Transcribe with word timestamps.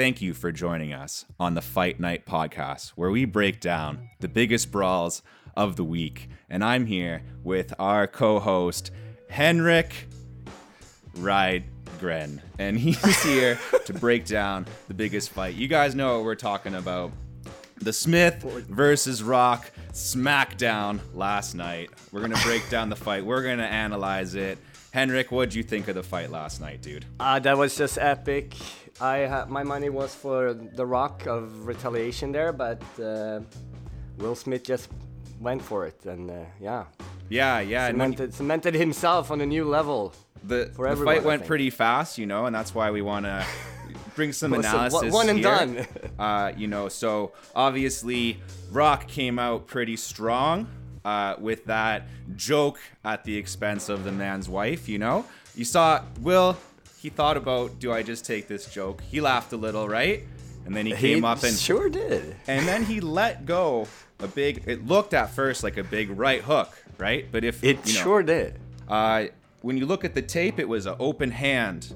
thank 0.00 0.22
you 0.22 0.32
for 0.32 0.50
joining 0.50 0.94
us 0.94 1.26
on 1.38 1.52
the 1.52 1.60
Fight 1.60 2.00
Night 2.00 2.24
podcast, 2.24 2.92
where 2.92 3.10
we 3.10 3.26
break 3.26 3.60
down 3.60 4.08
the 4.20 4.28
biggest 4.28 4.72
brawls 4.72 5.20
of 5.54 5.76
the 5.76 5.84
week. 5.84 6.30
And 6.48 6.64
I'm 6.64 6.86
here 6.86 7.22
with 7.44 7.74
our 7.78 8.06
co 8.06 8.38
host, 8.38 8.92
Henrik 9.28 9.92
Rydgren. 11.18 12.40
And 12.58 12.78
he's 12.78 13.22
here 13.22 13.58
to 13.84 13.92
break 13.92 14.24
down 14.24 14.64
the 14.88 14.94
biggest 14.94 15.28
fight. 15.28 15.54
You 15.54 15.68
guys 15.68 15.94
know 15.94 16.16
what 16.16 16.24
we're 16.24 16.34
talking 16.34 16.76
about. 16.76 17.12
The 17.76 17.92
Smith 17.92 18.42
versus 18.70 19.22
Rock 19.22 19.70
SmackDown 19.92 21.00
last 21.12 21.54
night. 21.54 21.90
We're 22.10 22.20
going 22.20 22.32
to 22.32 22.42
break 22.42 22.66
down 22.70 22.88
the 22.88 22.96
fight. 22.96 23.26
We're 23.26 23.42
going 23.42 23.58
to 23.58 23.66
analyze 23.66 24.34
it. 24.34 24.56
Henrik, 24.92 25.30
what'd 25.30 25.54
you 25.54 25.62
think 25.62 25.88
of 25.88 25.94
the 25.94 26.02
fight 26.02 26.30
last 26.30 26.60
night, 26.60 26.80
dude? 26.80 27.04
Uh, 27.20 27.38
that 27.38 27.56
was 27.56 27.76
just 27.76 27.96
epic. 27.96 28.54
I 29.00 29.26
ha- 29.26 29.46
my 29.48 29.62
money 29.62 29.88
was 29.88 30.14
for 30.14 30.52
The 30.54 30.84
Rock 30.84 31.26
of 31.26 31.66
retaliation 31.66 32.32
there, 32.32 32.52
but 32.52 32.82
uh, 33.02 33.40
Will 34.18 34.34
Smith 34.34 34.62
just 34.64 34.88
went 35.40 35.62
for 35.62 35.86
it, 35.86 36.04
and 36.04 36.30
uh, 36.30 36.34
yeah, 36.60 36.84
Yeah, 37.30 37.60
yeah. 37.60 37.86
and 37.86 37.98
when 37.98 38.12
cemented, 38.12 38.34
cemented 38.34 38.74
himself 38.74 39.30
on 39.30 39.40
a 39.40 39.46
new 39.46 39.64
level. 39.64 40.12
the, 40.44 40.70
for 40.74 40.84
the 40.86 40.90
everyone, 40.92 41.14
fight 41.16 41.24
went 41.24 41.46
pretty 41.46 41.70
fast, 41.70 42.18
you 42.18 42.26
know, 42.26 42.44
and 42.46 42.54
that's 42.54 42.74
why 42.74 42.90
we 42.90 43.00
want 43.00 43.24
to 43.24 43.44
bring 44.14 44.32
some 44.32 44.50
Well, 44.50 44.62
so 44.62 44.68
one- 44.68 44.76
analysis. 44.86 45.12
one 45.14 45.28
and 45.30 45.38
here. 45.38 45.48
done. 45.48 45.86
Uh, 46.18 46.52
you 46.56 46.66
know, 46.66 46.88
so 46.88 47.32
obviously 47.54 48.38
Rock 48.70 49.08
came 49.08 49.38
out 49.38 49.66
pretty 49.66 49.96
strong 49.96 50.66
uh, 51.06 51.36
with 51.38 51.64
that 51.66 52.06
joke 52.36 52.78
at 53.02 53.24
the 53.24 53.34
expense 53.36 53.88
of 53.88 54.04
the 54.04 54.12
man's 54.12 54.46
wife. 54.48 54.88
You 54.90 54.98
know, 54.98 55.24
you 55.54 55.64
saw 55.64 56.02
Will. 56.20 56.56
He 57.00 57.08
thought 57.08 57.36
about, 57.36 57.78
do 57.78 57.92
I 57.92 58.02
just 58.02 58.26
take 58.26 58.46
this 58.46 58.66
joke? 58.72 59.00
He 59.00 59.20
laughed 59.20 59.52
a 59.52 59.56
little, 59.56 59.88
right? 59.88 60.24
And 60.66 60.76
then 60.76 60.84
he 60.84 60.92
came 60.92 61.18
he 61.20 61.24
up 61.24 61.42
and 61.42 61.56
sure 61.56 61.88
did. 61.88 62.36
and 62.46 62.68
then 62.68 62.84
he 62.84 63.00
let 63.00 63.46
go 63.46 63.88
a 64.18 64.28
big. 64.28 64.64
It 64.66 64.86
looked 64.86 65.14
at 65.14 65.30
first 65.30 65.62
like 65.64 65.78
a 65.78 65.84
big 65.84 66.10
right 66.10 66.42
hook, 66.42 66.70
right? 66.98 67.26
But 67.32 67.42
if 67.44 67.64
It 67.64 67.86
you 67.86 67.94
know, 67.94 68.00
sure 68.00 68.22
did. 68.22 68.58
uh, 68.86 69.26
when 69.62 69.78
you 69.78 69.86
look 69.86 70.04
at 70.04 70.14
the 70.14 70.20
tape, 70.22 70.58
it 70.58 70.68
was 70.68 70.84
an 70.84 70.96
open 70.98 71.30
hand, 71.30 71.94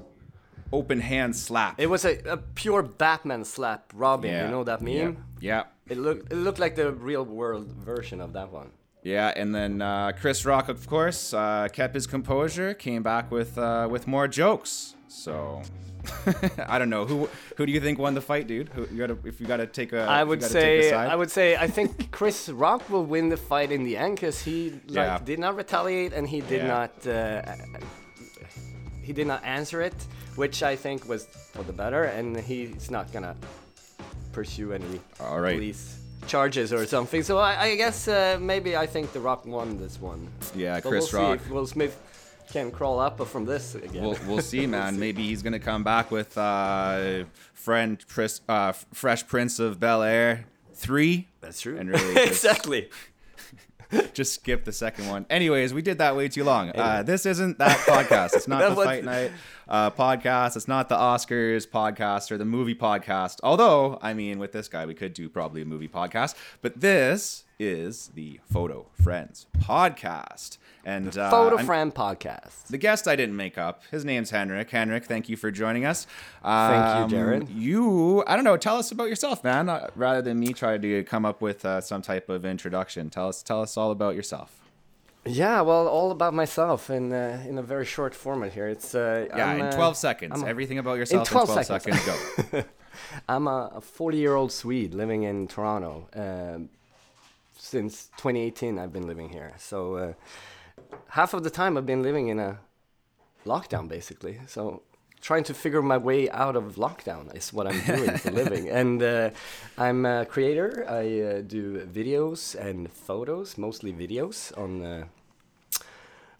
open 0.73 0.99
hand 1.01 1.35
slap. 1.35 1.79
It 1.79 1.87
was 1.87 2.03
a, 2.05 2.17
a 2.27 2.37
pure 2.37 2.81
Batman 2.81 3.43
slap, 3.45 3.91
Robin. 3.93 4.31
Yeah, 4.31 4.45
You 4.45 4.51
know 4.51 4.63
that 4.63 4.81
meme? 4.81 5.23
Yeah. 5.39 5.65
It 5.87 5.99
looked 5.99 6.31
it 6.33 6.37
looked 6.37 6.57
like 6.57 6.75
the 6.75 6.91
real 6.91 7.23
world 7.23 7.67
version 7.73 8.19
of 8.21 8.33
that 8.33 8.51
one. 8.51 8.71
Yeah, 9.03 9.31
and 9.35 9.53
then 9.53 9.83
uh, 9.83 10.13
Chris 10.19 10.45
Rock, 10.45 10.67
of 10.67 10.87
course, 10.87 11.31
uh, 11.31 11.67
kept 11.71 11.93
his 11.93 12.07
composure, 12.07 12.73
came 12.73 13.03
back 13.03 13.29
with 13.29 13.55
uh, 13.59 13.87
with 13.91 14.07
more 14.07 14.27
jokes. 14.27 14.94
So 15.07 15.61
I 16.67 16.77
don't 16.79 16.89
know 16.89 17.05
who 17.05 17.29
who 17.57 17.65
do 17.65 17.71
you 17.71 17.79
think 17.79 17.97
won 17.99 18.13
the 18.13 18.21
fight, 18.21 18.47
dude? 18.47 18.69
Who, 18.69 18.81
you 18.91 18.97
gotta 18.97 19.17
if 19.25 19.39
you 19.39 19.47
gotta 19.47 19.65
take 19.67 19.93
a 19.93 20.01
I 20.03 20.23
would 20.23 20.39
gotta 20.41 20.53
take 20.53 20.79
a 20.85 20.89
say? 20.89 20.95
I 20.95 21.15
would 21.15 21.31
say 21.31 21.55
I 21.55 21.67
think 21.67 22.11
Chris 22.17 22.49
Rock 22.49 22.89
will 22.89 23.05
win 23.05 23.29
the 23.29 23.37
fight 23.37 23.71
in 23.71 23.83
the 23.83 23.97
end 23.97 24.15
because 24.15 24.41
he 24.41 24.71
like 24.87 24.95
Yeah. 24.95 25.19
did 25.23 25.39
not 25.39 25.55
retaliate 25.55 26.13
and 26.13 26.27
he 26.27 26.41
did 26.41 26.61
Yeah. 26.61 26.67
not 26.67 27.07
uh, 27.07 27.41
he 29.01 29.13
did 29.13 29.27
not 29.27 29.43
answer 29.43 29.81
it, 29.81 29.93
which 30.35 30.63
I 30.63 30.75
think 30.75 31.07
was 31.07 31.25
for 31.53 31.63
the 31.63 31.73
better, 31.73 32.03
and 32.05 32.35
he's 32.39 32.89
not 32.89 33.11
gonna 33.13 33.35
pursue 34.33 34.73
any 34.73 34.99
All 35.19 35.39
right. 35.39 35.53
police 35.55 35.99
charges 36.27 36.73
or 36.73 36.85
something. 36.87 37.21
So 37.23 37.37
I, 37.37 37.61
I 37.65 37.75
guess 37.75 38.07
uh, 38.07 38.37
maybe 38.41 38.75
I 38.75 38.87
think 38.87 39.13
The 39.13 39.19
Rock 39.19 39.45
won 39.45 39.77
this 39.77 40.01
one. 40.01 40.27
Yeah, 40.55 40.79
But 40.81 40.89
Chris 40.89 41.13
we'll 41.13 41.21
Rock. 41.21 41.39
Will 41.51 41.67
Smith 41.67 41.95
can 42.49 42.71
crawl 42.71 42.99
up 42.99 43.25
from 43.27 43.45
this 43.45 43.75
again. 43.75 44.03
We'll, 44.03 44.17
we'll 44.27 44.41
see, 44.41 44.65
man. 44.67 44.99
Maybe 44.99 45.23
he's 45.23 45.41
gonna 45.41 45.59
come 45.59 45.83
back 45.83 46.11
with 46.11 46.37
uh, 46.37 47.25
friend 47.53 48.03
Pris, 48.07 48.41
uh, 48.47 48.71
Fresh 48.71 49.27
Prince 49.27 49.59
of 49.59 49.79
Bel 49.79 50.03
Air 50.03 50.45
three. 50.73 51.27
That's 51.41 51.61
true. 51.61 51.77
And 51.77 51.89
really 51.91 52.13
just- 52.13 52.27
exactly. 52.27 52.89
just 54.13 54.33
skip 54.33 54.65
the 54.65 54.71
second 54.71 55.07
one. 55.07 55.25
Anyways, 55.29 55.73
we 55.73 55.81
did 55.81 55.99
that 55.99 56.15
way 56.15 56.27
too 56.27 56.43
long. 56.43 56.71
Uh, 56.71 57.03
this 57.03 57.25
isn't 57.25 57.57
that 57.59 57.77
podcast. 57.79 58.35
It's 58.35 58.47
not 58.47 58.69
the 58.69 58.75
Fight 58.75 59.03
Night 59.03 59.31
uh, 59.67 59.91
podcast. 59.91 60.55
It's 60.55 60.67
not 60.67 60.89
the 60.89 60.95
Oscars 60.95 61.67
podcast 61.67 62.31
or 62.31 62.37
the 62.37 62.45
movie 62.45 62.75
podcast. 62.75 63.39
Although, 63.43 63.99
I 64.01 64.13
mean, 64.13 64.39
with 64.39 64.51
this 64.51 64.67
guy, 64.67 64.85
we 64.85 64.93
could 64.93 65.13
do 65.13 65.29
probably 65.29 65.61
a 65.61 65.65
movie 65.65 65.87
podcast. 65.87 66.35
But 66.61 66.81
this 66.81 67.43
is 67.59 68.11
the 68.15 68.39
Photo 68.51 68.87
Friends 69.01 69.45
podcast. 69.59 70.57
And 70.87 71.17
uh, 71.17 71.31
Photo 71.31 71.57
Friend 71.57 71.93
podcast. 71.93 72.67
the 72.69 72.77
guest 72.77 73.07
I 73.07 73.15
didn't 73.15 73.35
make 73.35 73.57
up. 73.57 73.81
His 73.89 74.05
name's 74.05 74.29
Henrik. 74.29 74.69
Henrik, 74.69 75.05
thank 75.05 75.27
you 75.27 75.35
for 75.35 75.49
joining 75.49 75.83
us. 75.83 76.05
Thank 76.43 76.97
you, 76.97 77.03
Um, 77.05 77.09
Jared. 77.09 77.49
You, 77.49 78.23
I 78.27 78.35
don't 78.35 78.45
know. 78.45 78.55
Tell 78.55 78.77
us 78.77 78.91
about 78.91 79.09
yourself, 79.09 79.43
man. 79.43 79.67
Uh, 79.67 79.89
rather 79.95 80.21
than 80.21 80.39
me 80.39 80.53
try 80.53 80.77
to 80.77 81.03
come 81.05 81.25
up 81.25 81.41
with 81.41 81.65
uh, 81.65 81.81
some 81.81 82.03
type 82.03 82.29
of 82.29 82.45
introduction, 82.45 83.09
tell 83.09 83.29
us, 83.29 83.41
tell 83.41 83.63
us 83.63 83.77
all 83.77 83.89
about 83.89 84.15
yourself. 84.15 84.61
Yeah, 85.27 85.61
well, 85.61 85.87
all 85.87 86.11
about 86.11 86.35
myself 86.35 86.91
in 86.91 87.11
uh, 87.11 87.43
in 87.49 87.57
a 87.57 87.63
very 87.63 87.85
short 87.85 88.13
format 88.13 88.53
here. 88.53 88.67
It's 88.67 88.93
uh, 88.93 89.25
Yeah, 89.35 89.47
I'm, 89.47 89.59
in 89.61 89.65
uh, 89.65 89.71
12 89.75 89.97
seconds. 89.97 90.33
I'm- 90.39 90.47
Everything 90.47 90.77
about 90.77 90.99
yourself 90.99 91.27
in 91.27 91.31
12 91.31 91.47
12, 91.47 91.65
seconds. 91.65 92.01
seconds. 92.03 92.47
Go. 92.51 92.63
I'm 93.27 93.47
a 93.47 93.81
40 93.81 94.17
year 94.19 94.35
old 94.35 94.51
Swede 94.51 94.93
living 94.93 95.23
in 95.23 95.47
Toronto. 95.47 96.07
Um, 96.15 96.69
since 97.57 98.11
2018, 98.17 98.77
I've 98.77 98.93
been 98.93 99.07
living 99.07 99.29
here. 99.29 99.53
So 99.57 99.95
uh, 99.95 100.13
half 101.09 101.33
of 101.33 101.43
the 101.43 101.49
time 101.49 101.77
I've 101.77 101.85
been 101.85 102.03
living 102.03 102.27
in 102.29 102.39
a 102.39 102.59
lockdown, 103.45 103.87
basically. 103.87 104.39
So 104.47 104.81
trying 105.21 105.43
to 105.45 105.53
figure 105.53 105.81
my 105.81 105.97
way 105.97 106.29
out 106.29 106.55
of 106.55 106.75
lockdown 106.75 107.35
is 107.35 107.51
what 107.53 107.67
I'm 107.67 107.79
doing 107.81 108.17
for 108.17 108.31
living. 108.43 108.69
And 108.69 109.01
uh, 109.01 109.29
I'm 109.77 110.05
a 110.05 110.25
creator. 110.25 110.85
I 110.87 111.19
uh, 111.21 111.41
do 111.41 111.85
videos 111.85 112.55
and 112.55 112.91
photos, 112.91 113.57
mostly 113.57 113.93
videos 113.93 114.51
on. 114.57 114.83
Uh, 114.83 115.05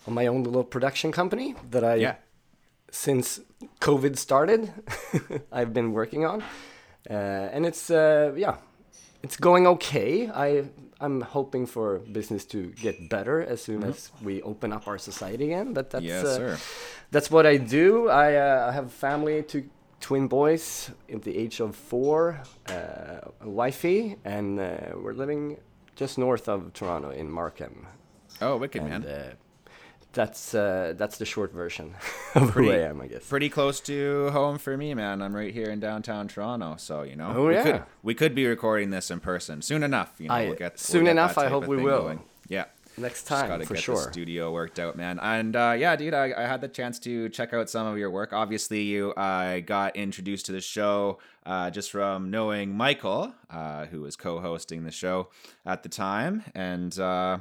on 0.07 0.13
my 0.13 0.28
own 0.28 0.44
little 0.44 0.63
production 0.63 1.12
company 1.12 1.56
that 1.72 1.84
I 1.84 1.96
Yeah. 1.96 2.16
since 2.91 3.40
COVID 3.81 4.17
started, 4.19 4.72
I've 5.52 5.73
been 5.73 5.94
working 5.94 6.25
on, 6.25 6.44
uh, 7.09 7.50
and 7.52 7.66
it's 7.66 7.90
uh, 7.90 8.31
yeah, 8.38 8.57
it's 9.25 9.37
going 9.37 9.65
okay. 9.75 10.09
I 10.47 10.47
I'm 11.05 11.21
hoping 11.37 11.65
for 11.75 11.99
business 12.19 12.45
to 12.53 12.59
get 12.85 12.95
better 13.09 13.37
as 13.53 13.59
soon 13.67 13.83
as 13.83 14.11
we 14.27 14.41
open 14.51 14.69
up 14.77 14.83
our 14.87 14.99
society 15.09 15.45
again. 15.51 15.73
But 15.73 15.85
that's 15.91 16.05
Yes, 16.05 16.25
uh, 16.25 16.35
sir. 16.37 16.57
that's 17.13 17.29
what 17.35 17.45
I 17.53 17.57
do. 17.79 17.87
I 18.25 18.27
uh, 18.35 18.71
have 18.77 18.85
a 18.85 18.97
family, 19.07 19.43
two 19.43 19.63
twin 19.99 20.27
boys 20.27 20.91
at 21.15 21.21
the 21.23 21.33
age 21.43 21.59
of 21.65 21.75
four, 21.75 22.19
uh, 22.69 23.45
a 23.47 23.49
wifey, 23.61 23.99
and 24.23 24.59
uh, 24.59 24.67
we're 25.03 25.17
living 25.23 25.57
just 25.95 26.17
north 26.17 26.47
of 26.47 26.59
Toronto 26.73 27.09
in 27.09 27.27
Markham. 27.31 27.87
Oh, 28.41 28.57
wicked, 28.57 28.81
And, 28.81 29.03
man. 29.03 29.37
Uh, 30.17 30.25
that's 30.25 30.53
uh, 30.55 30.93
that's 30.97 31.17
the 31.17 31.25
short 31.25 31.51
version 31.53 31.95
of 32.35 32.51
Pretty- 32.51 32.69
who 32.69 32.73
I 32.75 32.79
am, 32.79 33.01
I 33.01 33.07
guess. 33.07 33.27
Pretty 33.27 33.49
close 33.49 33.79
to 33.81 34.29
home 34.31 34.57
for 34.57 34.75
me, 34.77 34.93
man. 34.93 35.21
I'm 35.21 35.35
right 35.35 35.53
here 35.53 35.69
in 35.69 35.79
downtown 35.79 36.27
Toronto, 36.27 36.75
so 36.77 37.03
you 37.03 37.15
know. 37.15 37.33
Oh, 37.35 37.47
we 37.47 37.53
yeah. 37.53 37.63
Could, 37.63 37.83
we 38.03 38.13
could 38.15 38.35
be 38.35 38.45
recording 38.47 38.89
this 38.89 39.11
in 39.11 39.19
person 39.19 39.61
soon 39.61 39.83
enough. 39.83 40.13
You 40.19 40.27
know, 40.29 40.33
I- 40.35 40.45
we'll 40.47 40.55
get 40.55 40.79
soon 40.79 41.03
we'll 41.03 41.11
enough, 41.11 41.37
I 41.37 41.47
hope 41.47 41.67
we 41.67 41.77
will. 41.77 42.01
going. 42.03 42.21
Yeah. 42.47 42.65
Next 42.97 43.23
Just 43.23 43.27
time, 43.27 43.49
gotta 43.49 43.65
for 43.65 43.73
get 43.73 43.83
sure. 43.83 43.95
the 43.95 44.01
studio 44.13 44.53
worked 44.53 44.79
out, 44.79 44.95
man. 44.95 45.19
And 45.21 45.53
uh, 45.53 45.75
yeah, 45.77 45.97
dude, 45.97 46.13
I, 46.13 46.31
I 46.31 46.43
had 46.47 46.61
the 46.61 46.69
chance 46.69 46.97
to 46.99 47.27
check 47.27 47.53
out 47.53 47.69
some 47.69 47.87
of 47.87 47.97
your 47.97 48.09
work. 48.09 48.31
Obviously, 48.31 48.83
you 48.83 49.13
I 49.17 49.59
got 49.59 49.97
introduced 49.97 50.45
to 50.45 50.53
the 50.53 50.61
show 50.61 51.19
uh, 51.45 51.71
just 51.71 51.91
from 51.91 52.31
knowing 52.31 52.73
Michael, 52.73 53.33
uh, 53.49 53.87
who 53.87 53.99
was 53.99 54.15
co-hosting 54.15 54.85
the 54.85 54.91
show 54.91 55.27
at 55.65 55.83
the 55.83 55.89
time, 55.89 56.45
and 56.55 56.97
uh, 56.97 57.39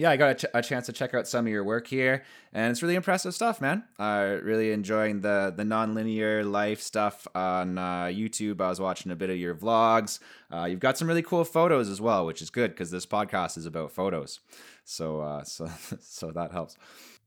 yeah, 0.00 0.10
I 0.10 0.16
got 0.16 0.30
a, 0.30 0.34
ch- 0.34 0.50
a 0.54 0.62
chance 0.62 0.86
to 0.86 0.92
check 0.94 1.12
out 1.12 1.28
some 1.28 1.46
of 1.46 1.52
your 1.52 1.62
work 1.62 1.86
here, 1.86 2.24
and 2.54 2.70
it's 2.70 2.80
really 2.80 2.94
impressive 2.94 3.34
stuff, 3.34 3.60
man. 3.60 3.84
Uh, 3.98 4.38
really 4.42 4.72
enjoying 4.72 5.20
the 5.20 5.52
the 5.54 5.62
nonlinear 5.62 6.50
life 6.50 6.80
stuff 6.80 7.28
on 7.34 7.76
uh, 7.76 8.04
YouTube. 8.04 8.62
I 8.62 8.70
was 8.70 8.80
watching 8.80 9.12
a 9.12 9.16
bit 9.16 9.28
of 9.28 9.36
your 9.36 9.54
vlogs. 9.54 10.18
Uh, 10.50 10.64
you've 10.64 10.80
got 10.80 10.96
some 10.96 11.06
really 11.06 11.22
cool 11.22 11.44
photos 11.44 11.90
as 11.90 12.00
well, 12.00 12.24
which 12.24 12.40
is 12.40 12.48
good 12.48 12.70
because 12.70 12.90
this 12.90 13.04
podcast 13.04 13.58
is 13.58 13.66
about 13.66 13.92
photos. 13.92 14.40
So 14.86 15.20
uh, 15.20 15.44
so 15.44 15.68
so 16.00 16.30
that 16.30 16.50
helps. 16.50 16.78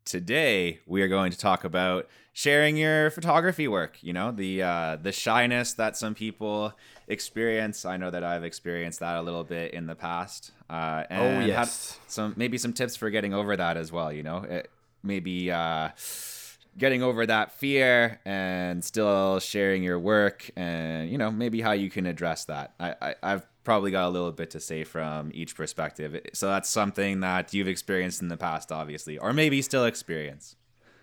Today 0.05 0.79
we 0.85 1.01
are 1.01 1.07
going 1.07 1.31
to 1.31 1.37
talk 1.37 1.63
about 1.63 2.07
sharing 2.33 2.75
your 2.75 3.09
photography 3.11 3.67
work. 3.67 3.97
You 4.01 4.13
know 4.13 4.31
the 4.31 4.61
uh, 4.61 4.97
the 5.01 5.11
shyness 5.11 5.73
that 5.73 5.95
some 5.95 6.13
people 6.13 6.73
experience. 7.07 7.85
I 7.85 7.97
know 7.97 8.11
that 8.11 8.23
I've 8.23 8.43
experienced 8.43 8.99
that 8.99 9.15
a 9.15 9.21
little 9.21 9.43
bit 9.43 9.73
in 9.73 9.87
the 9.87 9.95
past. 9.95 10.51
Uh, 10.69 11.03
and 11.09 11.43
had 11.43 11.47
yes. 11.47 11.99
some 12.07 12.33
maybe 12.35 12.57
some 12.57 12.73
tips 12.73 12.95
for 12.95 13.09
getting 13.09 13.33
over 13.33 13.55
that 13.55 13.77
as 13.77 13.91
well. 13.91 14.11
You 14.11 14.23
know, 14.23 14.37
it, 14.37 14.69
maybe 15.03 15.51
uh, 15.51 15.89
getting 16.77 17.03
over 17.03 17.25
that 17.25 17.51
fear 17.53 18.19
and 18.25 18.83
still 18.83 19.39
sharing 19.39 19.83
your 19.83 19.99
work, 19.99 20.49
and 20.55 21.09
you 21.09 21.17
know 21.17 21.31
maybe 21.31 21.61
how 21.61 21.71
you 21.71 21.89
can 21.89 22.05
address 22.05 22.45
that. 22.45 22.73
I, 22.79 22.95
I 23.01 23.15
I've 23.23 23.45
probably 23.63 23.91
got 23.91 24.07
a 24.07 24.09
little 24.09 24.31
bit 24.31 24.49
to 24.51 24.59
say 24.59 24.83
from 24.83 25.31
each 25.33 25.55
perspective. 25.55 26.19
So 26.33 26.47
that's 26.47 26.69
something 26.69 27.21
that 27.21 27.53
you've 27.53 27.67
experienced 27.67 28.21
in 28.21 28.27
the 28.27 28.37
past, 28.37 28.71
obviously, 28.71 29.17
or 29.17 29.33
maybe 29.33 29.61
still 29.61 29.85
experience. 29.85 30.55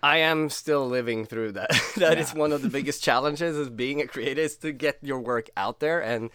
I 0.03 0.17
am 0.17 0.49
still 0.49 0.87
living 0.87 1.25
through 1.25 1.51
that. 1.53 1.69
That 1.97 2.17
is 2.17 2.33
Yeah. 2.33 2.39
one 2.39 2.51
of 2.51 2.61
the 2.61 2.69
biggest 2.77 3.03
challenges 3.03 3.55
is 3.57 3.69
being 3.69 4.01
a 4.01 4.07
creator 4.07 4.41
is 4.41 4.57
to 4.57 4.71
get 4.71 4.97
your 5.01 5.19
work 5.19 5.49
out 5.55 5.79
there 5.79 5.99
and 6.01 6.29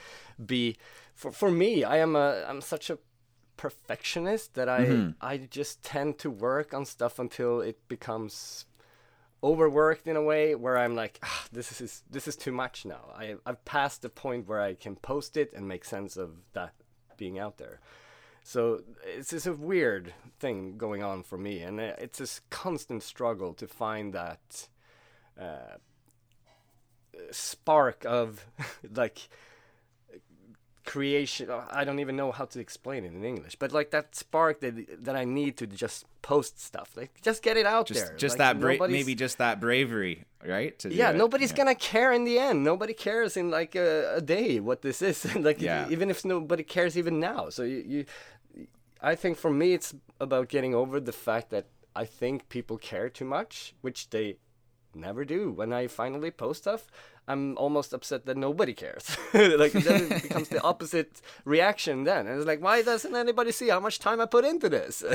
be 0.45 0.77
for 1.15 1.33
for 1.33 1.51
me, 1.51 1.83
I 1.83 1.97
am 1.99 2.15
a 2.17 2.45
I'm 2.49 2.61
such 2.61 2.91
a 2.91 2.99
perfectionist 3.57 4.55
that 4.55 4.69
I 4.69 4.85
Mm-hmm. 4.85 5.11
I 5.21 5.39
just 5.39 5.83
tend 5.83 6.19
to 6.19 6.31
work 6.31 6.75
on 6.75 6.85
stuff 6.85 7.19
until 7.19 7.61
it 7.61 7.89
becomes 7.89 8.67
overworked 9.47 10.09
in 10.09 10.17
a 10.17 10.23
way 10.23 10.55
where 10.55 10.77
I'm 10.77 10.97
like, 10.97 11.21
ah, 11.23 11.45
this 11.53 11.81
is 11.81 12.03
this 12.11 12.27
is 12.27 12.37
too 12.37 12.53
much 12.53 12.85
now. 12.85 13.13
I 13.17 13.37
I've 13.47 13.65
passed 13.65 14.03
the 14.03 14.09
point 14.09 14.49
where 14.49 14.61
I 14.61 14.75
can 14.75 14.97
post 14.97 15.37
it 15.37 15.53
and 15.55 15.69
make 15.69 15.85
sense 15.85 16.17
of 16.17 16.31
that 16.53 16.75
being 17.17 17.39
out 17.39 17.57
there. 17.59 17.81
So 18.43 18.83
it's 19.05 19.31
just 19.31 19.47
a 19.47 19.53
weird 19.53 20.13
thing 20.39 20.77
going 20.77 21.03
on 21.03 21.23
for 21.23 21.39
me, 21.39 21.63
and 21.63 21.81
uh, 21.81 21.95
it's 21.99 22.19
this 22.19 22.41
constant 22.51 23.03
struggle 23.03 23.55
to 23.55 23.67
find 23.67 24.13
that 24.15 24.69
uh, 25.41 25.79
spark 27.31 28.05
of 28.05 28.47
like 28.95 29.29
creation. 30.87 31.51
Uh, 31.51 31.65
I 31.71 31.85
don't 31.85 31.99
even 31.99 32.17
know 32.17 32.31
how 32.33 32.45
to 32.47 32.59
explain 32.61 33.05
it 33.05 33.13
in 33.13 33.25
English, 33.25 33.57
but 33.57 33.73
like 33.73 33.91
that 33.91 34.15
spark 34.17 34.61
that 34.61 35.05
that 35.05 35.17
I 35.17 35.25
need 35.25 35.57
to 35.59 35.67
just 35.67 36.07
post 36.23 36.61
stuff, 36.61 36.89
like 36.97 37.11
just 37.23 37.43
get 37.43 37.57
it 37.57 37.67
out 37.67 37.87
Just 37.89 38.07
there. 38.07 38.17
just 38.17 38.39
Like, 38.39 38.59
that 38.59 38.61
bra- 38.79 38.89
maybe 38.89 39.15
just 39.15 39.37
that 39.39 39.61
bravery, 39.61 40.25
right? 40.45 40.77
To 40.81 40.93
yeah, 40.93 41.13
nobody's 41.13 41.51
Yeah. 41.51 41.57
gonna 41.59 41.75
care 41.75 42.13
in 42.13 42.25
the 42.25 42.39
end. 42.39 42.65
Nobody 42.65 42.95
cares 42.95 43.37
in 43.37 43.51
like 43.51 43.75
a, 43.77 44.17
a 44.17 44.21
day 44.21 44.61
what 44.61 44.81
this 44.83 45.03
is. 45.03 45.19
like 45.49 45.61
Yeah. 45.61 45.89
even 45.91 46.11
if 46.11 46.25
nobody 46.25 46.63
cares 46.65 46.97
even 46.97 47.21
now. 47.21 47.51
So 47.51 47.63
you, 47.63 47.85
you, 47.93 48.05
I 49.01 49.15
think 49.15 49.37
for 49.39 49.51
me 49.51 49.75
it's 49.75 49.95
about 50.21 50.49
getting 50.49 50.75
over 50.75 51.01
the 51.01 51.13
fact 51.13 51.51
that 51.51 51.67
I 51.95 52.05
think 52.05 52.49
people 52.49 52.77
care 52.79 53.09
too 53.09 53.25
much, 53.25 53.75
which 53.83 54.11
they 54.11 54.37
never 54.95 55.25
do. 55.25 55.51
When 55.53 55.73
I 55.73 55.87
finally 55.89 56.31
post 56.31 56.63
stuff, 56.63 56.87
I'm 57.29 57.59
almost 57.59 57.93
upset 57.93 58.27
that 58.27 58.37
nobody 58.37 58.73
cares. 58.73 59.17
like 59.35 59.73
then 59.73 60.13
it 60.13 60.23
becomes 60.23 60.49
the 60.49 60.63
opposite 60.63 61.21
reaction. 61.45 62.05
Then 62.05 62.27
and 62.27 62.39
it's 62.39 62.47
like, 62.47 62.63
why 62.63 62.83
doesn't 62.83 63.15
anybody 63.15 63.53
see 63.53 63.69
how 63.69 63.81
much 63.81 63.99
time 63.99 64.21
I 64.21 64.27
put 64.27 64.45
into 64.45 64.69
this? 64.69 65.03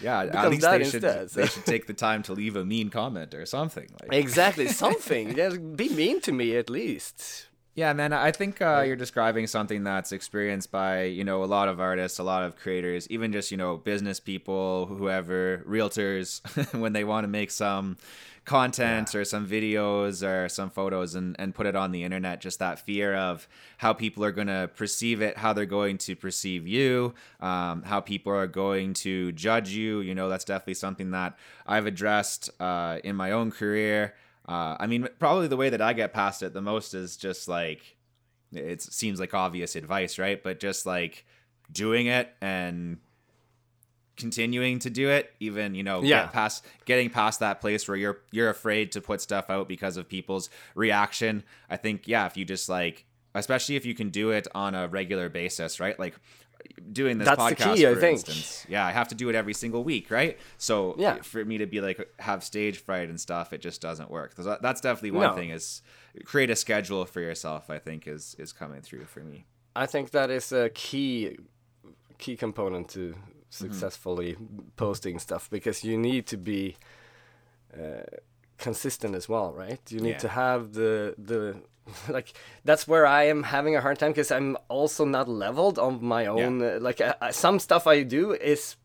Yeah, 0.00 0.20
at 0.32 0.50
least 0.50 0.62
they 0.62 0.84
should 0.84 1.02
instead, 1.04 1.28
they 1.30 1.46
should 1.46 1.64
take 1.64 1.86
the 1.86 1.94
time 1.94 2.22
to 2.24 2.32
leave 2.32 2.56
a 2.56 2.64
mean 2.64 2.90
comment 2.90 3.34
or 3.34 3.46
something. 3.46 3.88
Like, 4.00 4.12
exactly 4.12 4.68
something. 4.68 5.34
Just 5.34 5.76
be 5.76 5.88
mean 5.88 6.20
to 6.22 6.32
me 6.32 6.56
at 6.56 6.68
least. 6.68 7.48
Yeah, 7.76 7.92
man, 7.92 8.14
I 8.14 8.32
think 8.32 8.62
uh, 8.62 8.84
you're 8.86 8.96
describing 8.96 9.46
something 9.46 9.84
that's 9.84 10.10
experienced 10.10 10.70
by, 10.70 11.02
you 11.02 11.24
know, 11.24 11.44
a 11.44 11.46
lot 11.46 11.68
of 11.68 11.78
artists, 11.78 12.18
a 12.18 12.22
lot 12.22 12.42
of 12.42 12.56
creators, 12.56 13.06
even 13.10 13.32
just, 13.32 13.50
you 13.50 13.58
know, 13.58 13.76
business 13.76 14.18
people, 14.18 14.86
whoever, 14.86 15.62
realtors, 15.68 16.40
when 16.74 16.94
they 16.94 17.04
want 17.04 17.24
to 17.24 17.28
make 17.28 17.50
some 17.50 17.98
content 18.46 19.14
or 19.14 19.24
some 19.24 19.46
videos 19.46 20.26
or 20.26 20.48
some 20.48 20.70
photos 20.70 21.14
and, 21.14 21.36
and 21.38 21.54
put 21.54 21.66
it 21.66 21.76
on 21.76 21.90
the 21.90 22.04
internet, 22.04 22.40
just 22.40 22.60
that 22.60 22.78
fear 22.78 23.14
of 23.14 23.46
how 23.78 23.92
people 23.92 24.24
are 24.24 24.32
going 24.32 24.46
to 24.46 24.70
perceive 24.76 25.20
it, 25.20 25.36
how 25.36 25.52
they're 25.52 25.66
going 25.66 25.98
to 25.98 26.16
perceive 26.16 26.66
you, 26.66 27.12
um, 27.40 27.82
how 27.82 28.00
people 28.00 28.32
are 28.32 28.46
going 28.46 28.94
to 28.94 29.32
judge 29.32 29.70
you. 29.70 30.00
You 30.00 30.14
know, 30.14 30.28
that's 30.28 30.44
definitely 30.44 30.74
something 30.74 31.10
that 31.10 31.36
I've 31.66 31.86
addressed 31.86 32.48
uh, 32.60 33.00
in 33.04 33.16
my 33.16 33.32
own 33.32 33.50
career. 33.50 34.14
Uh, 34.48 34.76
I 34.78 34.86
mean, 34.86 35.08
probably 35.18 35.48
the 35.48 35.56
way 35.56 35.68
that 35.68 35.82
I 35.82 35.92
get 35.92 36.14
past 36.14 36.42
it 36.42 36.54
the 36.54 36.62
most 36.62 36.94
is 36.94 37.16
just 37.16 37.48
like 37.48 37.96
it 38.52 38.80
seems 38.80 39.18
like 39.18 39.34
obvious 39.34 39.74
advice, 39.74 40.18
right? 40.20 40.40
But 40.40 40.60
just 40.60 40.86
like 40.86 41.26
doing 41.72 42.06
it 42.06 42.32
and 42.40 42.98
continuing 44.16 44.78
to 44.80 44.90
do 44.90 45.08
it, 45.10 45.32
even 45.40 45.74
you 45.74 45.82
know, 45.82 46.02
Yeah. 46.02 46.22
get 46.24 46.32
past 46.32 46.64
getting 46.84 47.10
past 47.10 47.40
that 47.40 47.60
place 47.60 47.86
where 47.88 47.96
you're 47.96 48.20
you're 48.32 48.50
afraid 48.50 48.92
to 48.92 49.00
put 49.00 49.20
stuff 49.20 49.50
out 49.50 49.68
because 49.68 49.96
of 49.96 50.08
people's 50.08 50.48
reaction. 50.74 51.42
I 51.68 51.76
think 51.76 52.06
yeah, 52.08 52.26
if 52.26 52.36
you 52.36 52.44
just 52.44 52.68
like, 52.68 53.04
especially 53.34 53.76
if 53.76 53.84
you 53.84 53.94
can 53.94 54.10
do 54.10 54.30
it 54.30 54.46
on 54.54 54.74
a 54.74 54.88
regular 54.88 55.28
basis, 55.28 55.80
right? 55.80 55.98
Like 55.98 56.14
doing 56.92 57.18
this 57.18 57.28
That's 57.28 57.40
podcast 57.40 57.76
key, 57.76 57.84
for 57.84 58.04
instance. 58.04 58.66
Yeah, 58.68 58.84
I 58.84 58.90
have 58.90 59.08
to 59.08 59.14
do 59.14 59.28
it 59.28 59.34
every 59.36 59.54
single 59.54 59.84
week, 59.84 60.10
right? 60.10 60.36
So 60.58 60.96
Yeah. 60.98 61.22
for 61.22 61.44
me 61.44 61.58
to 61.58 61.66
be 61.66 61.80
like 61.80 62.00
have 62.18 62.42
stage 62.42 62.78
fright 62.78 63.08
and 63.08 63.20
stuff, 63.20 63.52
it 63.52 63.60
just 63.60 63.80
doesn't 63.80 64.10
work. 64.10 64.34
That's 64.34 64.80
definitely 64.80 65.12
one 65.12 65.28
No. 65.28 65.34
thing 65.34 65.50
is 65.50 65.82
create 66.24 66.50
a 66.50 66.56
schedule 66.56 67.04
for 67.04 67.20
yourself. 67.20 67.70
I 67.70 67.78
think 67.78 68.06
is 68.08 68.34
is 68.38 68.52
coming 68.52 68.80
through 68.80 69.04
for 69.04 69.20
me. 69.20 69.46
I 69.76 69.86
think 69.86 70.10
that 70.12 70.30
is 70.30 70.50
a 70.52 70.70
key 70.70 71.36
key 72.18 72.34
component 72.36 72.88
to 72.88 73.14
successfully 73.56 74.36
posting 74.76 75.18
stuff 75.18 75.48
because 75.50 75.84
you 75.84 75.96
need 75.98 76.26
to 76.26 76.36
be 76.36 76.76
uh, 77.74 78.02
consistent 78.58 79.14
as 79.14 79.28
well, 79.28 79.52
right? 79.52 79.80
You 79.90 80.00
need 80.00 80.10
Yeah. 80.12 80.18
to 80.18 80.28
have 80.28 80.72
the 80.72 81.14
the 81.18 81.56
like 82.08 82.32
that's 82.64 82.88
where 82.88 83.06
I 83.06 83.24
am 83.30 83.42
having 83.44 83.76
a 83.76 83.80
hard 83.80 83.98
time 83.98 84.10
because 84.10 84.30
I'm 84.32 84.56
also 84.68 85.04
not 85.04 85.28
leveled 85.28 85.78
on 85.78 86.04
my 86.04 86.26
own. 86.26 86.62
Uh, 86.62 86.78
like 86.80 87.00
uh, 87.00 87.14
some 87.32 87.58
stuff 87.60 87.86
I 87.86 88.02
do 88.02 88.32
is 88.32 88.76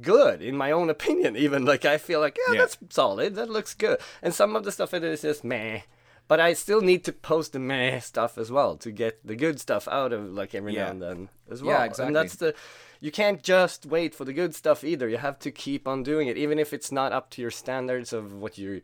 good 0.00 0.42
in 0.42 0.56
my 0.56 0.70
own 0.72 0.90
opinion. 0.90 1.36
Even 1.46 1.64
like 1.64 1.84
I 1.84 1.98
feel 1.98 2.20
like 2.20 2.36
yeah, 2.46 2.54
Yeah. 2.54 2.60
that's 2.60 2.78
solid, 2.90 3.34
that 3.34 3.48
looks 3.50 3.74
good, 3.74 3.98
and 4.22 4.32
some 4.34 4.56
of 4.56 4.62
the 4.64 4.70
stuff 4.72 4.94
I 4.94 4.98
do 5.00 5.06
is 5.08 5.22
just 5.22 5.42
meh. 5.44 5.80
But 6.28 6.40
I 6.40 6.54
still 6.54 6.80
need 6.80 7.04
to 7.04 7.12
post 7.12 7.52
the 7.52 7.58
meh 7.60 8.00
stuff 8.00 8.36
as 8.38 8.50
well 8.50 8.76
to 8.78 8.90
get 8.90 9.24
the 9.24 9.36
good 9.36 9.60
stuff 9.60 9.86
out 9.88 10.12
of 10.12 10.32
like 10.32 10.54
every 10.54 10.74
Yeah. 10.74 10.84
now 10.86 10.90
and 10.90 11.02
then 11.02 11.28
as 11.50 11.62
well. 11.62 11.78
Yeah, 11.78 11.84
exactly. 11.84 12.06
And 12.06 12.16
that's 12.16 12.36
the 12.36 12.54
you 13.00 13.12
can't 13.12 13.42
just 13.42 13.86
wait 13.86 14.14
for 14.14 14.24
the 14.24 14.32
good 14.32 14.54
stuff 14.54 14.82
either. 14.82 15.08
You 15.08 15.18
have 15.18 15.38
to 15.40 15.50
keep 15.50 15.86
on 15.86 16.02
doing 16.02 16.28
it, 16.28 16.36
even 16.36 16.58
if 16.58 16.72
it's 16.72 16.90
not 16.90 17.12
up 17.12 17.30
to 17.30 17.42
your 17.42 17.50
standards 17.52 18.12
of 18.12 18.32
what 18.32 18.56
you 18.58 18.80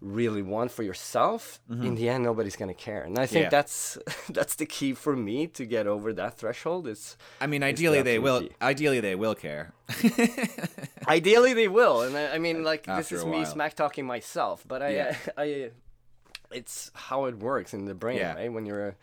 really 0.00 0.42
want 0.42 0.70
for 0.70 0.82
yourself. 0.82 1.60
In 1.70 1.94
the 1.94 2.10
end, 2.10 2.24
nobody's 2.24 2.56
gonna 2.56 2.74
care, 2.74 3.02
and 3.02 3.18
I 3.18 3.24
think 3.26 3.46
Mm-hmm. 3.46 3.54
Yeah. 3.54 3.62
that's 3.62 3.98
that's 4.28 4.54
the 4.54 4.66
key 4.66 4.92
for 4.92 5.16
me 5.16 5.46
to 5.48 5.64
get 5.64 5.86
over 5.86 6.12
that 6.12 6.36
threshold. 6.38 6.86
Is 6.86 7.16
I 7.40 7.46
mean, 7.46 7.62
It's 7.62 7.70
ideally 7.80 8.02
they 8.02 8.18
will. 8.18 8.46
Ideally 8.60 9.00
they 9.00 9.14
will 9.14 9.34
care. 9.34 9.72
ideally 11.08 11.54
they 11.54 11.68
will, 11.68 12.02
and 12.02 12.16
I, 12.16 12.34
I 12.34 12.38
mean, 12.38 12.62
like 12.70 12.84
this 12.86 13.12
is 13.12 13.24
me 13.24 13.44
smack 13.44 13.74
talking 13.74 14.04
myself, 14.06 14.64
but 14.68 14.82
I, 14.82 14.88
Yeah. 14.90 15.16
I, 15.36 15.42
I, 15.42 15.70
it's 16.54 16.90
how 16.94 17.24
it 17.26 17.38
works 17.38 17.74
in 17.74 17.84
the 17.86 17.94
brain, 17.94 18.18
Yeah. 18.18 18.34
right? 18.34 18.52
When 18.52 18.66
you're. 18.66 18.96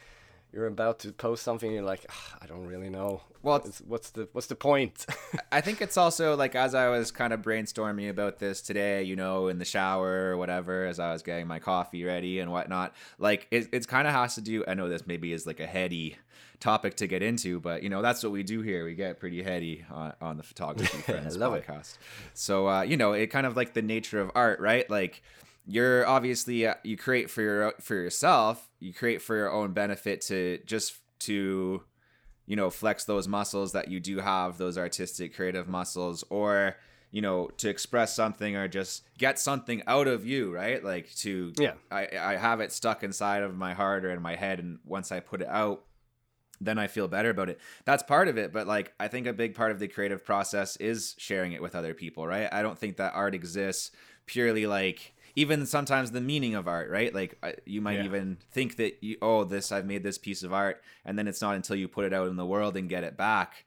You're 0.53 0.68
about 0.68 1.00
to 1.00 1.13
post 1.13 1.44
something, 1.44 1.71
you're 1.71 1.81
like, 1.81 2.06
"Ah, 2.09 2.38
I 2.42 2.45
don't 2.45 2.68
really 2.68 2.89
know. 2.89 3.21
Well, 3.42 3.56
It's- 3.56 3.81
what's 3.88 4.09
the 4.09 4.27
what's 4.33 4.48
the 4.48 4.56
point? 4.56 5.06
I 5.51 5.62
think 5.62 5.81
it's 5.81 5.95
also 5.95 6.36
like 6.36 6.56
as 6.56 6.75
I 6.75 6.89
was 6.89 7.09
kind 7.09 7.31
of 7.31 7.42
brainstorming 7.42 8.09
about 8.09 8.39
this 8.39 8.62
today, 8.62 9.01
you 9.01 9.15
know, 9.15 9.48
in 9.48 9.59
the 9.59 9.63
shower 9.65 10.30
or 10.31 10.36
whatever, 10.36 10.83
as 10.86 11.00
I 11.00 11.13
was 11.13 11.21
getting 11.24 11.48
my 11.48 11.59
coffee 11.59 12.03
ready 12.03 12.42
and 12.42 12.51
whatnot. 12.51 12.94
Like 13.18 13.48
it, 13.50 13.69
it's 13.71 13.86
kind 13.86 14.09
of 14.09 14.13
has 14.13 14.36
to 14.36 14.42
do. 14.42 14.65
I 14.68 14.74
know 14.74 14.89
this 14.89 15.07
maybe 15.07 15.31
is 15.31 15.47
like 15.47 15.62
a 15.62 15.65
heady 15.65 16.18
topic 16.59 16.95
to 16.95 17.07
get 17.07 17.23
into, 17.23 17.61
but 17.61 17.81
you 17.81 17.87
know 17.90 18.02
that's 18.02 18.21
what 18.21 18.33
we 18.33 18.44
do 18.44 18.61
here. 18.61 18.83
We 18.83 18.94
get 18.94 19.21
pretty 19.21 19.42
heady 19.44 19.85
on, 19.90 20.11
on 20.19 20.35
the 20.35 20.44
photography 20.44 20.97
friends 20.97 21.37
love 21.44 21.54
it. 21.54 21.66
podcast. 21.66 21.97
So 22.33 22.68
uh, 22.68 22.81
you 22.81 22.97
know, 22.97 23.14
it 23.14 23.28
kind 23.28 23.45
of 23.47 23.56
like 23.56 23.71
the 23.73 23.81
nature 23.81 24.19
of 24.19 24.30
art, 24.35 24.59
right? 24.59 24.90
Like 24.90 25.23
you're 25.71 26.06
obviously 26.07 26.68
uh, 26.68 26.75
you 26.83 26.97
create 26.97 27.30
for 27.30 27.42
your 27.42 27.73
for 27.80 27.95
yourself. 27.95 28.69
You 28.80 28.94
create 28.94 29.21
for 29.21 29.35
your 29.35 29.51
own 29.51 29.71
benefit 29.73 30.21
to 30.21 30.59
just 30.66 30.95
to 31.19 31.81
you 32.45 32.56
know 32.56 32.69
flex 32.69 33.06
those 33.06 33.28
muscles 33.28 33.71
that 33.71 33.87
you 33.87 33.99
do 33.99 34.19
have 34.19 34.57
those 34.57 34.78
artistic 34.78 35.35
creative 35.35 35.68
muscles 35.69 36.23
or 36.30 36.75
you 37.11 37.21
know 37.21 37.47
to 37.57 37.69
express 37.69 38.16
something 38.16 38.56
or 38.56 38.68
just 38.68 39.04
get 39.18 39.37
something 39.40 39.81
out 39.87 40.07
of 40.07 40.25
you 40.25 40.51
right 40.54 40.83
like 40.83 41.13
to 41.16 41.54
Yeah. 41.57 41.73
i 41.92 42.07
i 42.19 42.35
have 42.35 42.59
it 42.59 42.71
stuck 42.71 43.04
inside 43.04 43.44
of 43.44 43.56
my 43.56 43.73
heart 43.73 44.04
or 44.06 44.11
in 44.11 44.21
my 44.21 44.35
head 44.35 44.59
and 44.59 44.80
once 44.85 45.11
i 45.11 45.19
put 45.19 45.42
it 45.42 45.47
out 45.47 45.83
then 46.59 46.78
i 46.80 46.87
feel 46.87 47.07
better 47.07 47.30
about 47.30 47.49
it 47.49 47.59
that's 47.85 48.01
part 48.04 48.28
of 48.28 48.37
it 48.37 48.51
but 48.51 48.66
like 48.66 48.94
i 48.99 49.07
think 49.07 49.28
a 49.28 49.33
big 49.33 49.56
part 49.56 49.71
of 49.71 49.80
the 49.80 49.87
creative 49.87 50.25
process 50.25 50.75
is 50.78 51.16
sharing 51.18 51.51
it 51.54 51.61
with 51.61 51.75
other 51.75 51.94
people 51.94 52.25
right 52.25 52.49
i 52.51 52.61
don't 52.61 52.80
think 52.80 52.97
that 52.97 53.13
art 53.13 53.35
exists 53.35 53.92
purely 54.25 54.66
like 54.66 55.13
even 55.35 55.66
sometimes 55.66 56.11
the 56.11 56.21
meaning 56.21 56.56
of 56.56 56.68
art 56.68 56.90
right 56.90 57.14
like 57.14 57.38
I- 57.44 57.56
you 57.66 57.81
might 57.81 58.00
Yeah. 58.00 58.06
even 58.06 58.38
think 58.52 58.76
that 58.78 59.04
you 59.04 59.18
oh 59.21 59.44
this 59.44 59.71
i've 59.71 59.85
made 59.85 60.04
this 60.04 60.18
piece 60.18 60.44
of 60.44 60.52
art 60.54 60.81
and 61.06 61.18
then 61.18 61.28
it's 61.28 61.42
not 61.42 61.56
until 61.56 61.76
you 61.76 61.88
put 61.88 62.06
it 62.06 62.14
out 62.14 62.28
in 62.28 62.35
the 62.35 62.45
world 62.45 62.76
and 62.78 62.90
get 62.90 63.04
it 63.04 63.16
back 63.18 63.66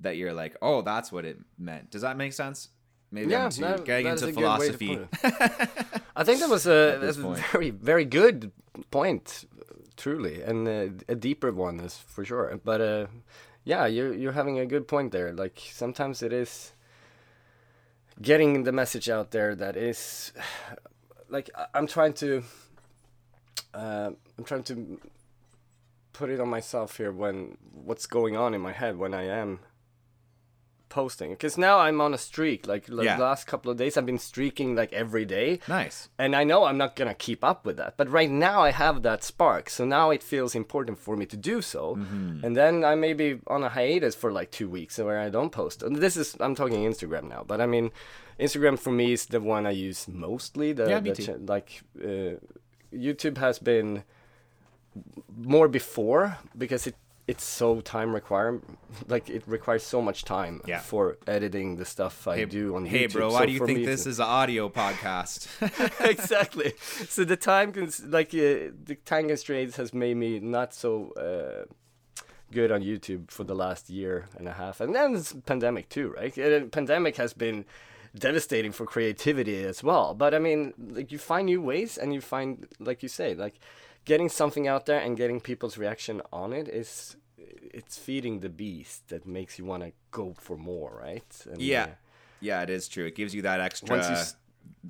that 0.00 0.16
you're 0.16 0.32
like 0.34 0.56
oh 0.62 0.82
that's 0.82 1.10
what 1.10 1.24
it 1.24 1.38
meant 1.58 1.90
does 1.90 2.02
that 2.02 2.16
make 2.16 2.32
sense 2.32 2.68
maybe 3.10 3.30
Yeah, 3.30 3.44
i'm 3.44 3.50
too, 3.50 3.62
that- 3.62 3.84
getting 3.84 4.06
that 4.06 4.14
is 4.14 4.22
into 4.22 4.38
a 4.40 4.42
good 4.42 4.58
way 4.58 4.68
to 4.70 4.76
philosophy 4.78 5.72
I 6.18 6.24
think 6.24 6.40
that 6.40 6.48
was 6.48 6.66
a, 6.66 6.98
that's 6.98 7.18
a 7.18 7.34
very, 7.52 7.68
very 7.68 8.06
good 8.06 8.50
point, 8.90 9.44
truly, 9.98 10.40
and 10.40 10.66
uh, 10.66 10.86
a 11.10 11.14
deeper 11.14 11.52
one 11.52 11.78
is 11.80 11.98
for 11.98 12.24
sure. 12.24 12.58
But 12.64 12.80
uh, 12.80 13.06
yeah, 13.64 13.84
you're 13.84 14.14
you're 14.14 14.32
having 14.32 14.58
a 14.58 14.64
good 14.64 14.88
point 14.88 15.12
there. 15.12 15.34
Like 15.34 15.60
sometimes 15.72 16.22
it 16.22 16.32
is 16.32 16.72
getting 18.22 18.64
the 18.64 18.72
message 18.72 19.10
out 19.10 19.30
there 19.30 19.54
that 19.56 19.76
is 19.76 20.32
like 21.28 21.50
I'm 21.74 21.86
trying 21.86 22.12
to 22.14 22.42
uh, 23.74 24.10
I'm 24.38 24.44
trying 24.44 24.62
to 24.64 25.00
put 26.12 26.30
it 26.30 26.40
on 26.40 26.48
myself 26.48 26.96
here 26.96 27.12
when 27.12 27.58
what's 27.72 28.06
going 28.06 28.36
on 28.36 28.54
in 28.54 28.60
my 28.60 28.72
head 28.72 28.96
when 28.96 29.12
I 29.12 29.24
am 29.24 29.60
posting 30.88 31.30
because 31.30 31.58
now 31.58 31.78
I'm 31.80 32.00
on 32.00 32.14
a 32.14 32.18
streak. 32.18 32.66
Like 32.66 32.86
the 32.86 33.02
Yeah. 33.02 33.18
last 33.18 33.46
couple 33.46 33.70
of 33.70 33.76
days, 33.76 33.96
I've 33.96 34.06
been 34.06 34.18
streaking 34.18 34.74
like 34.76 34.92
every 34.92 35.24
day. 35.24 35.58
Nice. 35.68 36.08
And 36.18 36.34
I 36.34 36.44
know 36.44 36.64
I'm 36.64 36.78
not 36.78 36.96
gonna 36.96 37.12
keep 37.14 37.42
up 37.44 37.66
with 37.66 37.76
that, 37.76 37.96
but 37.96 38.08
right 38.08 38.30
now 38.30 38.62
I 38.62 38.70
have 38.70 39.02
that 39.02 39.24
spark, 39.24 39.68
so 39.68 39.84
now 39.84 40.10
it 40.10 40.22
feels 40.22 40.54
important 40.54 40.98
for 40.98 41.16
me 41.16 41.26
to 41.26 41.36
do 41.36 41.60
so. 41.60 41.96
Mm-hmm. 41.96 42.44
And 42.44 42.56
then 42.56 42.84
I 42.84 42.94
may 42.94 43.12
be 43.12 43.40
on 43.48 43.62
a 43.64 43.68
hiatus 43.68 44.14
for 44.14 44.32
like 44.32 44.50
two 44.50 44.70
weeks 44.70 44.96
where 44.98 45.18
I 45.20 45.28
don't 45.28 45.50
post. 45.50 45.82
And 45.82 45.96
this 45.96 46.16
is 46.16 46.36
I'm 46.40 46.54
talking 46.54 46.84
Instagram 46.84 47.24
now, 47.28 47.44
but 47.46 47.60
I 47.60 47.66
mean, 47.66 47.90
Instagram 48.38 48.78
for 48.78 48.90
me 48.92 49.12
is 49.12 49.26
the 49.26 49.40
one 49.40 49.66
I 49.66 49.70
use 49.70 50.06
mostly. 50.08 50.72
The, 50.72 50.88
Yeah, 50.88 51.00
me 51.00 51.10
the 51.12 51.38
like 51.46 51.82
uh, 52.02 52.36
YouTube 52.92 53.38
has 53.38 53.58
been 53.58 54.02
more 55.36 55.68
before 55.68 56.38
because 56.56 56.86
it 56.86 56.94
it's 57.28 57.42
so 57.44 57.80
time 57.80 58.14
require 58.14 58.60
like 59.08 59.28
it 59.28 59.42
requires 59.48 59.82
so 59.82 60.00
much 60.00 60.24
time 60.24 60.60
Yeah. 60.64 60.78
for 60.78 61.16
editing 61.26 61.74
the 61.76 61.84
stuff 61.84 62.28
I 62.28 62.44
do 62.44 62.76
on 62.76 62.86
hey, 62.86 63.06
YouTube. 63.08 63.12
bro, 63.14 63.28
So 63.30 63.34
why 63.34 63.46
do 63.46 63.52
you 63.52 63.66
think 63.66 63.84
this 63.84 64.04
to- 64.04 64.10
is 64.10 64.20
an 64.20 64.26
audio 64.26 64.68
podcast? 64.68 65.48
exactly. 66.08 66.72
So 67.08 67.24
the 67.24 67.36
time 67.36 67.72
cons- 67.72 68.04
like 68.06 68.28
uh, 68.28 68.70
the 68.84 68.96
time 69.04 69.26
constraints 69.28 69.76
has 69.76 69.92
made 69.92 70.16
me 70.16 70.38
not 70.38 70.72
so 70.72 71.10
uh, 71.16 71.64
good 72.52 72.70
on 72.70 72.82
YouTube 72.82 73.28
for 73.32 73.42
the 73.42 73.56
last 73.56 73.90
year 73.90 74.28
and 74.38 74.46
a 74.46 74.52
half, 74.52 74.80
and 74.80 74.94
then 74.94 75.16
it's 75.16 75.32
pandemic 75.46 75.88
too, 75.88 76.14
right? 76.16 76.38
Uh, 76.38 76.66
pandemic 76.70 77.16
has 77.16 77.32
been 77.34 77.64
devastating 78.18 78.72
for 78.72 78.86
creativity 78.86 79.62
as 79.64 79.82
well. 79.82 80.14
But 80.14 80.34
I 80.34 80.38
mean, 80.38 80.74
like 80.78 81.12
you 81.12 81.18
find 81.18 81.46
new 81.46 81.60
ways, 81.60 81.98
and 81.98 82.12
you 82.12 82.20
find, 82.20 82.66
like 82.78 83.02
you 83.02 83.08
say, 83.08 83.34
like 83.34 83.60
getting 84.04 84.28
something 84.28 84.66
out 84.68 84.86
there 84.86 85.00
and 85.00 85.16
getting 85.16 85.40
people's 85.40 85.76
reaction 85.76 86.22
on 86.32 86.52
it 86.52 86.68
is 86.68 87.16
it's 87.38 87.98
feeding 87.98 88.40
the 88.40 88.48
beast 88.48 89.08
that 89.08 89.26
makes 89.26 89.58
you 89.58 89.64
want 89.64 89.82
to 89.82 89.92
go 90.10 90.34
for 90.38 90.56
more, 90.56 90.98
right? 91.00 91.46
And, 91.50 91.60
yeah. 91.60 91.82
uh, 91.82 91.88
Yeah, 92.40 92.62
it 92.62 92.70
is 92.70 92.88
true. 92.88 93.06
It 93.06 93.14
gives 93.14 93.34
you 93.34 93.42
that 93.42 93.60
extra 93.60 93.96
Once 93.96 94.08
you 94.08 94.16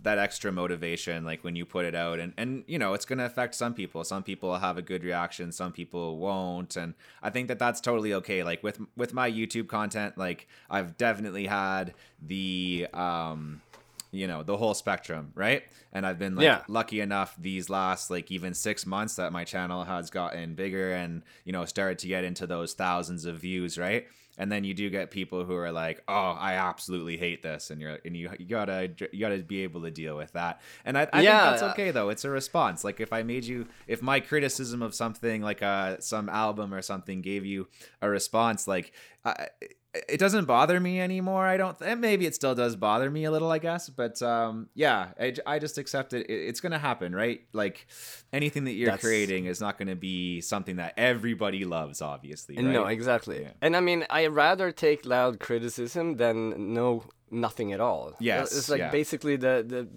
that 0.03 0.19
extra 0.19 0.53
motivation 0.53 1.25
like 1.25 1.43
when 1.43 1.57
you 1.57 1.65
put 1.65 1.85
it 1.85 1.95
out 1.95 2.19
and 2.19 2.33
and 2.37 2.65
you 2.67 2.79
know, 2.79 2.95
it's 2.95 3.05
going 3.05 3.19
to 3.19 3.25
affect 3.27 3.55
some 3.55 3.75
people. 3.75 4.05
Some 4.05 4.23
people 4.23 4.59
have 4.59 4.77
a 4.79 4.83
good 4.83 5.03
reaction, 5.05 5.53
some 5.53 5.73
people 5.73 6.19
won't, 6.19 6.77
and 6.77 6.95
I 7.23 7.31
think 7.31 7.49
that 7.49 7.59
that's 7.59 7.81
totally 7.81 8.13
okay. 8.15 8.43
Like 8.43 8.63
with 8.63 8.81
with 8.97 9.15
my 9.15 9.31
YouTube 9.31 9.69
content, 9.69 10.17
like 10.19 10.47
I've 10.71 10.97
definitely 10.97 11.47
had 11.47 11.95
the 12.21 12.87
um 12.93 13.63
you 14.13 14.27
know, 14.27 14.43
the 14.43 14.57
whole 14.57 14.73
spectrum, 14.73 15.33
right? 15.35 15.65
And 15.93 16.07
I've 16.07 16.19
been 16.19 16.37
like 16.37 16.45
Yeah. 16.45 16.63
lucky 16.69 17.01
enough 17.01 17.35
these 17.39 17.69
last 17.69 18.09
like 18.11 18.31
even 18.31 18.55
6 18.55 18.87
months 18.87 19.17
that 19.17 19.33
my 19.33 19.45
channel 19.45 19.85
has 19.85 20.11
gotten 20.11 20.55
bigger 20.55 20.93
and 20.93 21.23
you 21.45 21.53
know, 21.53 21.65
started 21.65 21.99
to 21.99 22.07
get 22.09 22.25
into 22.25 22.47
those 22.47 22.73
thousands 22.75 23.25
of 23.25 23.39
views, 23.39 23.77
right? 23.77 24.07
And 24.39 24.51
then 24.53 24.65
you 24.65 24.75
do 24.75 24.91
get 24.91 25.11
people 25.11 25.45
who 25.45 25.55
are 25.55 25.73
like 25.73 26.03
oh 26.09 26.37
i 26.39 26.55
absolutely 26.55 27.17
hate 27.17 27.43
this 27.43 27.71
and 27.71 27.81
you're 27.81 27.99
and 28.05 28.17
you, 28.17 28.31
you 28.39 28.47
gotta 28.47 28.91
you 29.13 29.21
gotta 29.21 29.39
be 29.39 29.63
able 29.63 29.83
to 29.83 29.91
deal 29.91 30.17
with 30.17 30.33
that. 30.33 30.61
And 30.85 30.97
i, 30.99 31.09
I 31.13 31.23
Yeah. 31.23 31.51
think 31.51 31.61
that's 31.61 31.73
okay 31.73 31.91
though. 31.91 32.09
It's 32.11 32.25
a 32.25 32.31
response. 32.31 32.85
Like 32.85 33.01
if 33.01 33.13
i 33.13 33.23
made 33.23 33.45
you 33.45 33.67
if 33.87 34.03
my 34.03 34.21
criticism 34.21 34.83
of 34.83 34.95
something 34.95 35.43
like 35.43 35.63
uh 35.63 35.99
some 36.01 36.29
album 36.29 36.73
or 36.75 36.83
something 36.83 37.23
gave 37.23 37.45
you 37.45 37.69
a 38.03 38.09
response 38.09 38.67
like 38.69 38.93
I, 39.25 39.49
it 40.09 40.19
doesn't 40.19 40.45
bother 40.45 40.79
me 40.81 41.01
anymore 41.01 41.47
i 41.47 41.57
don't 41.57 41.81
and 41.81 42.01
maybe 42.01 42.27
it 42.27 42.35
still 42.35 42.55
does 42.55 42.77
bother 42.77 43.11
me 43.11 43.25
a 43.25 43.31
little 43.31 43.51
i 43.51 43.59
guess 43.59 43.89
but 43.89 44.21
um 44.23 44.69
yeah 44.75 45.09
I 45.47 45.59
just 45.59 45.79
accept 45.79 46.13
it. 46.13 46.27
it 46.29 46.49
it's 46.49 46.61
gonna 46.61 46.79
happen 46.79 47.15
right 47.15 47.41
like 47.53 47.87
anything 48.33 48.65
that 48.65 48.73
you're 48.73 48.87
That's- 48.87 49.03
creating 49.05 49.47
is 49.47 49.61
not 49.61 49.79
gonna 49.79 49.97
be 49.97 50.41
something 50.41 50.77
that 50.77 50.95
everybody 50.97 51.65
loves 51.65 52.03
obviously 52.03 52.57
right? 52.57 52.65
No, 52.65 52.87
exactly. 52.87 53.43
Yeah. 53.43 53.51
And 53.61 53.77
I 53.77 53.81
mean, 53.81 54.07
I 54.11 54.27
rather 54.27 54.73
take 54.73 55.05
loud 55.07 55.41
criticism 55.41 56.17
than 56.17 56.75
no 56.75 57.05
nothing 57.31 57.73
at 57.73 57.81
all. 57.81 58.15
Yes, 58.19 58.57
it's 58.57 58.69
like 58.69 58.81
yeah. 58.81 58.91
basically 58.91 59.37
the 59.37 59.65
the. 59.67 59.89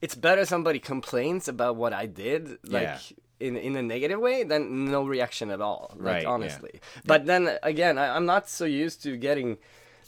It's 0.00 0.14
better 0.14 0.44
somebody 0.44 0.80
complains 0.80 1.48
about 1.48 1.76
what 1.76 1.92
I 1.92 2.06
did, 2.06 2.58
like 2.64 2.82
Yeah. 2.82 2.98
In 3.40 3.56
in 3.56 3.76
a 3.76 3.82
negative 3.82 4.20
way, 4.20 4.44
then 4.44 4.86
no 4.90 5.04
reaction 5.04 5.50
at 5.50 5.60
all. 5.60 5.92
Like 5.96 6.06
Right, 6.06 6.22
yeah. 6.22 6.28
honestly. 6.28 6.80
But 7.04 7.26
then 7.26 7.58
again, 7.62 7.98
I, 7.98 8.16
I'm 8.16 8.26
not 8.26 8.48
so 8.48 8.64
used 8.64 9.02
to 9.02 9.16
getting 9.16 9.58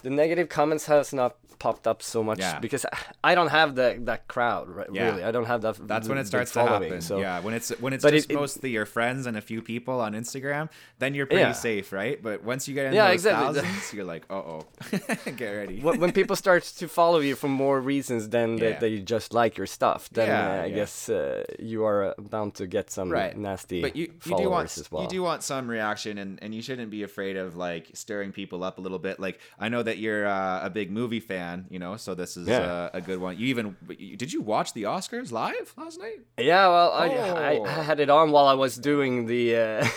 the 0.06 0.10
negative 0.22 0.48
comments 0.48 0.84
has 0.86 1.12
not 1.12 1.32
popped 1.58 1.86
up 1.86 2.00
so 2.02 2.22
much 2.22 2.38
Yeah. 2.38 2.58
because 2.60 2.84
I- 3.24 3.34
don't 3.34 3.48
have 3.60 3.70
the 3.80 3.88
that 4.10 4.20
crowd 4.34 4.66
right, 4.78 4.90
Yeah. 4.92 5.06
really. 5.06 5.22
I 5.28 5.30
don't 5.36 5.46
have 5.52 5.60
that. 5.66 5.74
That's 5.92 6.06
when 6.10 6.18
it 6.22 6.26
starts 6.32 6.52
to 6.52 6.60
happen. 6.72 7.00
So 7.00 7.14
yeah, 7.26 7.40
when 7.44 7.54
it's 7.58 7.70
when 7.84 7.92
it's 7.94 8.04
But 8.06 8.12
just 8.12 8.30
it- 8.30 8.34
it- 8.34 8.40
mostly 8.42 8.70
your 8.78 8.84
friends 8.96 9.20
and 9.28 9.34
a 9.42 9.44
few 9.50 9.60
people 9.72 9.96
on 10.06 10.10
Instagram, 10.22 10.64
then 11.00 11.10
you're 11.16 11.26
pretty 11.34 11.48
Yeah. 11.54 11.66
safe, 11.68 11.86
right? 12.00 12.16
But 12.26 12.36
once 12.52 12.68
you 12.68 12.74
get 12.78 12.84
into 12.86 12.96
Yeah, 12.96 13.06
those 13.08 13.14
exactly. 13.24 13.44
thousands, 13.62 13.92
you're 13.94 14.04
like, 14.14 14.24
uh 14.30 14.34
oh, 14.52 14.60
get 15.42 15.50
ready. 15.62 15.80
when, 15.80 16.12
people 16.12 16.36
start 16.46 16.62
to 16.80 16.86
follow 16.88 17.20
you 17.28 17.34
for 17.42 17.48
more 17.48 17.80
reasons 17.80 18.22
than 18.36 18.48
that 18.62 18.80
they 18.80 18.92
just 19.14 19.32
like 19.40 19.56
your 19.60 19.66
stuff, 19.78 20.00
then 20.12 20.28
uh, 20.30 20.62
I 20.66 20.70
guess 20.78 21.08
uh, 21.08 21.42
you 21.72 21.84
are 21.90 22.00
uh, 22.10 22.14
bound 22.34 22.54
to 22.60 22.66
get 22.76 22.90
some 22.90 23.08
Right. 23.10 23.34
nasty 23.36 23.80
but 23.86 23.96
you, 23.96 24.06
you 24.06 24.12
followers 24.20 24.44
do 24.44 24.50
want 24.50 24.78
as 24.82 24.92
well. 24.92 25.02
you 25.04 25.08
do 25.08 25.22
want 25.22 25.42
some 25.42 25.64
reaction 25.76 26.18
and, 26.18 26.38
and 26.42 26.54
you 26.54 26.62
shouldn't 26.66 26.90
be 26.90 27.02
afraid 27.02 27.36
of 27.44 27.56
like 27.56 27.84
stirring 27.94 28.30
people 28.40 28.62
up 28.68 28.76
a 28.78 28.80
little 28.86 28.98
bit 29.08 29.18
like 29.26 29.38
i 29.58 29.68
know 29.72 29.82
that 29.82 29.95
you're 29.96 30.26
uh, 30.26 30.60
a 30.68 30.70
big 30.70 30.90
movie 30.90 31.20
fan 31.20 31.66
you 31.70 31.78
know 31.78 31.96
so 31.96 32.14
this 32.14 32.36
is 32.36 32.46
Yeah. 32.48 32.58
uh, 32.60 32.90
a 32.92 33.00
good 33.00 33.18
one 33.26 33.38
you 33.38 33.46
even 33.46 33.76
did 34.22 34.32
you 34.32 34.40
watch 34.42 34.72
the 34.74 34.84
oscars 34.84 35.30
live 35.32 35.68
last 35.76 35.98
night 36.00 36.20
Yeah, 36.38 36.68
well, 36.74 36.90
I, 36.92 37.06
I, 37.50 37.58
Oh. 37.58 37.64
I 37.64 37.82
had 37.90 37.98
it 38.00 38.10
on 38.10 38.26
while 38.34 38.46
I 38.46 38.54
was 38.64 38.76
doing 38.76 39.26
the. 39.32 39.44
Uh, 39.56 39.88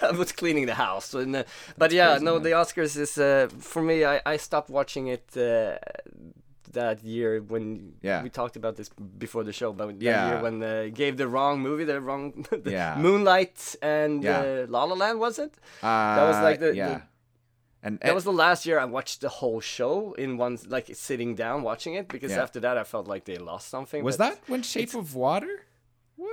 I 0.08 0.10
was 0.22 0.30
cleaning 0.32 0.66
the 0.66 0.74
house, 0.86 1.08
and 1.14 1.36
uh, 1.36 1.44
but 1.78 1.90
yeah, 1.92 2.10
crazy, 2.12 2.24
no, 2.24 2.32
man. 2.34 2.42
the 2.46 2.50
Oscars 2.62 2.94
is 3.04 3.12
uh, 3.18 3.48
for 3.70 3.82
me. 3.82 3.96
I, 4.04 4.16
I 4.34 4.36
stopped 4.38 4.70
watching 4.70 5.04
it 5.16 5.26
uh, 5.36 5.78
that 6.72 7.04
year 7.04 7.40
when 7.52 7.94
Yeah. 8.02 8.22
we 8.22 8.30
talked 8.30 8.56
about 8.56 8.76
this 8.76 8.88
before 9.18 9.44
the 9.44 9.52
show, 9.52 9.72
but 9.72 9.86
that 9.88 10.02
Yeah. 10.02 10.28
year 10.28 10.42
when 10.42 10.62
uh, 10.62 10.88
gave 11.02 11.16
the 11.16 11.28
wrong 11.28 11.60
movie, 11.60 11.84
the 11.84 12.00
wrong 12.00 12.46
the 12.64 12.70
Yeah. 12.70 12.96
Moonlight 12.98 13.76
and 13.82 14.22
Yeah. 14.24 14.40
uh, 14.40 14.66
La 14.68 14.84
La 14.84 14.94
Land 14.94 15.18
was 15.20 15.38
it? 15.38 15.52
uh, 15.82 16.16
that 16.16 16.26
was 16.30 16.38
like 16.48 16.58
the- 16.60 16.74
yeah 16.74 16.88
the- 16.94 17.02
and 17.82 17.98
That 18.00 18.14
was 18.14 18.24
the 18.24 18.32
last 18.32 18.64
year 18.66 18.78
I 18.78 18.84
watched 18.84 19.20
the 19.20 19.28
whole 19.28 19.60
show 19.60 20.12
in 20.24 20.36
one 20.38 20.58
like 20.68 20.88
sitting 20.94 21.34
down 21.34 21.62
watching 21.62 21.94
it 21.94 22.06
because 22.08 22.30
Yeah. 22.32 22.42
after 22.42 22.60
that 22.60 22.76
I 22.78 22.84
felt 22.84 23.06
like 23.08 23.24
they 23.24 23.38
lost 23.38 23.68
something. 23.68 24.02
was 24.04 24.16
that 24.18 24.38
when 24.46 24.62
shape 24.62 24.94
of 24.94 25.14
water 25.14 25.66
won 26.16 26.30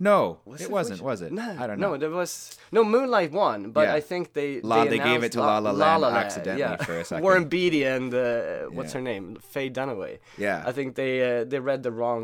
no 0.00 0.40
Was 0.44 0.60
it 0.60 0.64
it 0.64 0.70
wasn't 0.70 0.98
which- 0.98 1.04
was 1.10 1.22
it 1.22 1.32
No, 1.32 1.56
i 1.62 1.66
don't 1.68 1.78
know 1.78 1.92
No, 1.92 1.96
there 1.98 2.10
was 2.10 2.58
no 2.72 2.82
Moonlight 2.84 3.30
won, 3.32 3.70
but 3.70 3.84
Yeah. 3.86 3.94
I 3.94 4.00
think 4.00 4.32
they 4.32 4.60
La- 4.60 4.82
they, 4.84 4.90
they 4.98 4.98
gave 4.98 5.22
it 5.22 5.32
to 5.32 5.40
La 5.40 5.58
La 5.58 5.70
Land 5.70 6.04
accidentally 6.16 6.60
yeah. 6.60 6.76
for 6.76 6.98
a 6.98 7.04
second. 7.04 7.22
Warren 7.22 7.44
Beatty 7.44 7.84
and 7.84 8.12
uh, 8.12 8.24
what's 8.76 8.92
her 8.94 9.00
name, 9.00 9.36
Faye 9.52 9.70
Dunaway. 9.70 10.18
yeah 10.38 10.64
I 10.66 10.72
think 10.72 10.88
they 10.96 11.12
uh, 11.30 11.44
they 11.44 11.60
read 11.60 11.82
the 11.84 11.92
wrong 11.92 12.22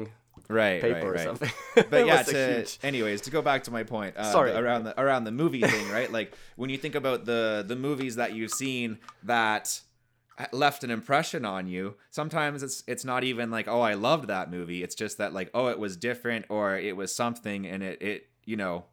right 0.48 0.80
paper 0.80 0.94
right, 0.94 1.04
or 1.04 1.12
right. 1.12 1.24
something. 1.24 1.50
but 1.74 1.92
yeah 2.06 2.22
to 2.22 2.56
huge- 2.56 2.78
anyways 2.82 3.20
to 3.20 3.30
go 3.30 3.42
back 3.42 3.64
to 3.64 3.70
my 3.70 3.82
point 3.82 4.16
uh, 4.16 4.32
Sorry. 4.32 4.50
around 4.52 4.84
the 4.84 5.00
around 5.00 5.24
the 5.24 5.32
movie 5.32 5.60
thing 5.60 5.90
right 5.90 6.10
like 6.10 6.34
when 6.56 6.70
you 6.70 6.78
think 6.78 6.94
about 6.94 7.26
the 7.26 7.64
the 7.66 7.76
movies 7.76 8.16
that 8.16 8.34
you've 8.34 8.50
seen 8.50 8.98
that 9.24 9.80
left 10.52 10.84
an 10.84 10.90
impression 10.90 11.44
on 11.44 11.66
you 11.66 11.96
sometimes 12.10 12.62
it's 12.62 12.84
it's 12.86 13.04
not 13.04 13.24
even 13.24 13.50
like 13.50 13.66
oh 13.68 13.80
i 13.80 13.94
loved 13.94 14.28
that 14.28 14.50
movie 14.50 14.82
it's 14.82 14.94
just 14.94 15.18
that 15.18 15.32
like 15.34 15.50
oh 15.52 15.66
it 15.66 15.78
was 15.78 15.96
different 15.96 16.46
or 16.48 16.76
it 16.76 16.96
was 16.96 17.14
something 17.14 17.66
and 17.66 17.82
it 17.82 18.00
it 18.00 18.28
you 18.44 18.56
know 18.56 18.84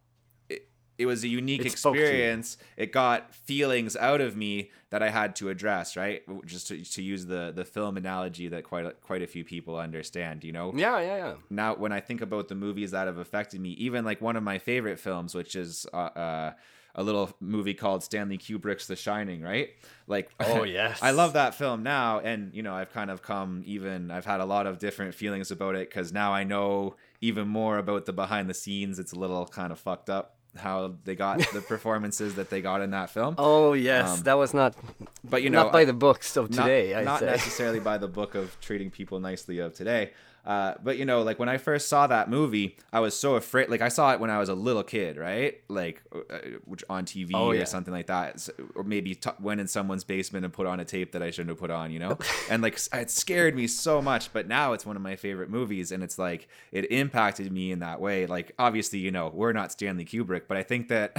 it, 0.97 1.05
was 1.05 1.23
a 1.23 1.27
unique 1.27 1.65
It 1.65 1.77
spoke 1.77 1.93
to 1.95 1.99
you. 1.99 2.05
experience 2.05 2.57
it 2.77 2.91
got 2.91 3.33
feelings 3.35 3.95
out 3.95 4.21
of 4.21 4.35
me 4.35 4.71
that 4.91 5.01
i 5.03 5.09
had 5.09 5.35
to 5.37 5.49
address 5.49 5.95
right 5.97 6.21
just 6.45 6.67
to, 6.67 6.83
to 6.83 7.01
use 7.01 7.25
the 7.25 7.51
the 7.55 7.65
film 7.65 7.97
analogy 7.97 8.47
that 8.47 8.63
quite 8.63 8.85
a, 8.85 8.91
quite 8.91 9.21
a 9.21 9.27
few 9.27 9.43
people 9.43 9.77
understand 9.77 10.43
you 10.43 10.51
know 10.51 10.71
yeah, 10.75 10.99
yeah, 10.99 11.17
yeah. 11.17 11.33
now 11.49 11.75
when 11.75 11.91
I 11.91 11.99
think 11.99 12.21
about 12.21 12.47
the 12.47 12.55
movies 12.55 12.91
that 12.91 13.07
have 13.07 13.17
affected 13.17 13.59
me, 13.61 13.69
even 13.71 14.05
like 14.05 14.21
one 14.21 14.35
of 14.35 14.43
my 14.43 14.57
favorite 14.59 14.99
films, 14.99 15.33
which 15.35 15.55
is 15.55 15.85
uh, 15.93 15.97
uh, 15.97 16.53
a 16.95 17.03
little 17.03 17.29
movie 17.39 17.73
called 17.73 18.03
Stanley 18.03 18.37
Kubrick's 18.37 18.87
The 18.87 18.95
Shining, 18.95 19.41
right? 19.41 19.69
Like, 20.07 20.29
Oh, 20.39 20.63
yes. 20.79 20.99
I 21.01 21.11
love 21.11 21.33
that 21.33 21.55
film 21.55 21.83
now, 21.83 22.19
and 22.19 22.53
you 22.53 22.63
know, 22.63 22.73
I've 22.73 22.91
kind 22.93 23.09
of 23.11 23.21
come 23.21 23.63
even. 23.65 24.11
I've 24.11 24.25
had 24.25 24.39
a 24.39 24.45
lot 24.45 24.65
of 24.67 24.79
different 24.79 25.13
feelings 25.13 25.51
about 25.51 25.75
it 25.75 25.89
because 25.89 26.13
now 26.13 26.33
I 26.33 26.43
know 26.43 26.95
even 27.21 27.47
more 27.47 27.77
about 27.77 28.05
the 28.05 28.13
behind 28.13 28.49
the 28.49 28.53
scenes. 28.53 28.97
It's 28.99 29.11
a 29.13 29.19
little 29.19 29.45
kind 29.45 29.71
of 29.71 29.79
fucked 29.79 30.09
up 30.09 30.34
how 30.57 30.93
they 31.03 31.15
got 31.15 31.39
the 31.53 31.61
performances 31.67 32.35
that 32.35 32.49
they 32.49 32.61
got 32.61 32.81
in 32.81 32.91
that 32.91 33.09
film. 33.09 33.35
Oh 33.37 33.73
yes, 33.73 34.17
Um, 34.19 34.23
that 34.23 34.37
was 34.37 34.53
not 34.53 34.75
but 35.23 35.43
you 35.43 35.49
know, 35.49 35.63
not 35.63 35.71
by 35.71 35.85
the 35.85 35.93
books 35.93 36.37
of 36.37 36.49
not- 36.51 36.63
today. 36.63 36.95
I 36.95 37.03
not 37.03 37.19
say. 37.19 37.25
necessarily 37.37 37.79
by 37.79 37.97
the 37.97 38.07
book 38.07 38.35
of 38.35 38.57
treating 38.61 38.89
people 38.91 39.19
nicely 39.19 39.59
of 39.59 39.73
today. 39.73 40.11
Uh, 40.45 40.75
but 40.83 40.97
you 40.97 41.05
know, 41.05 41.23
like 41.23 41.39
when 41.39 41.49
I 41.49 41.57
first 41.57 41.87
saw 41.89 42.05
that 42.07 42.29
movie, 42.29 42.77
I 42.93 42.99
was 42.99 43.17
so 43.17 43.35
afraid. 43.35 43.69
Like 43.69 43.81
I 43.81 43.89
saw 43.89 44.13
it 44.13 44.19
when 44.19 44.29
I 44.29 44.37
was 44.37 44.49
a 44.49 44.53
little 44.53 44.83
kid, 44.83 45.17
right? 45.17 45.59
Like, 45.67 46.03
uh, 46.13 46.37
which 46.65 46.83
on 46.89 47.05
TV 47.05 47.31
Oh, 47.33 47.47
or 47.47 47.55
yeah. 47.55 47.63
something 47.63 47.93
like 47.93 48.07
that, 48.07 48.47
or 48.75 48.83
maybe 48.83 49.15
t- 49.15 49.29
went 49.39 49.59
in 49.59 49.67
someone's 49.67 50.03
basement 50.03 50.45
and 50.45 50.53
put 50.53 50.67
on 50.67 50.79
a 50.79 50.85
tape 50.85 51.13
that 51.13 51.23
I 51.23 51.31
shouldn't 51.31 51.49
have 51.49 51.57
put 51.59 51.71
on, 51.71 51.91
you 51.91 51.99
know. 51.99 52.17
and 52.49 52.61
like 52.61 52.79
it 52.93 53.09
scared 53.09 53.55
me 53.55 53.65
so 53.67 54.01
much. 54.01 54.31
But 54.33 54.47
now 54.47 54.73
it's 54.73 54.85
one 54.85 54.95
of 54.95 55.01
my 55.01 55.15
favorite 55.15 55.49
movies, 55.49 55.91
and 55.91 56.03
it's 56.03 56.19
like 56.19 56.47
it 56.71 56.91
impacted 56.91 57.51
me 57.51 57.71
in 57.71 57.79
that 57.79 57.99
way. 57.99 58.27
Like 58.27 58.51
obviously, 58.59 58.99
you 58.99 59.11
know, 59.11 59.31
we're 59.33 59.53
not 59.53 59.71
Stanley 59.71 60.05
Kubrick, 60.05 60.43
but 60.47 60.57
I 60.57 60.63
think 60.63 60.89
that 60.89 61.15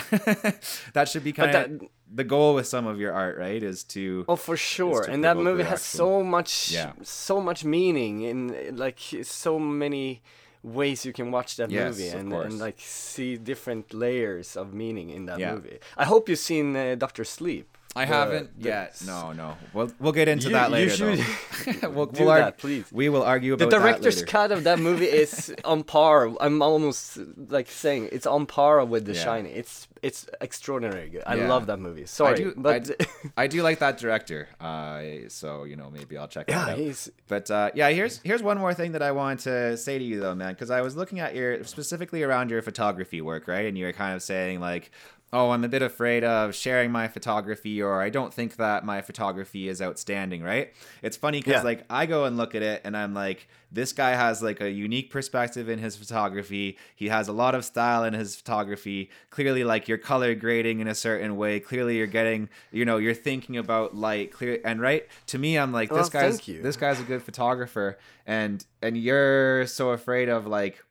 that 0.94 1.08
should 1.08 1.24
be 1.24 1.32
kind 1.32 1.54
of 1.54 1.88
the 2.12 2.24
goal 2.24 2.54
with 2.54 2.66
some 2.66 2.86
of 2.86 2.98
your 3.00 3.12
art, 3.12 3.36
right, 3.38 3.62
is 3.62 3.82
to 3.84 4.24
Oh, 4.28 4.36
for 4.36 4.56
sure. 4.56 5.02
And 5.08 5.24
that 5.24 5.36
movie 5.36 5.64
has 5.64 5.82
so 5.82 6.22
much, 6.22 6.70
Yeah. 6.70 6.92
so 7.02 7.40
much 7.40 7.64
meaning 7.64 8.22
in 8.22 8.76
like 8.76 8.98
so 9.22 9.58
many 9.58 10.22
ways 10.62 11.04
you 11.04 11.12
can 11.12 11.30
watch 11.30 11.56
that 11.56 11.70
Yes, 11.70 11.96
movie 11.96 12.08
and, 12.08 12.32
and 12.32 12.58
like 12.58 12.76
see 12.78 13.36
different 13.36 13.92
layers 13.94 14.56
of 14.56 14.72
meaning 14.74 15.10
in 15.10 15.26
that 15.26 15.38
Yeah. 15.38 15.54
movie. 15.54 15.78
I 15.96 16.04
hope 16.04 16.28
you've 16.28 16.38
seen 16.38 16.74
uh, 16.76 16.94
Doctor 16.96 17.24
Sleep. 17.24 17.66
I 17.94 18.04
The- 18.04 18.12
haven't 18.14 18.62
the- 18.62 18.68
yet. 18.68 19.00
No, 19.06 19.32
no. 19.32 19.56
We'll 19.72 19.90
we'll 19.98 20.12
get 20.12 20.28
into 20.28 20.48
You- 20.48 20.52
that 20.52 20.68
you 20.70 20.74
later. 20.76 20.90
should 21.16 21.82
we'll, 21.94 22.06
do 22.06 22.24
we'll 22.24 22.34
that, 22.34 22.58
please. 22.58 22.84
We 22.92 23.08
will 23.08 23.22
argue 23.22 23.54
about 23.54 23.70
that 23.70 23.76
The 23.76 23.82
director's 23.82 24.22
cut 24.22 24.52
of 24.52 24.64
that 24.64 24.78
movie 24.78 25.06
is 25.06 25.54
on 25.64 25.82
par. 25.82 26.30
I'm 26.40 26.60
almost 26.62 27.18
like 27.48 27.68
saying 27.70 28.10
it's 28.12 28.26
on 28.26 28.44
par 28.46 28.84
with 28.84 29.06
The 29.06 29.14
Yeah. 29.14 29.24
Shining. 29.24 29.52
It's 29.56 29.88
it's 30.08 30.20
extraordinary 30.40 31.08
good. 31.08 31.22
I 31.26 31.34
Yeah. 31.36 31.48
love 31.54 31.66
that 31.66 31.78
movie. 31.86 32.06
Sorry, 32.06 32.36
do- 32.36 32.54
but 32.56 32.90
I 33.00 33.06
I 33.44 33.46
do 33.54 33.62
like 33.68 33.78
that 33.84 33.98
director. 33.98 34.40
Uh, 34.60 35.28
so 35.28 35.64
you 35.64 35.76
know 35.76 35.88
maybe 35.90 36.16
I'll 36.18 36.28
check 36.36 36.46
that 36.46 36.52
yeah, 36.66 36.72
out. 36.72 36.78
he's 36.78 37.10
But 37.28 37.50
uh, 37.50 37.70
yeah, 37.74 37.88
here's 37.90 38.20
here's 38.28 38.42
one 38.42 38.58
more 38.58 38.74
thing 38.74 38.92
that 38.92 39.02
I 39.02 39.12
wanted 39.20 39.40
to 39.50 39.76
say 39.76 39.98
to 39.98 40.04
you 40.04 40.20
though, 40.20 40.34
man, 40.34 40.52
because 40.54 40.70
I 40.70 40.80
was 40.80 40.94
looking 40.96 41.20
at 41.20 41.34
your 41.34 41.64
specifically 41.64 42.22
around 42.22 42.50
your 42.50 42.62
photography 42.62 43.20
work, 43.20 43.48
right? 43.48 43.66
And 43.66 43.76
you 43.78 43.84
were 43.86 43.92
kind 44.04 44.14
of 44.14 44.22
saying 44.22 44.60
like, 44.60 44.90
"Oh, 45.32 45.50
I'm 45.50 45.64
a 45.64 45.68
bit 45.68 45.82
afraid 45.82 46.22
of 46.24 46.54
sharing 46.54 46.90
my 46.92 47.08
photography, 47.08 47.82
or 47.82 48.00
I 48.06 48.10
don't 48.10 48.32
think 48.32 48.56
that 48.56 48.84
my 48.84 49.02
photography 49.02 49.68
is 49.68 49.82
outstanding," 49.82 50.42
right? 50.52 50.72
It's 51.02 51.16
funny 51.16 51.38
because 51.40 51.60
Yeah. 51.62 51.70
like 51.72 51.84
I 51.90 52.06
go 52.06 52.24
and 52.26 52.36
look 52.36 52.54
at 52.54 52.62
it, 52.62 52.80
and 52.84 52.96
I'm 52.96 53.12
like, 53.14 53.48
this 53.70 53.92
guy 53.92 54.10
has 54.10 54.42
like 54.42 54.60
a 54.60 54.70
unique 54.70 55.10
perspective 55.10 55.68
in 55.68 55.78
his 55.78 55.96
photography. 55.96 56.78
He 56.94 57.08
has 57.08 57.28
a 57.28 57.32
lot 57.32 57.54
of 57.54 57.64
style 57.64 58.04
in 58.04 58.14
his 58.14 58.36
photography. 58.36 59.10
Clearly, 59.30 59.64
like 59.64 59.88
you're 59.88 59.98
color 59.98 60.34
grading 60.34 60.80
in 60.80 60.88
a 60.88 60.94
certain 60.94 61.36
way. 61.36 61.60
Clearly, 61.60 61.96
you're 61.96 62.06
getting, 62.06 62.48
you 62.70 62.84
know, 62.84 62.96
you're 62.98 63.14
thinking 63.14 63.56
about 63.56 63.94
light. 63.96 64.32
Clear 64.32 64.60
and 64.64 64.80
right. 64.80 65.06
To 65.28 65.38
me, 65.38 65.58
I'm 65.58 65.72
like, 65.72 65.90
Well, 65.90 66.00
this 66.00 66.08
guy's 66.10 66.46
you. 66.48 66.62
this 66.62 66.76
guy's 66.76 67.00
a 67.00 67.04
good 67.04 67.22
photographer, 67.22 67.98
and 68.26 68.64
and 68.82 68.96
you're 68.96 69.66
so 69.66 69.90
afraid 69.90 70.28
of 70.28 70.46
like. 70.46 70.82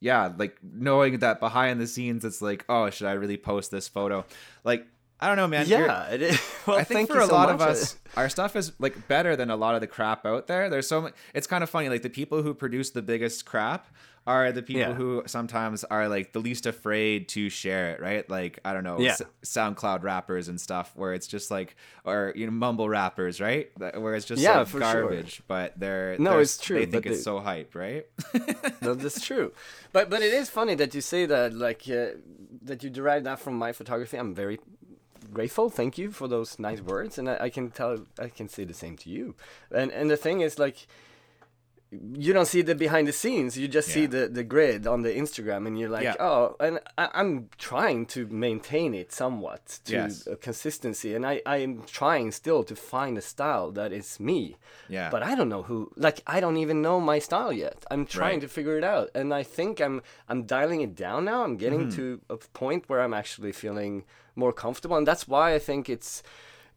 Yeah, 0.00 0.32
like 0.36 0.58
knowing 0.62 1.20
that 1.20 1.40
behind 1.40 1.80
the 1.80 1.86
scenes, 1.86 2.26
it's 2.26 2.42
like, 2.42 2.66
oh, 2.68 2.90
should 2.90 3.06
I 3.06 3.12
really 3.12 3.38
post 3.38 3.70
this 3.70 3.88
photo? 3.88 4.26
Like, 4.62 4.86
I 5.24 5.28
don't 5.28 5.36
know, 5.36 5.48
man. 5.48 5.66
Yeah. 5.66 6.08
It 6.10 6.22
is. 6.22 6.40
Well, 6.66 6.78
I 6.78 6.84
think 6.84 7.10
for 7.10 7.20
a 7.20 7.26
so 7.26 7.34
lot 7.34 7.50
of 7.50 7.60
us, 7.60 7.96
our 8.16 8.30
stuff 8.30 8.56
is 8.56 8.72
like 8.78 9.06
better 9.06 9.36
than 9.36 9.50
a 9.50 9.56
lot 9.56 9.74
of 9.74 9.82
the 9.82 9.86
crap 9.86 10.24
out 10.24 10.46
there. 10.46 10.70
There's 10.70 10.88
so 10.88 11.02
much. 11.02 11.14
It's 11.34 11.46
kind 11.46 11.62
of 11.62 11.68
funny. 11.68 11.90
Like 11.90 12.00
the 12.00 12.08
people 12.08 12.42
who 12.42 12.54
produce 12.54 12.88
the 12.90 13.02
biggest 13.02 13.44
crap 13.44 13.86
are 14.26 14.50
the 14.50 14.62
people 14.62 14.80
Yeah. 14.80 14.94
who 14.94 15.22
sometimes 15.26 15.84
are 15.84 16.08
like 16.08 16.32
the 16.32 16.38
least 16.40 16.64
afraid 16.64 17.28
to 17.36 17.50
share 17.50 17.90
it. 17.92 18.00
Right? 18.00 18.24
Like 18.30 18.60
I 18.64 18.72
don't 18.72 18.82
know, 18.82 18.98
Yeah. 18.98 19.10
S- 19.10 19.22
SoundCloud 19.44 20.02
rappers 20.04 20.48
and 20.48 20.58
stuff, 20.58 20.92
where 20.94 21.12
it's 21.12 21.26
just 21.26 21.50
like, 21.50 21.76
or 22.06 22.32
you 22.34 22.46
know, 22.46 22.52
mumble 22.52 22.88
rappers, 22.88 23.42
right? 23.42 23.68
Where 23.76 24.14
it's 24.14 24.24
just 24.24 24.40
Yeah, 24.40 24.60
like 24.60 24.68
for 24.68 24.80
sure. 24.80 25.02
garbage, 25.02 25.42
but 25.46 25.78
they're 25.78 26.16
No, 26.18 26.30
they're- 26.30 26.40
it's 26.40 26.56
true, 26.56 26.78
They 26.78 26.86
think 26.86 27.04
it's 27.04 27.18
they- 27.18 27.22
so 27.30 27.40
hype, 27.40 27.74
right? 27.74 28.06
no, 28.80 28.94
that's 29.02 29.20
true. 29.20 29.52
But 29.92 30.08
but 30.08 30.22
it 30.22 30.32
is 30.32 30.48
funny 30.48 30.74
that 30.76 30.94
you 30.94 31.02
say 31.02 31.26
that 31.26 31.52
like 31.52 31.82
uh, 31.90 32.16
that 32.62 32.82
you 32.82 32.88
derive 32.88 33.24
that 33.24 33.38
from 33.38 33.54
my 33.58 33.72
photography. 33.72 34.16
I'm 34.16 34.34
very 34.34 34.58
grateful. 35.34 35.68
Thank 35.68 35.98
you 35.98 36.10
for 36.10 36.28
those 36.28 36.58
nice 36.58 36.80
words, 36.80 37.18
and 37.18 37.28
I, 37.28 37.36
I 37.46 37.50
can 37.50 37.70
tell 37.70 37.98
I 38.18 38.28
can 38.28 38.48
say 38.48 38.64
the 38.64 38.74
same 38.74 38.96
to 38.98 39.10
you. 39.10 39.34
And 39.70 39.92
and 39.92 40.10
the 40.10 40.16
thing 40.16 40.40
is 40.40 40.58
like. 40.58 40.86
You 42.14 42.32
don't 42.32 42.46
see 42.46 42.62
the 42.62 42.74
behind 42.74 43.06
the 43.08 43.12
scenes. 43.12 43.56
You 43.58 43.68
just 43.68 43.88
see 43.88 44.06
the, 44.06 44.28
the 44.28 44.44
grid 44.44 44.86
on 44.86 45.02
the 45.02 45.10
Instagram, 45.12 45.66
and 45.66 45.78
you're 45.78 45.88
like, 45.88 46.04
Yeah. 46.04 46.16
oh. 46.20 46.56
And 46.60 46.80
I, 46.98 47.08
I'm 47.14 47.48
trying 47.58 48.06
to 48.14 48.26
maintain 48.28 48.94
it 48.94 49.12
somewhat 49.12 49.80
to 49.86 49.92
Yes. 49.92 50.26
a 50.26 50.36
consistency, 50.36 51.14
and 51.14 51.24
I 51.26 51.40
I'm 51.46 51.82
trying 51.86 52.32
still 52.32 52.64
to 52.64 52.74
find 52.76 53.16
a 53.18 53.22
style 53.22 53.70
that 53.72 53.92
is 53.92 54.18
me. 54.20 54.56
Yeah. 54.88 55.10
But 55.10 55.22
I 55.22 55.34
don't 55.34 55.48
know 55.48 55.62
who. 55.62 55.90
Like 55.96 56.20
I 56.26 56.40
don't 56.40 56.56
even 56.58 56.82
know 56.82 57.00
my 57.00 57.18
style 57.20 57.52
yet. 57.52 57.84
I'm 57.90 58.04
trying 58.06 58.40
Right. 58.40 58.40
to 58.42 58.48
figure 58.48 58.76
it 58.78 58.84
out, 58.84 59.10
and 59.14 59.32
I 59.32 59.42
think 59.42 59.80
I'm 59.80 60.02
I'm 60.28 60.44
dialing 60.44 60.80
it 60.80 60.94
down 60.94 61.24
now. 61.24 61.44
I'm 61.44 61.56
getting 61.56 61.82
Mm-hmm. 61.88 61.96
to 61.96 62.20
a 62.30 62.36
point 62.36 62.88
where 62.88 63.00
I'm 63.00 63.14
actually 63.14 63.52
feeling 63.52 64.04
more 64.36 64.52
comfortable, 64.52 64.96
and 64.96 65.06
that's 65.06 65.28
why 65.28 65.54
I 65.54 65.58
think 65.58 65.88
it's 65.88 66.22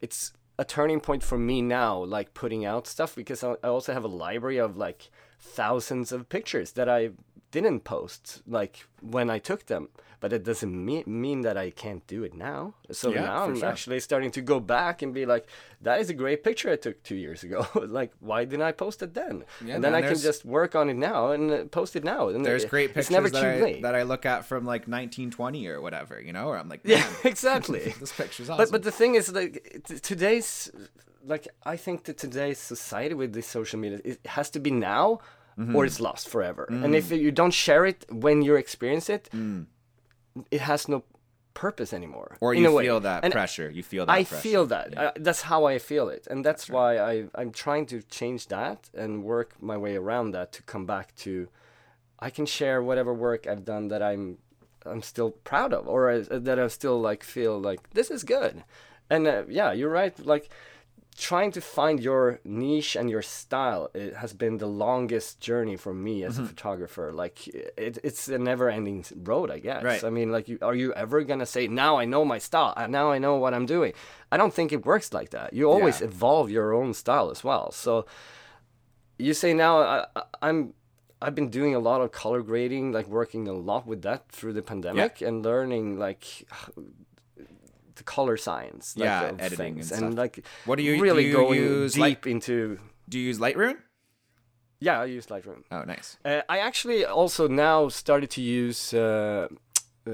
it's 0.02 0.32
a 0.58 0.66
turning 0.66 1.00
point 1.00 1.24
for 1.24 1.38
me 1.38 1.62
now. 1.62 2.04
Like 2.04 2.34
putting 2.34 2.66
out 2.66 2.88
stuff 2.88 3.16
because 3.16 3.44
I 3.44 3.54
also 3.64 3.94
have 3.94 4.04
a 4.04 4.10
library 4.10 4.58
of 4.58 4.78
like 4.78 5.10
thousands 5.40 6.12
of 6.12 6.30
pictures 6.30 6.72
that 6.74 6.90
I 6.90 7.12
didn't 7.52 7.82
post 7.82 8.42
like 8.48 8.86
when 9.02 9.30
I 9.30 9.40
took 9.40 9.66
them. 9.68 9.90
But 10.20 10.34
it 10.34 10.44
doesn't 10.44 10.74
mean 10.86 11.04
mean 11.06 11.42
that 11.42 11.58
I 11.58 11.70
can't 11.70 12.06
do 12.08 12.24
it 12.24 12.34
now. 12.34 12.74
So 12.92 13.12
Yeah, 13.14 13.22
now 13.22 13.44
I'm 13.46 13.56
sure. 13.60 13.70
actually 13.70 14.00
starting 14.00 14.32
to 14.32 14.42
go 14.42 14.60
back 14.60 15.04
and 15.04 15.14
be 15.14 15.28
like, 15.28 15.46
that 15.84 16.02
is 16.02 16.10
a 16.10 16.16
great 16.16 16.44
picture 16.44 16.72
I 16.72 16.76
took 16.76 17.04
two 17.04 17.14
years 17.16 17.44
ago. 17.44 17.68
like, 17.76 18.12
why 18.20 18.44
didn't 18.46 18.64
I 18.64 18.72
post 18.72 19.04
it 19.04 19.14
then? 19.14 19.44
Yeah, 19.64 19.76
and 19.76 19.84
then 19.84 19.94
I 19.94 20.02
can 20.02 20.18
just 20.18 20.44
work 20.44 20.74
on 20.74 20.90
it 20.90 20.96
now 20.96 21.30
and 21.34 21.52
uh, 21.52 21.66
post 21.66 21.96
it 21.96 22.04
now. 22.04 22.30
And 22.30 22.44
There's 22.44 22.64
it- 22.64 22.72
great 22.72 22.96
pictures 22.96 23.12
never 23.12 23.30
that, 23.30 23.46
I, 23.46 23.62
late. 23.62 23.82
that 23.84 23.94
I 23.94 24.02
look 24.02 24.26
at 24.26 24.46
from 24.46 24.66
like 24.66 24.88
1920 24.88 25.68
or 25.68 25.82
whatever, 25.82 26.20
you 26.20 26.34
know, 26.34 26.48
where 26.48 26.58
I'm 26.58 26.68
like, 26.68 26.82
yeah, 26.84 27.06
exactly. 27.24 27.94
this 28.00 28.12
picture's 28.12 28.50
awesome. 28.50 28.58
But 28.58 28.72
but 28.72 28.82
the 28.84 28.92
thing 28.92 29.14
is, 29.14 29.32
like 29.32 29.84
t- 29.88 30.00
today's, 30.00 30.72
like 31.24 31.48
I 31.64 31.78
think 31.78 32.06
that 32.06 32.18
today's 32.18 32.58
society 32.58 33.14
with 33.14 33.34
the 33.34 33.44
social 33.44 33.78
media, 33.80 34.00
it 34.04 34.20
has 34.26 34.50
to 34.52 34.60
be 34.60 34.72
now, 34.72 35.20
Mm-hmm. 35.60 35.76
or 35.76 35.86
it's 35.86 36.00
lost 36.00 36.28
forever. 36.30 36.66
And 36.70 36.94
if 36.96 37.10
Mm. 37.10 37.20
you 37.20 37.32
don't 37.32 37.54
share 37.54 37.84
it 37.92 38.06
when 38.12 38.44
you 38.44 38.56
experience 38.56 39.10
it, 39.10 39.30
it 40.52 40.62
has 40.62 40.88
no 40.88 41.04
purpose 41.54 41.94
anymore. 41.94 42.38
or 42.40 42.54
you 42.54 42.68
a 42.68 42.72
way. 42.72 42.84
feel 42.86 43.00
that 43.00 43.24
And 43.24 43.34
pressure. 43.34 43.70
You 43.72 43.82
feel 43.84 44.06
that 44.06 44.12
I 44.12 44.24
pressure. 44.24 44.42
feel 44.42 44.66
that. 44.68 44.88
Yeah. 44.94 45.02
Uh, 45.04 45.12
that's 45.16 45.42
how 45.42 45.66
I 45.66 45.80
feel 45.80 46.10
it, 46.10 46.28
and 46.30 46.46
that's 46.46 46.70
why 46.70 46.98
I 47.00 47.14
I'm 47.34 47.52
trying 47.52 47.86
to 47.88 47.98
change 48.04 48.48
that 48.48 48.90
and 48.94 49.24
work 49.24 49.50
my 49.60 49.78
way 49.78 49.96
around 49.96 50.32
that 50.36 50.52
to 50.58 50.62
come 50.64 50.86
back 50.86 51.16
to. 51.26 51.48
I 52.20 52.30
can 52.30 52.46
share 52.46 52.82
whatever 52.82 53.12
work 53.14 53.46
I've 53.48 53.66
done 53.66 53.88
that 53.90 54.02
I'm 54.04 54.38
I'm 54.86 55.02
still 55.02 55.32
proud 55.32 55.74
of, 55.74 55.88
or 55.88 56.02
uh, 56.12 56.24
that 56.48 56.58
I 56.60 56.68
still 56.68 57.00
like 57.10 57.24
feel 57.24 57.60
like 57.70 57.82
this 57.94 58.12
is 58.12 58.24
good, 58.24 58.64
and 59.10 59.28
uh, 59.28 59.44
yeah, 59.50 59.72
you're 59.74 59.90
right. 60.02 60.16
Like 60.34 60.50
trying 61.18 61.52
to 61.52 61.62
find 61.62 62.00
your 62.00 62.40
niche 62.46 62.96
and 62.96 63.10
your 63.10 63.24
style 63.24 63.90
it 63.96 64.14
has 64.16 64.34
been 64.34 64.58
the 64.60 64.68
longest 64.68 65.40
journey 65.40 65.76
for 65.76 65.94
me 65.94 66.24
as 66.24 66.36
Mm-hmm. 66.36 66.44
a 66.46 66.48
photographer 66.48 67.12
like 67.12 67.48
it, 67.48 67.98
it's 68.04 68.28
a 68.28 68.38
never 68.38 68.70
ending 68.70 69.04
road 69.24 69.50
i 69.50 69.60
guess 69.60 69.84
Right. 69.84 70.04
i 70.04 70.12
mean 70.12 70.32
like 70.32 70.48
you, 70.48 70.58
are 70.62 70.76
you 70.76 70.94
ever 70.94 71.24
gonna 71.24 71.46
say 71.48 71.68
now 71.68 71.98
i 71.98 72.06
know 72.06 72.24
my 72.24 72.38
style 72.38 72.74
uh, 72.78 72.86
now 72.88 73.10
i 73.12 73.18
know 73.18 73.36
what 73.44 73.54
i'm 73.56 73.66
doing 73.66 73.94
i 74.32 74.38
don't 74.38 74.54
think 74.54 74.72
it 74.72 74.86
works 74.86 75.12
like 75.12 75.32
that 75.32 75.54
you 75.54 75.66
always 75.76 76.00
Yeah. 76.02 76.08
evolve 76.08 76.52
your 76.52 76.72
own 76.80 76.94
style 76.94 77.32
as 77.32 77.44
well 77.44 77.72
so 77.72 78.06
you 79.18 79.34
say 79.34 79.54
now 79.54 79.74
I, 79.82 80.06
I- 80.16 80.24
i'm 80.48 80.74
i've 81.24 81.34
been 81.34 81.50
doing 81.50 81.74
a 81.74 81.80
lot 81.80 82.00
of 82.02 82.12
color 82.12 82.42
grading 82.44 82.92
like 82.92 83.08
working 83.08 83.48
a 83.48 83.54
lot 83.54 83.88
with 83.88 84.02
that 84.04 84.30
through 84.30 84.54
the 84.54 84.62
pandemic 84.62 85.22
and 85.22 85.44
learning 85.44 85.98
like 85.98 86.26
the 87.98 88.04
color 88.16 88.38
science 88.38 88.96
like, 88.98 89.06
Yeah, 89.08 89.32
editing 89.46 89.76
things. 89.76 89.92
and 89.92 90.04
and 90.06 90.16
like 90.24 90.36
What 90.66 90.78
do 90.78 90.84
you- 90.84 91.02
really 91.08 91.24
do 91.24 91.30
you 91.30 91.36
going 91.42 91.60
use, 91.62 91.94
deep 91.94 92.02
like- 92.02 92.28
into 92.34 92.80
Do 93.10 93.18
you 93.20 93.26
use 93.32 93.40
Lightroom? 93.40 93.78
yeah 94.80 95.02
i 95.02 95.06
use 95.18 95.26
lightroom 95.34 95.62
Oh, 95.72 95.84
nice. 95.96 96.18
uh, 96.30 96.42
i 96.56 96.58
actually 96.60 97.00
also 97.06 97.48
now 97.48 97.90
started 97.90 98.30
to 98.38 98.42
use 98.42 98.94
uh, 98.94 99.48
uh, 100.08 100.12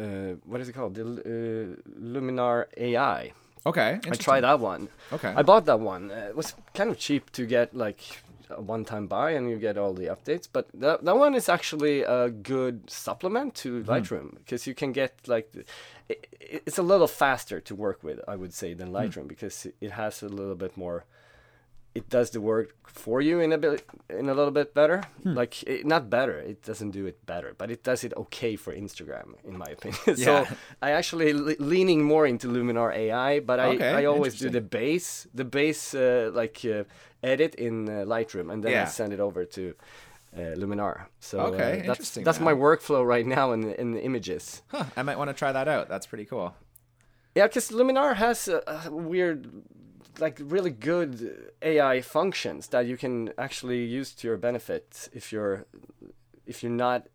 what 0.50 0.62
is 0.62 0.70
it 0.70 0.74
called 0.74 0.96
the 0.96 1.04
uh, 1.04 1.90
luminar 2.14 2.66
ai 2.78 3.34
Okay. 3.66 4.00
i 4.12 4.16
tried 4.28 4.42
that 4.50 4.60
one 4.60 4.88
Okay. 5.16 5.34
i 5.40 5.42
bought 5.44 5.66
that 5.66 5.80
one 5.80 6.04
uh, 6.12 6.30
it 6.32 6.36
was 6.36 6.56
kind 6.74 6.90
of 6.92 6.98
cheap 6.98 7.24
to 7.32 7.46
get 7.46 7.68
like 7.86 8.02
a 8.50 8.62
one-time 8.62 9.08
buy 9.08 9.32
and 9.32 9.50
you 9.50 9.58
get 9.58 9.78
all 9.78 9.94
the 9.94 10.08
updates 10.16 10.48
but 10.56 10.66
that, 10.74 11.04
that 11.06 11.18
one 11.18 11.34
is 11.36 11.50
actually 11.50 12.04
a 12.04 12.30
good 12.30 12.76
supplement 12.90 13.56
to 13.56 13.70
Mm-hmm. 13.82 13.92
lightroom 13.92 14.28
because 14.40 14.62
you 14.70 14.76
can 14.76 14.92
get 14.94 15.12
like 15.28 15.48
the- 15.54 15.66
it, 16.14 16.20
it- 16.54 16.64
it's 16.68 16.80
a 16.86 16.88
little 16.94 17.08
faster 17.24 17.58
to 17.70 17.74
work 17.86 18.00
with 18.08 18.18
i 18.34 18.36
would 18.42 18.54
say 18.62 18.70
than 18.80 18.88
lightroom 19.00 19.28
because 19.34 19.56
it- 19.84 19.92
has 20.02 20.24
a 20.24 20.30
little 20.40 20.60
bit 20.66 20.74
more 20.86 21.00
it 22.00 22.06
does 22.18 22.30
the 22.36 22.42
work 22.54 22.70
for 23.04 23.18
you 23.28 23.36
in 23.46 23.52
a 23.54 23.58
bit 23.64 23.74
in 24.20 24.28
a 24.34 24.34
little 24.40 24.56
bit 24.60 24.70
better 24.74 24.98
Hmm. 25.24 25.36
like 25.42 25.54
it, 25.74 25.86
not 25.94 26.04
better 26.18 26.38
it 26.52 26.60
doesn't 26.70 26.92
do 27.00 27.04
it 27.12 27.18
better 27.34 27.50
but 27.60 27.68
it 27.76 27.82
does 27.90 28.02
it 28.08 28.14
okay 28.24 28.56
for 28.64 28.72
instagram 28.84 29.28
in 29.50 29.56
my 29.64 29.70
opinion 29.78 30.02
Yeah. 30.08 30.26
so 30.28 30.34
i 30.88 30.90
actually 31.00 31.30
le- 31.48 31.62
leaning 31.74 32.02
more 32.14 32.26
into 32.32 32.48
luminar 32.56 32.90
ai 33.04 33.34
but 33.50 33.58
i, 33.60 33.68
Okay, 33.76 33.92
I 34.02 34.06
always 34.14 34.34
do 34.44 34.50
the 34.50 34.66
base 34.80 35.10
the 35.40 35.46
base 35.60 35.84
uh, 36.06 36.32
like 36.42 36.58
uh, 36.66 36.84
edit 37.32 37.54
in 37.68 37.76
uh, 37.90 37.94
lightroom 38.14 38.48
and 38.52 38.60
then 38.64 38.74
i 38.84 38.86
send 39.00 39.12
it 39.14 39.20
over 39.28 39.42
to 39.58 39.64
uh, 40.36 40.56
luminar 40.58 41.06
so 41.20 41.40
Okay, 41.40 41.72
uh, 41.72 41.76
that's 41.76 41.88
interesting, 42.00 42.24
that's 42.24 42.40
man. 42.40 42.46
my 42.46 42.54
workflow 42.54 43.06
right 43.06 43.26
now 43.26 43.52
in 43.54 43.62
the, 43.62 43.80
in 43.82 43.92
the 43.92 44.04
images 44.04 44.62
Huh, 44.70 44.86
I 44.98 45.04
might 45.04 45.18
want 45.18 45.30
to 45.30 45.34
try 45.34 45.52
that 45.52 45.68
out. 45.68 45.88
That's 45.90 46.08
pretty 46.08 46.26
cool. 46.26 46.56
yeah, 47.36 47.48
because 47.48 47.70
Luminar 47.72 48.16
has 48.16 48.48
a, 48.48 48.62
a 48.86 48.92
weird, 48.92 49.48
like 50.20 50.40
really 50.42 50.72
good 50.72 51.12
AI 51.62 52.02
functions 52.02 52.68
that 52.70 52.86
you 52.86 52.98
can 52.98 53.32
actually 53.38 53.84
use 53.86 54.14
to 54.16 54.28
your 54.28 54.38
benefit 54.38 55.10
if 55.14 55.32
you're 55.32 55.66
if 56.46 56.62
you're 56.64 56.72
not 56.88 57.08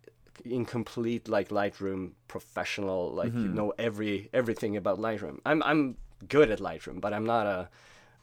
in 0.45 0.65
complete 0.65 1.29
like 1.29 1.49
Lightroom 1.51 2.13
professional, 2.29 3.11
like 3.21 3.33
you 3.35 3.49
know 3.59 3.73
every 3.79 4.29
everything 4.33 4.77
about 4.77 4.99
Lightroom. 4.99 5.39
I'm 5.45 5.63
I'm 5.65 5.97
good 6.29 6.51
at 6.51 6.61
Lightroom, 6.61 7.01
but 7.01 7.13
I'm 7.13 7.27
not 7.27 7.47
a 7.47 7.69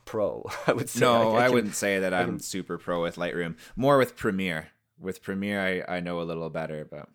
pro. 0.05 0.45
I 0.67 0.73
would 0.73 0.89
say. 0.89 0.99
No, 1.05 1.31
Like, 1.31 1.41
I, 1.43 1.45
can- 1.45 1.53
wouldn't 1.55 1.75
say 1.75 1.99
that 1.99 2.13
I'm 2.13 2.39
super 2.39 2.77
pro 2.77 3.01
with 3.01 3.15
Lightroom. 3.17 3.55
More 3.75 3.97
with 3.97 4.15
Premiere. 4.15 4.67
With 5.05 5.21
Premiere, 5.21 5.85
I, 5.87 5.97
I 5.97 5.99
know 6.01 6.19
a 6.19 6.23
little 6.23 6.49
better, 6.49 6.85
but 6.89 7.07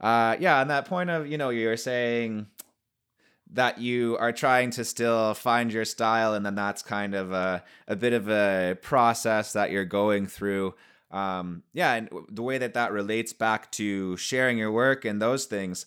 uh, 0.00 0.36
yeah, 0.38 0.60
on 0.60 0.68
that 0.68 0.84
point 0.84 1.10
of 1.10 1.26
you 1.26 1.38
know 1.38 1.50
you're 1.50 1.76
saying 1.76 2.46
that 3.52 3.78
you 3.78 4.16
are 4.18 4.32
trying 4.32 4.70
to 4.70 4.84
still 4.84 5.34
find 5.34 5.72
your 5.72 5.84
style, 5.84 6.34
and 6.34 6.44
then 6.44 6.54
that's 6.54 6.82
kind 6.82 7.14
of 7.14 7.32
a 7.32 7.64
a 7.88 7.96
bit 7.96 8.12
of 8.12 8.28
a 8.28 8.76
process 8.82 9.52
that 9.54 9.70
you're 9.70 9.84
going 9.84 10.26
through. 10.26 10.74
Um, 11.10 11.62
yeah, 11.72 11.94
and 11.94 12.10
the 12.28 12.42
way 12.42 12.58
that 12.58 12.74
that 12.74 12.92
relates 12.92 13.32
back 13.32 13.70
to 13.72 14.16
sharing 14.16 14.58
your 14.58 14.72
work 14.72 15.04
and 15.04 15.22
those 15.22 15.46
things, 15.46 15.86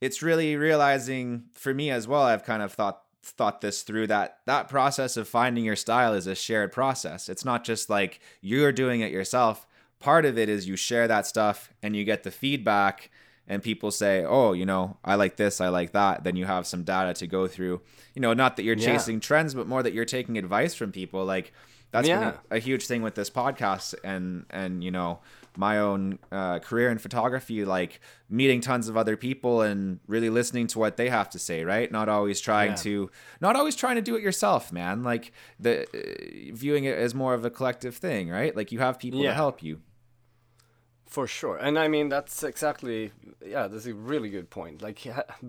it's 0.00 0.22
really 0.22 0.56
realizing 0.56 1.44
for 1.52 1.74
me 1.74 1.90
as 1.90 2.06
well. 2.08 2.22
I've 2.22 2.44
kind 2.44 2.62
of 2.62 2.72
thought 2.72 3.02
thought 3.22 3.60
this 3.60 3.82
through 3.82 4.06
that 4.06 4.38
that 4.46 4.68
process 4.68 5.16
of 5.16 5.26
finding 5.26 5.64
your 5.64 5.76
style 5.76 6.14
is 6.14 6.26
a 6.26 6.34
shared 6.34 6.72
process. 6.72 7.28
It's 7.28 7.44
not 7.44 7.64
just 7.64 7.90
like 7.90 8.20
you're 8.40 8.72
doing 8.72 9.00
it 9.00 9.12
yourself. 9.12 9.66
Part 10.04 10.24
of 10.26 10.36
it 10.38 10.48
is 10.48 10.68
you 10.68 10.76
share 10.76 11.06
that 11.08 11.26
stuff 11.26 11.72
and 11.82 11.96
you 11.96 12.04
get 12.04 12.22
the 12.24 12.30
feedback 12.30 13.10
and 13.48 13.62
people 13.62 13.90
say, 13.90 14.24
"Oh, 14.24 14.52
you 14.52 14.66
know, 14.66 14.96
I 15.04 15.14
like 15.16 15.36
this, 15.36 15.60
I 15.60 15.68
like 15.68 15.92
that." 15.92 16.24
Then 16.24 16.36
you 16.36 16.46
have 16.46 16.66
some 16.66 16.82
data 16.84 17.12
to 17.20 17.26
go 17.26 17.46
through. 17.46 17.80
You 18.14 18.20
know, 18.24 18.32
not 18.34 18.56
that 18.56 18.64
you're 18.64 18.76
Yeah. 18.76 18.92
chasing 18.92 19.18
trends, 19.20 19.54
but 19.54 19.66
more 19.66 19.82
that 19.82 19.92
you're 19.94 20.04
taking 20.18 20.36
advice 20.38 20.74
from 20.74 20.92
people. 20.92 21.24
Like 21.24 21.52
that's 21.90 22.08
been 22.08 22.28
a, 22.50 22.56
a 22.56 22.58
huge 22.58 22.86
thing 22.86 23.02
with 23.02 23.14
this 23.14 23.30
podcast 23.30 23.94
and 24.02 24.46
and 24.50 24.82
you 24.84 24.90
know 24.90 25.20
my 25.56 25.78
own 25.78 26.18
uh, 26.32 26.58
career 26.58 26.90
in 26.90 26.98
photography 26.98 27.64
like 27.64 28.00
meeting 28.28 28.60
tons 28.60 28.88
of 28.88 28.96
other 28.96 29.16
people 29.16 29.62
and 29.62 30.00
really 30.08 30.28
listening 30.28 30.66
to 30.66 30.78
what 30.80 30.96
they 30.96 31.08
have 31.08 31.28
to 31.30 31.38
say 31.38 31.64
right 31.64 31.92
not 31.92 32.08
always 32.08 32.40
trying 32.40 32.70
Yeah. 32.72 32.76
to 32.88 33.10
not 33.40 33.54
always 33.54 33.76
trying 33.76 33.94
to 33.94 34.02
do 34.02 34.16
it 34.16 34.22
yourself 34.28 34.72
man 34.72 35.04
like 35.04 35.30
the 35.60 35.74
uh, 35.82 36.52
viewing 36.62 36.82
it 36.90 36.98
as 36.98 37.14
more 37.14 37.34
of 37.34 37.44
a 37.44 37.50
collective 37.50 37.94
thing 37.96 38.28
right 38.28 38.56
like 38.56 38.72
you 38.72 38.80
have 38.80 38.98
people 38.98 39.22
to 39.22 39.32
help 39.32 39.62
you 39.62 39.74
For 41.14 41.26
sure. 41.28 41.56
And 41.66 41.74
I 41.78 41.86
mean, 41.94 42.08
that's 42.14 42.42
exactly, 42.42 43.12
yeah, 43.54 43.68
that's 43.70 43.86
a 43.86 43.94
really 44.10 44.30
good 44.36 44.48
point. 44.50 44.82
Like, 44.86 44.98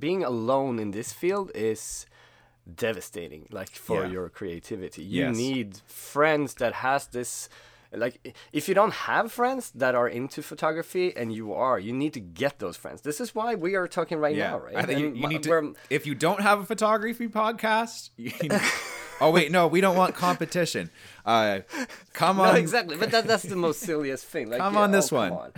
being 0.05 0.21
alone 0.23 0.75
in 0.83 0.91
this 0.91 1.09
field 1.21 1.47
is 1.55 2.05
devastating, 2.85 3.47
like, 3.59 3.69
for 3.87 4.03
Yeah. 4.03 4.11
your 4.15 4.29
creativity. 4.29 5.01
You 5.03 5.23
Yes. 5.25 5.35
need 5.45 5.67
friends 6.13 6.53
that 6.61 6.73
has 6.85 7.07
this, 7.07 7.49
like, 7.91 8.15
if 8.53 8.63
you 8.69 8.75
don't 8.75 8.93
have 9.09 9.31
friends 9.31 9.71
that 9.83 9.93
are 9.95 10.09
into 10.19 10.41
photography 10.51 11.07
and 11.19 11.27
you 11.39 11.53
are, 11.53 11.77
you 11.79 11.93
need 11.93 12.13
to 12.13 12.19
get 12.43 12.59
those 12.59 12.77
friends. 12.77 13.01
This 13.01 13.19
is 13.19 13.33
why 13.33 13.55
we 13.55 13.71
are 13.79 13.87
talking 13.87 14.19
right 14.19 14.37
now, 14.37 14.59
right? 14.59 14.75
I 14.75 14.83
think 14.83 14.99
you, 14.99 15.07
you 15.21 15.27
need 15.33 15.43
to. 15.43 15.73
If 15.89 16.05
you 16.05 16.13
don't 16.15 16.41
have 16.41 16.59
a 16.59 16.65
photography 16.65 17.27
podcast, 17.27 18.09
you 18.17 18.31
need- 18.41 18.61
oh 19.21 19.31
wait, 19.31 19.51
no, 19.51 19.67
we 19.67 19.81
don't 19.81 19.95
want 19.97 20.15
competition. 20.15 20.89
Uh, 21.25 21.59
come 22.13 22.37
No, 22.37 22.43
on, 22.43 22.55
exactly. 22.55 22.97
But 22.97 23.11
that, 23.11 23.25
that's 23.27 23.43
the 23.43 23.55
most 23.55 23.79
silliest 23.81 24.25
thing. 24.25 24.49
Like, 24.49 24.59
Come 24.59 24.75
yeah, 24.75 24.81
on 24.81 24.91
this 24.91 25.11
oh, 25.11 25.17
one. 25.17 25.31
on. 25.31 25.51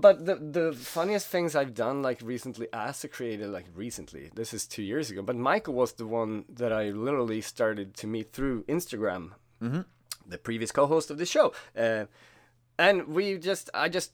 but 0.00 0.24
the 0.24 0.36
the 0.36 0.72
funniest 0.72 1.26
things 1.28 1.56
I've 1.56 1.74
done 1.74 2.02
like 2.02 2.20
recently 2.22 2.68
as 2.72 3.02
a 3.04 3.08
creator, 3.08 3.48
like 3.48 3.66
recently, 3.74 4.30
this 4.34 4.54
is 4.54 4.66
two 4.66 4.82
years 4.82 5.10
ago. 5.10 5.22
But 5.22 5.36
Michael 5.36 5.74
was 5.74 5.92
the 5.94 6.06
one 6.06 6.44
that 6.48 6.72
I 6.72 6.90
literally 6.90 7.40
started 7.40 7.94
to 7.96 8.06
meet 8.06 8.32
through 8.32 8.62
Instagram, 8.64 9.32
mm-hmm. 9.60 9.80
the 10.28 10.38
previous 10.38 10.70
co-host 10.70 11.10
of 11.10 11.18
the 11.18 11.26
show, 11.26 11.52
uh, 11.76 12.04
and 12.78 13.08
we 13.08 13.38
just 13.38 13.70
I 13.74 13.88
just. 13.88 14.12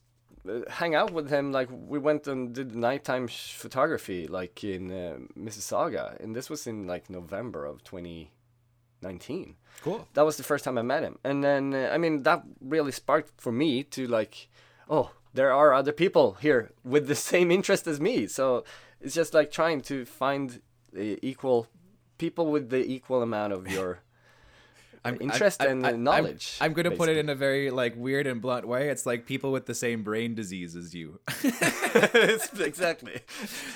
Uh, 0.49 0.61
hang 0.71 0.95
out 0.95 1.13
with 1.13 1.29
him 1.29 1.53
like 1.53 1.69
we 1.71 1.99
went 1.99 2.27
and 2.27 2.55
did 2.55 2.75
nighttime 2.75 3.29
sh- 3.29 3.53
photography 3.53 4.27
like 4.27 4.65
in 4.65 4.91
uh, 4.91 5.19
Mississauga 5.39 6.19
and 6.19 6.35
this 6.35 6.49
was 6.49 6.67
in 6.67 6.87
like 6.87 7.11
November 7.11 7.67
of 7.67 7.85
2019 7.85 9.57
cool. 9.83 10.09
that 10.15 10.25
was 10.25 10.37
the 10.37 10.43
first 10.43 10.65
time 10.65 10.79
I 10.79 10.83
met 10.83 11.03
him. 11.03 11.19
And 11.25 11.43
then, 11.43 11.75
uh, 11.75 11.91
I 11.93 11.99
mean, 11.99 12.23
that 12.23 12.43
really 12.61 12.93
sparked 12.93 13.41
for 13.41 13.53
me 13.53 13.83
to 13.85 14.07
like, 14.07 14.49
oh, 14.89 15.11
there 15.35 15.53
are 15.53 15.73
other 15.73 15.93
people 15.93 16.35
here 16.41 16.73
with 16.85 17.07
the 17.07 17.15
same 17.31 17.51
interest 17.51 17.87
as 17.87 18.01
me. 18.01 18.27
So 18.27 18.65
it's 19.01 19.15
just 19.15 19.35
like 19.35 19.51
trying 19.51 19.81
to 19.83 20.05
find 20.05 20.61
the 20.93 21.19
equal 21.23 21.67
people 22.19 22.51
with 22.51 22.71
the 22.71 22.85
equal 22.85 23.23
amount 23.23 23.53
of 23.53 23.71
your 23.77 24.01
interest 25.05 25.63
I'm, 25.63 25.85
and 25.85 25.87
uh, 25.87 25.91
knowledge. 25.93 26.59
I'm, 26.61 26.73
going 26.73 26.89
to 26.89 26.97
put 26.97 27.09
it 27.09 27.17
in 27.17 27.29
a 27.29 27.35
very 27.35 27.71
like 27.71 27.95
weird 27.97 28.27
and 28.27 28.41
blunt 28.41 28.67
way. 28.67 28.89
It's 28.89 29.07
like 29.07 29.27
people 29.27 29.53
with 29.53 29.67
the 29.67 29.75
same 29.75 30.03
brain 30.03 30.35
disease 30.35 30.77
as 30.77 30.95
you. 30.95 31.21
exactly. 31.45 33.21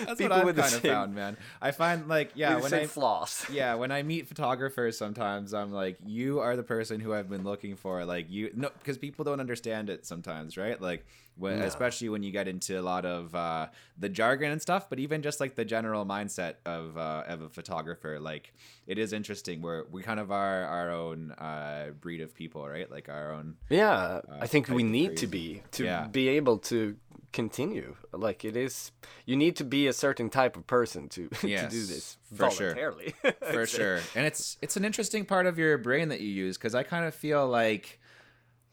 That's 0.04 0.18
People 0.18 0.38
what 0.38 0.48
I've 0.48 0.56
the 0.56 0.62
kind 0.62 0.74
of 0.74 0.82
same- 0.82 0.92
found, 0.92 1.14
man. 1.14 1.36
I 1.60 1.70
find 1.70 2.08
like 2.08 2.32
yeah, 2.34 2.60
when 2.60 2.74
I 2.74 2.86
flaws. 2.86 3.46
yeah, 3.52 3.74
when 3.74 3.90
I 3.90 4.02
meet 4.02 4.28
photographers, 4.28 4.98
sometimes 4.98 5.54
I'm 5.54 5.72
like, 5.72 5.98
you 6.04 6.40
are 6.40 6.56
the 6.56 6.62
person 6.62 7.00
who 7.00 7.14
I've 7.14 7.28
been 7.28 7.44
looking 7.44 7.76
for. 7.76 8.04
Like 8.04 8.30
you, 8.30 8.50
no, 8.54 8.70
because 8.78 8.98
people 8.98 9.24
don't 9.24 9.40
understand 9.40 9.90
it 9.90 10.06
sometimes, 10.06 10.56
right? 10.56 10.80
Like 10.80 11.06
when, 11.36 11.58
No. 11.58 11.64
especially 11.64 12.08
when 12.08 12.22
you 12.22 12.30
get 12.30 12.46
into 12.48 12.78
a 12.78 12.82
lot 12.82 13.04
of 13.04 13.34
uh, 13.34 13.68
the 13.98 14.08
jargon 14.08 14.52
and 14.52 14.62
stuff, 14.62 14.88
but 14.88 14.98
even 14.98 15.22
just 15.22 15.40
like 15.40 15.54
the 15.56 15.64
general 15.64 16.04
mindset 16.06 16.54
of 16.64 16.96
uh, 16.96 17.24
of 17.26 17.42
a 17.42 17.48
photographer, 17.48 18.18
like 18.20 18.52
it 18.86 18.98
is 18.98 19.12
interesting. 19.12 19.60
Where 19.62 19.84
we 19.90 20.02
kind 20.02 20.20
of 20.20 20.30
are 20.30 20.64
our 20.64 20.90
own 20.90 21.32
uh, 21.32 21.90
breed 22.00 22.20
of 22.20 22.34
people, 22.34 22.66
right? 22.68 22.90
Like 22.90 23.08
our 23.08 23.32
own. 23.32 23.56
Yeah, 23.68 24.20
I 24.40 24.46
think 24.46 24.68
we 24.68 24.82
need 24.82 25.16
to 25.18 25.26
be 25.26 25.62
to 25.72 25.84
Yeah. 25.84 26.06
be 26.06 26.28
able 26.28 26.58
to 26.70 26.96
continue. 27.32 27.96
Like 28.12 28.44
it 28.44 28.56
is, 28.56 28.92
you 29.26 29.34
need 29.36 29.56
to 29.56 29.64
be 29.64 29.88
a 29.88 29.92
certain 29.92 30.30
type 30.30 30.56
of 30.56 30.66
person 30.68 31.08
to 31.10 31.28
to 31.40 31.68
do 31.68 31.84
this 31.84 32.16
for 32.32 32.48
sure. 32.50 32.74
voluntarily. 32.74 33.14
for 33.52 33.66
sure 33.66 34.00
and 34.14 34.24
it's 34.26 34.56
it's 34.62 34.76
an 34.76 34.84
interesting 34.84 35.24
part 35.24 35.46
of 35.46 35.58
your 35.58 35.76
brain 35.78 36.08
that 36.08 36.20
you 36.20 36.28
use 36.28 36.56
because 36.56 36.74
i 36.74 36.82
kind 36.82 37.04
of 37.04 37.14
feel 37.14 37.46
like 37.46 38.00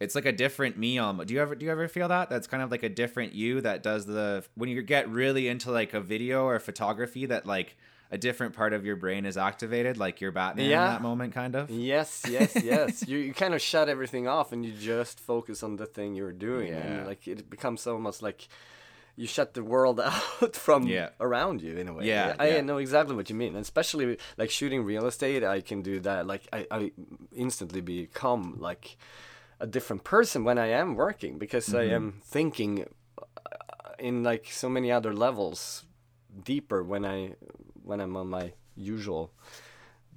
it's 0.02 0.16
like 0.16 0.26
a 0.26 0.32
different 0.32 0.78
me 0.78 0.98
almost 1.00 1.28
do 1.30 1.34
you 1.34 1.42
ever 1.42 1.56
do 1.56 1.66
you 1.66 1.72
ever 1.72 1.88
feel 1.88 2.08
that 2.10 2.30
that's 2.30 2.48
kind 2.48 2.62
of 2.64 2.70
like 2.72 2.84
a 2.84 2.90
different 2.90 3.34
you 3.34 3.62
that 3.62 3.82
does 3.84 4.06
the 4.06 4.44
when 4.56 4.68
you 4.70 4.82
get 4.82 5.08
really 5.10 5.48
into 5.48 5.72
like 5.72 5.94
a 5.94 6.02
video 6.02 6.44
or 6.46 6.60
photography 6.60 7.26
that 7.28 7.46
like 7.46 7.78
a 8.14 8.18
different 8.18 8.54
part 8.54 8.74
of 8.74 8.86
your 8.86 8.98
brain 8.98 9.26
is 9.26 9.38
activated 9.38 9.96
like 9.98 10.20
you're 10.20 10.32
batman 10.34 10.70
Yeah. 10.70 10.86
in 10.88 10.92
that 10.94 11.02
moment 11.02 11.34
kind 11.34 11.56
of 11.56 11.70
Yes, 11.70 12.26
yes, 12.30 12.52
yes. 12.62 13.08
you 13.08 13.18
you 13.20 13.34
kind 13.34 13.54
of 13.54 13.62
shut 13.62 13.88
everything 13.88 14.28
off 14.28 14.52
and 14.52 14.66
you 14.66 14.74
just 14.74 15.20
focus 15.20 15.64
on 15.64 15.78
the 15.78 15.86
thing 15.86 16.16
you're 16.16 16.34
doing, 16.34 16.70
Yeah. 16.74 16.78
and 16.80 17.08
like 17.08 17.26
it 17.28 17.50
becomes 17.50 17.88
almost 17.88 18.22
like 18.22 18.50
you 19.16 19.28
shut 19.28 19.54
the 19.54 19.64
world 19.64 20.00
out 20.12 20.56
from 20.56 20.88
Yeah. 20.88 21.10
around 21.20 21.62
you 21.62 21.78
in 21.78 21.88
a 21.88 21.94
way. 21.94 22.08
Yeah, 22.08 22.36
I 22.40 22.48
yeah. 22.50 22.62
know 22.62 22.78
exactly 22.78 23.16
what 23.16 23.30
you 23.30 23.36
mean. 23.36 23.54
And 23.56 23.62
especially 23.62 24.18
like 24.38 24.50
shooting 24.50 24.84
real 24.84 25.06
estate, 25.06 25.44
I 25.44 25.62
can 25.62 25.82
do 25.82 26.00
that. 26.02 26.26
Like 26.28 26.44
I, 26.52 26.66
I 26.72 26.92
instantly 27.36 27.82
become 27.82 28.56
like 28.60 28.98
a 29.62 29.68
different 29.68 30.04
person 30.04 30.44
when 30.44 30.58
I 30.58 30.68
am 30.82 30.96
working 30.96 31.38
because 31.38 31.74
I 31.74 31.84
Mm-hmm. 31.84 31.96
am 31.96 32.22
thinking 32.26 32.86
uh, 33.18 33.24
in 34.00 34.24
like 34.24 34.46
so 34.52 34.68
many 34.70 34.92
other 34.92 35.14
levels 35.14 35.86
deeper 36.44 36.84
when 36.84 37.06
I 37.06 37.36
when 37.84 38.00
I'm 38.02 38.18
on 38.18 38.28
my 38.30 38.54
usual 38.76 39.32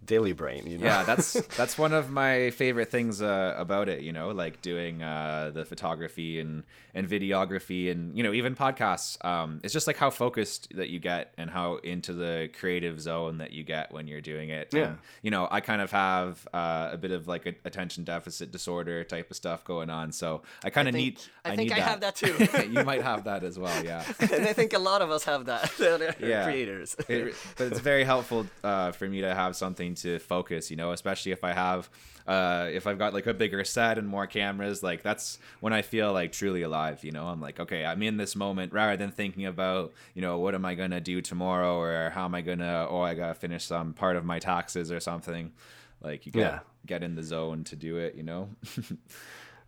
daily 0.07 0.33
brain. 0.33 0.67
You 0.67 0.79
know? 0.79 0.85
yeah 0.87 1.03
that's 1.05 1.33
that's 1.57 1.77
one 1.79 1.93
of 1.93 2.11
my 2.11 2.51
favorite 2.51 2.90
things 2.90 3.21
uh, 3.23 3.55
about 3.57 3.88
it 3.88 4.03
you 4.03 4.12
know 4.12 4.31
like 4.31 4.61
doing 4.62 5.03
uh, 5.03 5.51
the 5.55 5.64
photography 5.64 6.40
and 6.40 6.64
and 6.95 7.09
videography 7.09 7.90
and 7.90 8.17
you 8.17 8.23
know 8.23 8.33
even 8.33 8.55
podcasts 8.55 9.23
um, 9.25 9.61
it's 9.64 9.73
just 9.73 9.87
like 9.87 9.97
how 9.97 10.11
focused 10.11 10.69
that 10.75 10.88
you 10.90 10.99
get 11.01 11.33
and 11.38 11.51
how 11.51 11.77
into 11.77 12.12
the 12.12 12.49
creative 12.59 13.01
zone 13.01 13.38
that 13.38 13.53
you 13.53 13.62
get 13.64 13.93
when 13.93 14.07
you're 14.07 14.21
doing 14.21 14.51
it 14.51 14.69
Yeah. 14.73 14.85
And, 14.85 14.99
you 15.23 15.31
know 15.31 15.49
i 15.51 15.61
kind 15.61 15.81
of 15.83 15.90
have 15.90 16.47
uh, 16.53 16.90
a 16.93 16.97
bit 16.97 17.11
of 17.11 17.27
like 17.27 17.47
a 17.47 17.55
attention 17.64 18.05
deficit 18.05 18.53
disorder 18.53 19.05
type 19.05 19.31
of 19.31 19.37
stuff 19.37 19.64
going 19.64 19.90
on 19.90 20.12
so 20.12 20.43
i 20.62 20.71
kind 20.71 20.88
of 20.88 20.95
need 20.95 21.21
I 21.45 21.57
think 21.57 21.71
need 21.71 21.79
I 21.79 21.81
have 21.81 22.01
that 22.01 22.14
too. 22.17 22.35
you 22.71 22.85
might 22.85 23.03
have 23.03 23.25
that 23.25 23.43
as 23.45 23.59
well 23.59 23.85
yeah 23.85 24.05
and 24.21 24.45
I 24.47 24.53
think 24.53 24.73
a 24.73 24.79
lot 24.79 25.03
of 25.03 25.11
us 25.11 25.25
have 25.25 25.47
that. 25.47 25.73
Yeah. 26.25 26.45
creators. 26.45 26.97
it, 27.09 27.35
but 27.57 27.67
it's 27.69 27.81
very 27.81 28.05
helpful 28.05 28.47
uh, 28.62 28.93
for 28.93 29.09
me 29.09 29.21
to 29.21 29.35
have 29.35 29.57
something 29.57 29.93
to 29.94 30.18
focus 30.18 30.70
you 30.70 30.76
know 30.76 30.92
especially 30.92 31.33
if 31.33 31.44
i 31.44 31.52
have 31.52 31.88
uh, 32.26 32.68
if 32.72 32.87
i've 32.87 32.98
got 32.98 33.12
like 33.12 33.26
a 33.26 33.35
bigger 33.35 33.62
set 33.64 33.98
and 33.98 34.09
more 34.09 34.26
cameras 34.26 34.83
like 34.83 35.02
that's 35.02 35.38
when 35.61 35.72
i 35.72 35.83
feel 35.83 36.12
like 36.12 36.33
truly 36.33 36.62
alive 36.62 37.04
you 37.04 37.11
know 37.12 37.26
i'm 37.26 37.40
like 37.40 37.61
okay 37.61 37.85
i'm 37.85 38.02
in 38.02 38.16
this 38.16 38.35
moment 38.35 38.72
rather 38.72 38.96
than 38.96 39.11
thinking 39.11 39.44
about 39.46 39.92
you 40.14 40.22
know 40.22 40.38
what 40.38 40.54
am 40.54 40.64
i 40.64 40.74
gonna 40.74 41.00
do 41.00 41.20
tomorrow 41.20 41.76
or 41.78 42.11
how 42.11 42.24
am 42.24 42.35
i 42.35 42.40
gonna 42.40 42.87
oh 42.88 43.00
i 43.02 43.12
gotta 43.14 43.35
finish 43.35 43.64
some 43.64 43.92
part 43.92 44.16
of 44.16 44.24
my 44.24 44.38
taxes 44.38 44.90
or 44.90 45.00
something 45.00 45.52
like 46.00 46.24
you 46.26 46.33
get 46.33 46.40
Yeah. 46.42 46.59
get 46.87 47.02
in 47.02 47.14
the 47.14 47.22
zone 47.22 47.64
to 47.64 47.76
do 47.76 47.96
it 47.98 48.14
you 48.14 48.22
know 48.22 48.48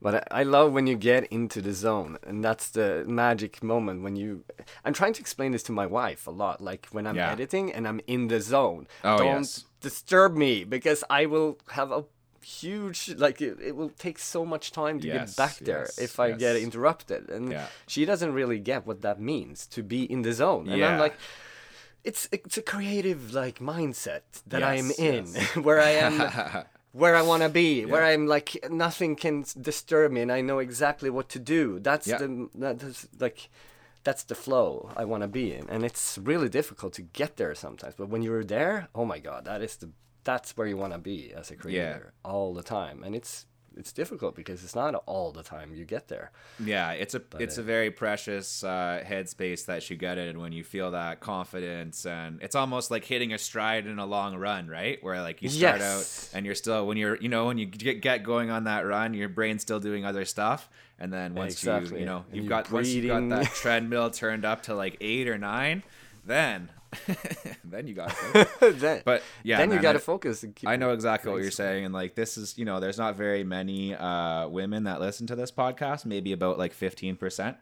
But 0.03 0.15
I 0.33 0.41
I 0.41 0.43
love 0.43 0.73
when 0.75 0.87
you 0.87 0.95
get 0.97 1.25
into 1.33 1.63
the 1.63 1.73
zone, 1.73 2.19
and 2.27 2.45
that's 2.45 2.69
the 2.69 3.05
magic 3.09 3.63
moment 3.63 4.03
when 4.03 4.15
you. 4.15 4.45
I'm 4.85 4.93
trying 4.93 5.15
to 5.15 5.21
explain 5.21 5.53
this 5.53 5.63
to 5.65 5.73
my 5.73 5.87
wife 5.87 6.27
a 6.27 6.31
lot. 6.31 6.61
Like 6.61 6.87
when 6.93 7.07
I'm 7.07 7.17
Yeah. 7.17 7.33
editing 7.33 7.73
and 7.73 7.89
I'm 7.89 8.01
in 8.07 8.29
the 8.29 8.41
zone, 8.41 8.87
Oh, 9.03 9.17
don't 9.17 9.27
yes. 9.41 9.65
Disturb 9.81 10.37
me 10.37 10.65
because 10.65 11.05
I 11.11 11.27
will 11.27 11.59
have 11.71 11.91
a 11.93 12.05
huge 12.43 13.15
like 13.17 13.41
it, 13.41 13.59
it 13.61 13.75
will 13.77 13.91
take 13.91 14.19
so 14.19 14.45
much 14.45 14.71
time 14.71 15.01
to 15.01 15.07
Yes, 15.07 15.35
get 15.35 15.37
back 15.37 15.57
there 15.59 15.83
yes, 15.87 15.99
if 15.99 16.21
I 16.21 16.33
get 16.33 16.57
interrupted, 16.57 17.29
and 17.31 17.51
Yeah. 17.53 17.67
she 17.87 18.05
doesn't 18.05 18.33
really 18.33 18.59
get 18.59 18.87
what 18.87 19.03
that 19.03 19.21
means 19.21 19.67
to 19.69 19.83
be 19.83 20.05
in 20.05 20.23
the 20.23 20.33
zone, 20.33 20.69
and 20.69 20.81
Yeah. 20.81 20.93
I'm 20.93 20.99
like. 20.99 21.15
it's 22.05 22.29
it's 22.31 22.57
a 22.57 22.63
creative 22.63 23.35
like 23.35 23.59
mindset 23.59 24.23
that 24.47 24.63
I'm 24.63 24.91
in, 24.93 25.27
yes. 25.35 25.57
where 25.67 25.81
I 25.81 25.91
am 26.07 26.15
where 27.01 27.17
I 27.17 27.23
want 27.23 27.43
to 27.43 27.49
be, 27.49 27.85
where 27.85 28.05
I'm 28.05 28.29
like 28.29 28.51
nothing 28.71 29.17
can 29.17 29.45
disturb 29.61 30.13
me, 30.13 30.21
and 30.23 30.31
I 30.31 30.41
know 30.41 30.61
exactly 30.61 31.11
what 31.11 31.29
to 31.31 31.41
do. 31.41 31.81
That's 31.81 32.07
Yeah. 32.07 32.19
the 32.23 32.29
that's 32.55 33.09
like 33.19 33.49
that's 34.07 34.23
the 34.23 34.37
flow 34.37 34.91
I 34.97 35.05
want 35.05 35.23
to 35.25 35.29
be 35.29 35.53
in, 35.53 35.69
and 35.69 35.85
it's 35.85 36.17
really 36.17 36.49
difficult 36.49 36.93
to 36.95 37.03
get 37.03 37.37
there 37.37 37.55
sometimes. 37.57 37.95
But 37.99 38.09
when 38.09 38.23
you're 38.23 38.45
there, 38.45 38.89
oh 38.95 39.05
my 39.05 39.19
god, 39.19 39.45
that 39.47 39.61
is 39.63 39.77
the 39.77 39.91
that's 40.23 40.57
where 40.57 40.69
you 40.69 40.77
want 40.77 40.93
to 40.93 40.99
be 40.99 41.33
as 41.35 41.51
a 41.51 41.57
creator 41.57 42.13
all 42.25 42.55
the 42.55 42.63
time, 42.63 43.03
and 43.05 43.17
it's 43.17 43.47
it's 43.77 43.93
difficult 43.93 44.35
because 44.35 44.65
it's 44.65 44.75
not 44.75 44.95
all 45.07 45.33
the 45.33 45.43
time 45.43 45.75
you 45.75 45.85
get 45.85 46.09
there. 46.09 46.31
Yeah, 46.63 46.93
it's 46.93 47.15
a 47.15 47.23
it's 47.39 47.59
uh, 47.59 47.61
a 47.61 47.65
very 47.65 47.91
precious 47.91 48.65
uh, 48.65 49.03
headspace 49.07 49.67
that 49.67 49.89
you 49.91 49.97
get 49.97 50.19
in 50.19 50.41
when 50.41 50.53
you 50.53 50.65
feel 50.65 50.91
that 50.93 51.21
confidence, 51.21 52.07
and 52.07 52.41
it's 52.43 52.55
almost 52.55 52.91
like 52.91 53.05
hitting 53.05 53.33
a 53.33 53.39
stride 53.39 53.87
in 53.87 53.99
a 53.99 54.07
long 54.07 54.37
run, 54.37 54.69
right? 54.69 55.03
Where 55.03 55.21
like 55.23 55.43
you 55.43 55.49
start 55.49 55.81
Yes. 55.81 56.31
out 56.33 56.37
and 56.37 56.47
you're 56.47 56.55
still 56.55 56.87
when 56.87 56.97
you're 56.97 57.17
you 57.17 57.29
know 57.29 57.47
when 57.47 57.59
you 57.59 57.67
get 57.67 58.01
get 58.01 58.23
going 58.23 58.51
on 58.51 58.65
that 58.65 58.87
run, 58.87 59.15
your 59.15 59.29
brain's 59.29 59.63
still 59.63 59.81
doing 59.81 60.05
other 60.05 60.25
stuff, 60.25 60.69
and 60.99 61.13
then 61.13 61.35
once 61.35 61.63
you 61.63 61.73
Exactly. 61.73 62.01
you 62.01 62.07
know 62.07 62.25
you've 62.33 62.49
got 62.49 62.71
once 62.73 62.89
you've 62.89 63.07
got 63.07 63.29
that 63.29 63.47
treadmill 63.55 64.11
turned 64.11 64.45
up 64.45 64.63
to 64.65 64.75
like 64.75 64.97
eight 65.01 65.29
or 65.29 65.39
nine, 65.39 65.83
then 66.25 66.71
then 67.65 67.87
you 67.87 67.95
got 67.95 68.15
then, 68.61 69.03
But 69.05 69.23
yeah, 69.43 69.59
then 69.59 69.73
you 69.73 69.81
got 69.81 69.93
to 69.93 69.99
focus. 69.99 70.43
and 70.43 70.55
keep 70.55 70.69
I 70.69 70.77
know 70.77 70.91
exactly 70.91 71.33
what 71.33 71.43
you're 71.43 71.51
saying, 71.51 71.85
and 71.85 71.95
like 71.95 72.15
this 72.15 72.37
is, 72.37 72.57
you 72.59 72.65
know, 72.65 72.81
there's 72.81 72.99
not 72.99 73.17
very 73.17 73.45
many 73.45 73.95
uh, 73.95 74.49
women 74.49 74.85
that 74.85 75.01
listen 75.01 75.27
to 75.29 75.37
this 75.37 75.51
podcast. 75.51 76.05
Maybe 76.07 76.33
about 76.33 76.59
like 76.59 76.73
15 76.73 77.17
percent 77.17 77.57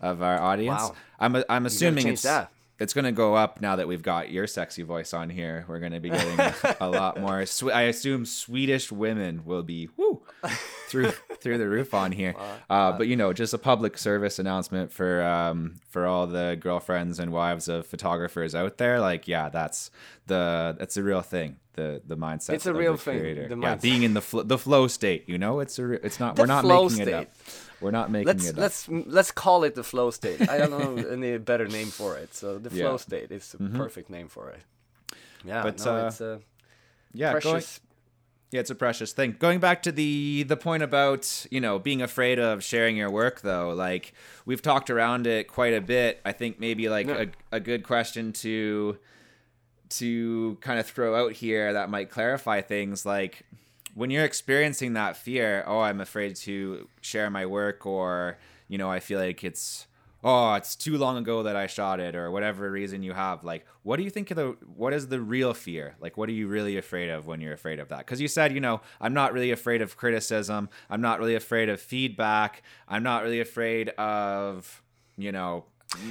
of 0.00 0.22
our 0.22 0.40
audience. 0.40 0.82
Wow. 0.82 0.94
I'm 1.20 1.44
I'm 1.48 1.66
assuming 1.66 2.08
it's 2.08 2.22
that. 2.22 2.50
it's 2.78 2.92
going 2.92 3.04
to 3.04 3.12
go 3.12 3.34
up 3.34 3.60
now 3.60 3.76
that 3.76 3.86
we've 3.86 4.02
got 4.02 4.30
your 4.30 4.46
sexy 4.46 4.82
voice 4.82 5.14
on 5.14 5.30
here. 5.30 5.64
We're 5.68 5.78
going 5.78 5.92
to 5.92 6.00
be 6.00 6.10
getting 6.10 6.38
a, 6.80 6.88
lot 6.88 7.20
more. 7.20 7.44
I 7.72 7.82
assume 7.82 8.26
Swedish 8.26 8.90
women 8.90 9.44
will 9.44 9.62
be 9.62 9.88
whoo 9.96 10.22
through 10.88 11.12
through 11.42 11.58
the 11.58 11.68
roof 11.68 11.92
on 11.94 12.12
here. 12.12 12.34
Uh, 12.70 12.90
but 12.96 13.06
you 13.06 13.16
know, 13.16 13.32
just 13.34 13.52
a 13.52 13.58
public 13.58 13.98
service 13.98 14.38
announcement 14.38 14.90
for 14.90 15.22
um, 15.22 15.74
for 15.90 16.06
all 16.06 16.26
the 16.26 16.56
girlfriends 16.58 17.18
and 17.18 17.30
wives 17.30 17.68
of 17.68 17.86
photographers 17.86 18.54
out 18.54 18.78
there. 18.78 18.98
Like, 18.98 19.28
yeah, 19.28 19.50
that's 19.50 19.90
the 20.26 20.74
that's 20.78 20.96
a 20.96 21.02
real 21.02 21.20
thing. 21.22 21.56
The 21.74 22.00
the 22.06 22.16
mindset. 22.16 22.54
It's 22.54 22.66
a 22.66 22.72
real 22.72 22.96
thing, 22.96 23.48
the 23.48 23.58
yeah, 23.60 23.74
being 23.76 24.02
in 24.04 24.14
the 24.14 24.22
fl- 24.22 24.40
the 24.42 24.56
flow 24.58 24.86
state. 24.88 25.28
You 25.28 25.36
know, 25.38 25.60
it's 25.60 25.78
a 25.78 25.86
re- 25.86 25.98
it's 26.02 26.18
not. 26.18 26.36
The 26.36 26.42
we're 26.42 26.46
not 26.46 26.64
making 26.64 27.08
it 27.08 27.12
up. 27.14 27.28
We're 27.80 27.90
not 27.90 28.10
making 28.10 28.28
let's 28.28 28.46
it 28.46 28.54
up. 28.54 28.58
let's 28.58 28.88
let's 28.88 29.30
call 29.32 29.64
it 29.64 29.74
the 29.74 29.84
flow 29.84 30.10
state. 30.10 30.48
I 30.48 30.56
don't 30.58 30.70
know 30.70 30.96
any 31.10 31.36
better 31.38 31.66
name 31.68 31.88
for 31.88 32.16
it. 32.16 32.34
So 32.34 32.58
the 32.58 32.70
flow 32.70 32.92
Yeah. 32.92 32.96
state 32.96 33.30
is 33.30 33.52
the 33.52 33.68
perfect 33.70 34.08
name 34.08 34.28
for 34.28 34.48
it. 34.50 34.60
Yeah, 35.44 35.62
But, 35.62 35.84
no, 35.84 35.96
uh, 35.96 36.06
it's 36.08 36.20
a 36.20 36.40
yeah, 37.12 37.32
precious. 37.32 37.80
Yeah, 38.52 38.60
it's 38.60 38.70
a 38.70 38.74
precious 38.74 39.12
thing. 39.12 39.34
Going 39.38 39.60
back 39.60 39.82
to 39.84 39.90
the 39.92 40.44
the 40.44 40.56
point 40.58 40.82
about 40.82 41.46
you 41.50 41.60
know 41.60 41.78
being 41.78 42.02
afraid 42.02 42.38
of 42.38 42.62
sharing 42.62 42.96
your 42.98 43.10
work, 43.10 43.40
though, 43.40 43.70
like 43.70 44.12
we've 44.44 44.60
talked 44.62 44.90
around 44.90 45.26
it 45.26 45.48
quite 45.48 45.72
a 45.74 45.80
bit. 45.80 46.20
I 46.24 46.32
think 46.32 46.60
maybe 46.60 46.88
like 46.90 47.06
Yeah. 47.06 47.24
a, 47.50 47.56
a 47.56 47.60
good 47.60 47.82
question 47.82 48.32
to 48.34 48.98
to 49.90 50.56
kind 50.60 50.78
of 50.78 50.86
throw 50.86 51.14
out 51.16 51.32
here 51.32 51.72
that 51.72 51.90
might 51.90 52.10
clarify 52.10 52.60
things 52.60 53.04
like 53.04 53.42
when 53.94 54.10
you're 54.10 54.24
experiencing 54.24 54.94
that 54.94 55.18
fear 55.18 55.62
oh 55.66 55.80
i'm 55.80 56.00
afraid 56.00 56.34
to 56.34 56.88
share 57.02 57.28
my 57.28 57.44
work 57.44 57.84
or 57.84 58.38
you 58.68 58.78
know 58.78 58.90
i 58.90 58.98
feel 58.98 59.18
like 59.20 59.44
it's 59.44 59.86
oh 60.24 60.54
it's 60.54 60.76
too 60.76 60.96
long 60.96 61.16
ago 61.16 61.42
that 61.42 61.56
i 61.56 61.66
shot 61.66 61.98
it 62.00 62.14
or 62.14 62.30
whatever 62.30 62.70
reason 62.70 63.02
you 63.02 63.12
have 63.12 63.42
like 63.44 63.64
what 63.82 63.96
do 63.96 64.02
you 64.02 64.10
think 64.10 64.30
of 64.30 64.36
the 64.36 64.56
what 64.76 64.92
is 64.92 65.08
the 65.08 65.20
real 65.20 65.52
fear 65.54 65.94
like 66.00 66.16
what 66.16 66.28
are 66.28 66.32
you 66.32 66.46
really 66.48 66.76
afraid 66.76 67.08
of 67.10 67.26
when 67.26 67.40
you're 67.40 67.52
afraid 67.52 67.78
of 67.80 67.88
that 67.88 67.98
because 67.98 68.20
you 68.20 68.28
said 68.28 68.52
you 68.52 68.60
know 68.60 68.80
i'm 69.00 69.14
not 69.14 69.32
really 69.32 69.50
afraid 69.50 69.82
of 69.82 69.96
criticism 69.96 70.68
i'm 70.90 71.00
not 71.00 71.18
really 71.18 71.34
afraid 71.34 71.68
of 71.68 71.80
feedback 71.80 72.62
i'm 72.88 73.02
not 73.02 73.22
really 73.22 73.40
afraid 73.40 73.88
of 73.90 74.82
you 75.16 75.32
know 75.32 75.64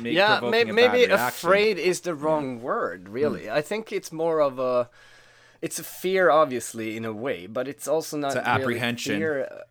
yeah, 0.04 0.40
may, 0.42 0.64
maybe 0.64 1.06
afraid 1.06 1.80
is 1.80 2.02
the 2.02 2.14
wrong 2.14 2.62
word. 2.62 3.10
Really, 3.10 3.46
Hmm. 3.46 3.54
I 3.54 3.62
think 3.62 3.92
it's 3.92 4.12
more 4.12 4.40
of 4.40 4.60
a. 4.60 4.90
It's 5.60 5.80
a 5.80 5.84
fear, 5.84 6.30
obviously, 6.30 6.96
in 6.98 7.04
a 7.04 7.12
way, 7.14 7.48
but 7.48 7.68
it's 7.68 7.88
also 7.88 8.16
not 8.18 8.36
It's 8.36 8.36
a 8.36 8.40
really 8.42 8.62
apprehension. 8.62 9.18
fear. 9.18 9.64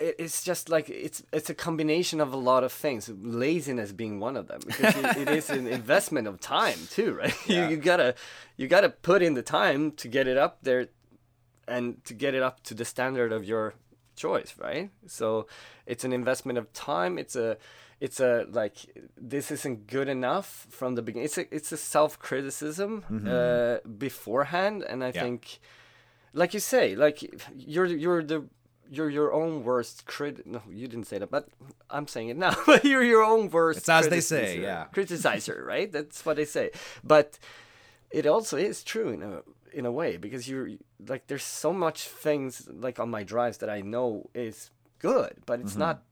It, 0.00 0.16
it's 0.18 0.42
just 0.42 0.68
like 0.68 0.88
it's 0.90 1.22
it's 1.32 1.50
a 1.50 1.54
combination 1.54 2.20
of 2.20 2.32
a 2.32 2.36
lot 2.36 2.64
of 2.64 2.72
things. 2.72 3.08
Laziness 3.22 3.92
being 3.92 4.18
one 4.20 4.36
of 4.36 4.46
them, 4.48 4.60
because 4.66 4.96
it, 4.96 5.16
it 5.16 5.28
is 5.28 5.50
an 5.50 5.66
investment 5.80 6.26
of 6.26 6.40
time 6.40 6.78
too, 6.90 7.12
right? 7.14 7.34
Yeah. 7.46 7.64
you, 7.64 7.70
you 7.70 7.76
gotta 7.76 8.14
you 8.56 8.66
gotta 8.68 8.88
put 8.90 9.22
in 9.22 9.34
the 9.34 9.42
time 9.42 9.92
to 9.92 10.08
get 10.08 10.26
it 10.26 10.36
up 10.36 10.58
there, 10.62 10.88
and 11.68 12.02
to 12.04 12.14
get 12.14 12.34
it 12.34 12.42
up 12.42 12.62
to 12.64 12.74
the 12.74 12.84
standard 12.84 13.32
of 13.32 13.44
your 13.44 13.74
choice, 14.16 14.54
right? 14.58 14.90
So 15.06 15.46
it's 15.86 16.04
an 16.04 16.12
investment 16.12 16.58
of 16.58 16.72
time. 16.72 17.18
It's 17.18 17.36
a 17.36 17.56
it's 18.00 18.20
a 18.20 18.46
like 18.50 18.76
this 19.16 19.50
isn't 19.50 19.86
good 19.86 20.08
enough 20.08 20.66
from 20.70 20.94
the 20.94 21.02
beginning. 21.02 21.26
It's 21.26 21.38
a 21.38 21.54
it's 21.54 21.72
a 21.72 21.76
self 21.76 22.18
criticism 22.18 23.04
uh, 23.28 23.78
beforehand, 23.98 24.82
and 24.88 25.02
I 25.04 25.08
Yeah. 25.14 25.22
think, 25.22 25.58
like 26.32 26.54
you 26.54 26.60
say, 26.60 26.94
like 26.96 27.22
you're 27.54 27.86
you're 27.86 28.22
the 28.22 28.44
you're 28.90 29.08
your 29.08 29.32
own 29.32 29.64
worst 29.64 30.04
crit. 30.04 30.46
No, 30.46 30.60
you 30.68 30.88
didn't 30.88 31.06
say 31.06 31.18
that, 31.18 31.30
but 31.30 31.48
I'm 31.88 32.06
saying 32.08 32.28
it 32.28 32.36
now. 32.36 32.54
But 32.66 32.84
you're 32.84 33.04
your 33.04 33.22
own 33.22 33.48
worst. 33.50 33.78
It's 33.78 33.88
as 33.88 34.08
they 34.08 34.20
say, 34.20 34.60
yeah. 34.60 34.86
criticizer, 34.92 35.64
right? 35.64 35.90
That's 35.90 36.26
what 36.26 36.36
they 36.36 36.44
say. 36.44 36.70
But 37.04 37.38
it 38.10 38.26
also 38.26 38.56
is 38.56 38.82
true 38.82 39.10
in 39.10 39.22
a 39.22 39.42
in 39.72 39.86
a 39.86 39.92
way 39.92 40.16
because 40.16 40.48
you're 40.48 40.70
like 41.06 41.28
there's 41.28 41.44
so 41.44 41.72
much 41.72 42.08
things 42.08 42.68
like 42.68 42.98
on 42.98 43.08
my 43.08 43.22
drives 43.22 43.58
that 43.58 43.70
I 43.70 43.80
know 43.80 44.28
is 44.34 44.70
good, 44.98 45.36
but 45.46 45.60
it's 45.60 45.72
mm-hmm. 45.72 45.80
not 45.80 46.02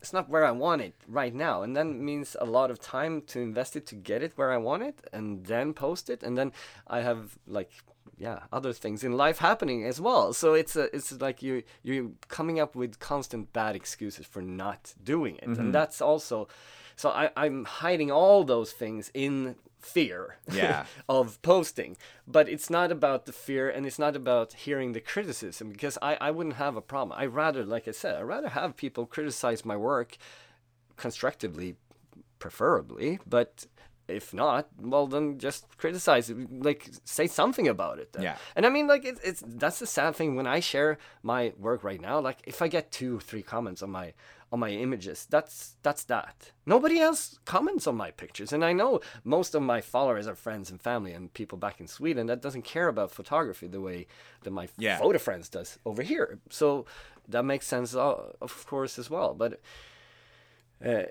it's 0.00 0.12
not 0.12 0.28
where 0.28 0.44
I 0.44 0.52
want 0.52 0.82
it 0.82 0.94
right 1.08 1.34
now, 1.34 1.62
and 1.62 1.76
then 1.76 2.04
means 2.04 2.36
a 2.40 2.44
lot 2.44 2.70
of 2.70 2.80
time 2.80 3.22
to 3.22 3.40
invest 3.40 3.74
it 3.74 3.84
to 3.88 3.96
get 3.96 4.22
it 4.22 4.32
where 4.36 4.52
I 4.52 4.56
want 4.56 4.84
it, 4.84 5.00
and 5.12 5.44
then 5.44 5.74
post 5.74 6.08
it, 6.08 6.22
and 6.22 6.38
then 6.38 6.52
I 6.86 7.00
have 7.00 7.36
like 7.46 7.72
yeah 8.16 8.40
other 8.52 8.72
things 8.72 9.04
in 9.04 9.12
life 9.12 9.38
happening 9.38 9.84
as 9.84 10.00
well. 10.00 10.32
So 10.32 10.54
it's 10.54 10.76
a 10.76 10.94
it's 10.94 11.12
like 11.20 11.42
you 11.42 11.62
you're 11.82 12.10
coming 12.28 12.60
up 12.60 12.74
with 12.74 12.98
constant 12.98 13.52
bad 13.52 13.76
excuses 13.76 14.26
for 14.26 14.42
not 14.42 14.94
doing 15.02 15.36
it, 15.36 15.44
and 15.44 15.56
mm-hmm. 15.56 15.70
that's 15.72 16.00
also 16.00 16.48
so 16.96 17.10
I 17.10 17.30
I'm 17.36 17.64
hiding 17.64 18.10
all 18.10 18.44
those 18.44 18.72
things 18.72 19.10
in 19.14 19.56
fear 19.80 20.36
Yeah. 20.52 20.86
of 21.08 21.40
posting 21.42 21.96
but 22.26 22.48
it's 22.48 22.68
not 22.68 22.90
about 22.90 23.26
the 23.26 23.32
fear 23.32 23.70
and 23.70 23.86
it's 23.86 23.98
not 23.98 24.16
about 24.16 24.52
hearing 24.52 24.92
the 24.92 25.00
criticism 25.00 25.70
because 25.70 25.96
I, 26.02 26.16
I 26.20 26.30
wouldn't 26.30 26.56
have 26.56 26.76
a 26.76 26.80
problem 26.80 27.16
i 27.18 27.26
rather 27.26 27.64
like 27.64 27.86
i 27.86 27.92
said 27.92 28.16
i 28.16 28.22
rather 28.22 28.48
have 28.48 28.76
people 28.76 29.06
criticize 29.06 29.64
my 29.64 29.76
work 29.76 30.16
constructively 30.96 31.76
preferably 32.40 33.20
but 33.26 33.66
if 34.08 34.32
not 34.34 34.68
well 34.80 35.06
then 35.06 35.38
just 35.38 35.66
criticize 35.78 36.30
it 36.30 36.36
like 36.62 36.88
say 37.04 37.26
something 37.26 37.68
about 37.68 37.98
it 37.98 38.12
then. 38.12 38.22
Yeah. 38.22 38.36
and 38.56 38.64
i 38.66 38.68
mean 38.70 38.86
like 38.86 39.04
it's, 39.04 39.20
it's 39.20 39.42
that's 39.46 39.78
the 39.78 39.86
sad 39.86 40.16
thing 40.16 40.34
when 40.36 40.46
i 40.46 40.60
share 40.60 40.98
my 41.22 41.52
work 41.58 41.84
right 41.84 42.00
now 42.00 42.18
like 42.18 42.38
if 42.46 42.62
i 42.62 42.68
get 42.68 42.90
two 42.90 43.20
three 43.20 43.42
comments 43.42 43.82
on 43.82 43.90
my 43.90 44.14
on 44.50 44.60
my 44.60 44.70
images 44.70 45.26
that's 45.28 45.76
that's 45.82 46.04
that 46.04 46.52
nobody 46.64 46.98
else 46.98 47.38
comments 47.44 47.86
on 47.86 47.94
my 47.96 48.10
pictures 48.10 48.50
and 48.52 48.64
i 48.64 48.72
know 48.72 48.98
most 49.24 49.54
of 49.54 49.60
my 49.62 49.80
followers 49.82 50.26
are 50.26 50.34
friends 50.34 50.70
and 50.70 50.80
family 50.80 51.12
and 51.12 51.34
people 51.34 51.58
back 51.58 51.78
in 51.80 51.86
sweden 51.86 52.26
that 52.28 52.40
doesn't 52.40 52.62
care 52.62 52.88
about 52.88 53.10
photography 53.10 53.66
the 53.66 53.80
way 53.80 54.06
that 54.42 54.50
my 54.50 54.66
Yeah. 54.78 54.98
photo 54.98 55.18
friends 55.18 55.50
does 55.50 55.78
over 55.84 56.02
here 56.02 56.38
so 56.48 56.86
that 57.28 57.44
makes 57.44 57.66
sense 57.66 57.94
uh, 57.94 58.32
of 58.40 58.66
course 58.66 58.98
as 58.98 59.10
well 59.10 59.34
but 59.34 59.60
uh, 60.84 61.02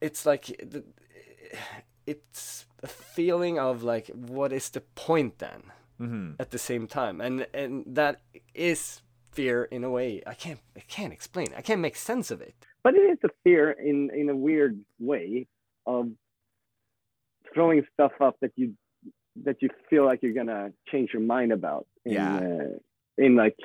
it's 0.00 0.24
like 0.26 0.50
it's 2.06 2.66
a 2.82 2.86
feeling 2.86 3.58
of 3.58 3.82
like 3.82 4.08
what 4.08 4.52
is 4.52 4.68
the 4.70 4.80
point 4.80 5.38
then? 5.38 5.62
Mm-hmm. 6.00 6.32
at 6.38 6.50
the 6.50 6.58
same 6.58 6.86
time. 6.86 7.22
And 7.22 7.46
and 7.54 7.84
that 7.96 8.20
is 8.54 9.00
fear 9.32 9.64
in 9.64 9.82
a 9.82 9.88
way. 9.90 10.22
I 10.26 10.34
can't 10.34 10.60
i 10.76 10.80
can't 10.80 11.12
explain 11.12 11.48
i 11.56 11.62
can't 11.62 11.80
make 11.80 11.96
sense 11.96 12.30
of 12.30 12.42
it. 12.42 12.54
But 12.84 12.94
it 12.94 13.06
is 13.14 13.18
a 13.24 13.30
fear 13.44 13.70
in 13.70 14.10
in 14.14 14.28
a 14.28 14.36
weird 14.36 14.78
way 15.00 15.46
of 15.86 16.10
throwing 17.54 17.82
stuff 17.94 18.12
up 18.20 18.36
that 18.42 18.52
you 18.56 18.74
that 19.44 19.56
you 19.62 19.68
feel 19.88 20.04
like 20.04 20.18
you're 20.22 20.34
gonna 20.34 20.70
change 20.90 21.08
your 21.14 21.22
mind 21.22 21.50
about 21.52 21.86
in, 22.04 22.12
Yeah. 22.12 22.36
uh, 22.36 22.76
in 23.24 23.34
like 23.36 23.56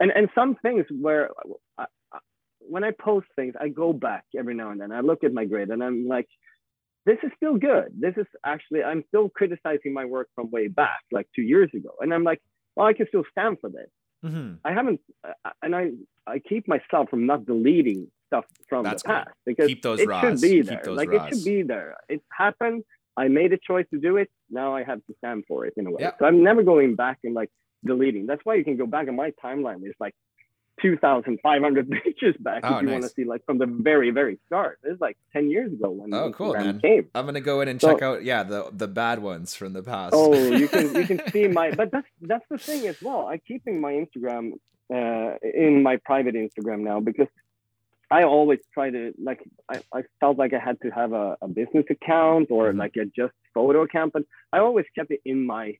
and 0.00 0.10
and 0.10 0.28
some 0.34 0.56
things 0.62 0.84
where 0.90 1.30
I, 1.30 1.42
I, 1.71 1.71
when 2.68 2.84
i 2.84 2.90
post 2.90 3.26
things 3.36 3.54
i 3.60 3.68
go 3.68 3.92
back 3.92 4.24
every 4.38 4.54
now 4.54 4.70
and 4.70 4.80
then 4.80 4.92
i 4.92 5.00
look 5.00 5.24
at 5.24 5.32
my 5.32 5.44
grid 5.44 5.70
and 5.70 5.82
i'm 5.82 6.06
like 6.06 6.28
this 7.06 7.18
is 7.22 7.30
still 7.36 7.56
good 7.56 7.88
this 7.98 8.14
is 8.16 8.26
actually 8.44 8.82
i'm 8.82 9.02
still 9.08 9.28
criticizing 9.28 9.92
my 9.92 10.04
work 10.04 10.28
from 10.34 10.50
way 10.50 10.68
back 10.68 11.00
like 11.10 11.28
two 11.34 11.42
years 11.42 11.70
ago 11.74 11.90
and 12.00 12.12
i'm 12.14 12.24
like 12.24 12.40
well 12.76 12.86
i 12.86 12.92
can 12.92 13.06
still 13.08 13.24
stand 13.30 13.58
for 13.60 13.70
this 13.70 13.88
Mm-hmm. 14.24 14.54
I 14.64 14.72
haven't, 14.72 15.00
uh, 15.26 15.50
and 15.62 15.74
I 15.74 15.90
I 16.28 16.38
keep 16.38 16.68
myself 16.68 17.10
from 17.10 17.26
not 17.26 17.44
deleting 17.44 18.06
stuff 18.28 18.44
from 18.68 18.84
That's 18.84 19.02
the 19.02 19.08
past 19.08 19.30
because 19.44 19.66
Keep 19.66 19.82
those 19.82 19.98
it 19.98 20.06
raws. 20.08 20.22
should 20.22 20.40
be 20.40 20.48
Keep 20.58 20.66
there. 20.66 20.80
those 20.84 20.96
like 20.96 21.10
raws. 21.10 21.32
it 21.32 21.34
should 21.34 21.44
be 21.44 21.62
there. 21.62 21.96
It 22.08 22.22
happened. 22.30 22.84
I 23.16 23.26
made 23.26 23.52
a 23.52 23.58
choice 23.58 23.86
to 23.92 23.98
do 23.98 24.16
it. 24.18 24.30
Now 24.48 24.76
I 24.76 24.84
have 24.84 24.98
to 25.08 25.14
stand 25.18 25.42
for 25.48 25.66
it 25.66 25.74
in 25.76 25.88
a 25.88 25.90
way. 25.90 26.02
Yeah. 26.02 26.12
So 26.20 26.26
I'm 26.26 26.44
never 26.44 26.62
going 26.62 26.94
back 26.94 27.18
and 27.24 27.34
like 27.34 27.50
deleting. 27.84 28.26
That's 28.26 28.40
why 28.44 28.54
you 28.54 28.62
can 28.62 28.76
go 28.76 28.86
back 28.86 29.08
in 29.08 29.16
my 29.16 29.32
timeline. 29.44 29.80
It's 29.82 29.98
like 29.98 30.14
2,500 30.80 31.90
pictures 31.90 32.34
back 32.40 32.60
Oh, 32.64 32.76
if 32.76 32.82
you 32.82 32.88
want 32.88 33.02
to 33.02 33.08
see 33.08 33.24
like 33.24 33.44
from 33.44 33.58
the 33.58 33.66
very, 33.66 34.10
very 34.10 34.38
start. 34.46 34.78
It's 34.82 35.00
like 35.00 35.16
10 35.32 35.50
years 35.50 35.72
ago 35.72 35.90
when 35.90 36.12
Oh, 36.14 36.32
cool, 36.32 36.54
man. 36.54 36.80
came. 36.80 37.08
I'm 37.14 37.26
gonna 37.26 37.40
go 37.40 37.60
in 37.60 37.68
and 37.68 37.80
So- 37.80 37.92
check 37.92 38.02
out 38.02 38.24
yeah 38.24 38.42
the 38.42 38.70
the 38.72 38.88
bad 38.88 39.20
ones 39.22 39.54
from 39.54 39.72
the 39.72 39.82
past. 39.82 40.14
Oh, 40.16 40.32
you 40.62 40.68
can 40.68 40.94
you 40.94 41.06
can 41.06 41.20
see 41.30 41.46
my 41.48 41.70
but 41.72 41.90
that's 41.90 42.06
that's 42.20 42.44
the 42.48 42.58
thing 42.58 42.86
as 42.86 43.00
well. 43.02 43.26
I'm 43.28 43.40
keeping 43.46 43.80
my 43.80 43.92
Instagram 43.92 44.52
uh, 44.92 45.36
in 45.42 45.82
my 45.82 45.96
private 46.04 46.34
Instagram 46.34 46.80
now 46.80 47.00
because 47.00 47.28
I 48.10 48.24
always 48.24 48.58
try 48.74 48.90
to 48.90 49.12
like 49.22 49.40
I, 49.70 49.80
I 49.92 50.02
felt 50.20 50.36
like 50.38 50.52
I 50.52 50.58
had 50.58 50.80
to 50.82 50.90
have 50.90 51.12
a, 51.12 51.36
a 51.42 51.48
business 51.48 51.86
account 51.90 52.50
or 52.50 52.72
Mhm. 52.72 52.78
like 52.78 52.96
a 52.96 53.04
just 53.06 53.34
photo 53.54 53.82
account, 53.82 54.12
but 54.12 54.24
I 54.52 54.58
always 54.58 54.86
kept 54.96 55.10
it 55.10 55.20
in 55.24 55.46
my 55.46 55.76